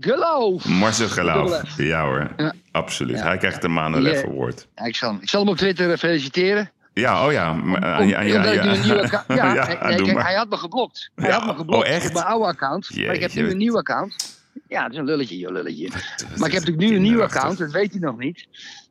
[0.00, 0.64] Geloof.
[0.64, 1.50] Marcel Geloof.
[1.60, 2.52] Dubbele Ja hoor, Ja.
[2.70, 3.16] absoluut.
[3.18, 3.24] Ja.
[3.24, 3.68] Hij krijgt de.
[3.68, 4.66] Award.
[4.74, 6.70] Ja, ik, zal, hem- ik zal hem op Twitter eh, feliciteren.
[6.92, 7.48] Ja, oh ja.
[7.50, 9.24] eh, Om- nieuwe account...
[9.38, 10.26] Ja, Ja, nee, doe kijk, maar.
[10.26, 11.10] hij had me geblokt.
[11.14, 12.06] Hij had me geblokt oh, echt?
[12.06, 12.96] op mijn oude account.
[12.96, 14.42] Maar ik heb nu een nieuw account.
[14.68, 15.88] Ja, dat is een lulletje, joh, lulletje.
[16.38, 18.46] Maar ik heb natuurlijk nu een nieuw account, dat weet hij nog niet.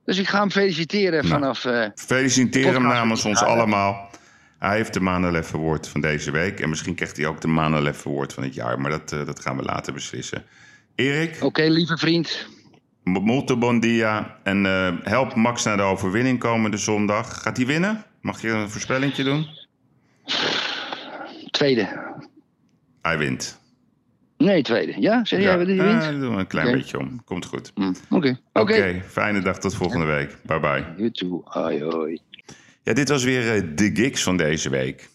[0.05, 1.27] Dus ik ga hem feliciteren Nou.
[1.27, 1.65] vanaf...
[1.65, 4.09] eh, Feliciteer hem namens ons allemaal.
[4.59, 6.59] Hij heeft de Manolev Award van deze week.
[6.59, 8.79] En misschien krijgt hij ook de Manolev Award van het jaar.
[8.79, 10.43] Maar dat, eh, dat gaan we later beslissen.
[10.95, 12.47] Erik, Oké, lieve vriend.
[13.03, 14.37] molto bon dia.
[14.43, 17.41] En eh, help Max naar de overwinning komende zondag.
[17.41, 18.05] Gaat hij winnen?
[18.21, 19.47] Mag je een voorspellingje doen?
[21.51, 22.11] Tweede.
[23.01, 23.61] Hij wint.
[24.37, 25.01] Nee, tweede.
[25.01, 26.03] Ja, zeg jij dat hij wint?
[26.03, 27.23] eh, doen we een klein beetje om.
[27.23, 27.71] Komt goed.
[28.09, 28.39] Oké.
[28.53, 29.01] Oké, Oké.
[29.07, 30.37] fijne dag tot volgende week.
[30.43, 30.85] Bye bye.
[30.97, 31.41] You too.
[31.45, 32.19] Hoi, hoi.
[32.83, 35.09] Ja, dit was weer eh, de gigs van deze week.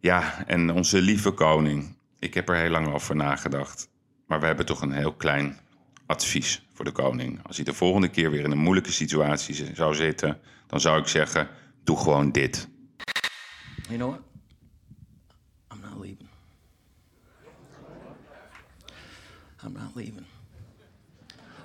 [0.00, 1.96] Ja, en onze lieve koning.
[2.18, 3.88] Ik heb er heel lang over nagedacht.
[4.26, 5.58] Maar we hebben toch een heel klein
[6.06, 7.40] advies voor de koning.
[7.46, 11.08] Als hij de volgende keer weer in een moeilijke situatie zou zitten, dan zou ik
[11.08, 11.48] zeggen:
[11.84, 12.68] doe gewoon dit.
[13.88, 14.20] You know what?
[15.72, 16.28] I'm not leaving.
[19.64, 20.26] I'm not leaving.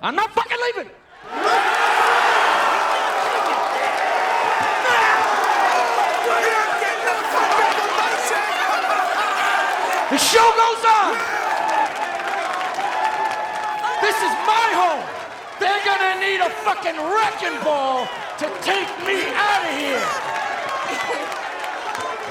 [0.02, 0.90] I'm not fucking leaving!
[10.10, 11.41] The show goes on!
[14.12, 15.04] This is my home!
[15.60, 18.06] They're gonna need a fucking wrecking ball
[18.40, 19.18] to take me
[19.48, 20.04] out of here.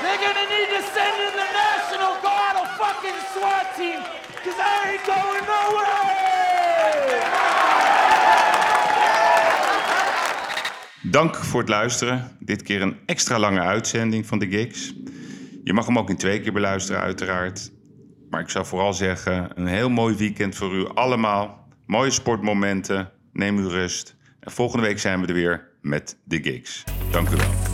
[0.01, 3.99] They're gonna need to send in the National Guard a fucking SWAT team,
[4.43, 6.01] cause I ain't going nowhere.
[11.01, 12.37] Dank voor het luisteren.
[12.39, 14.93] Dit keer een extra lange uitzending van de Gigs.
[15.63, 17.71] Je mag hem ook in twee keer beluisteren, uiteraard.
[18.29, 21.60] Maar ik zou vooral zeggen: een heel mooi weekend voor u allemaal.
[21.85, 23.11] Mooie sportmomenten.
[23.33, 24.15] Neem uw rust.
[24.39, 26.83] En volgende week zijn we er weer met de Gigs.
[27.11, 27.70] Dank u wel.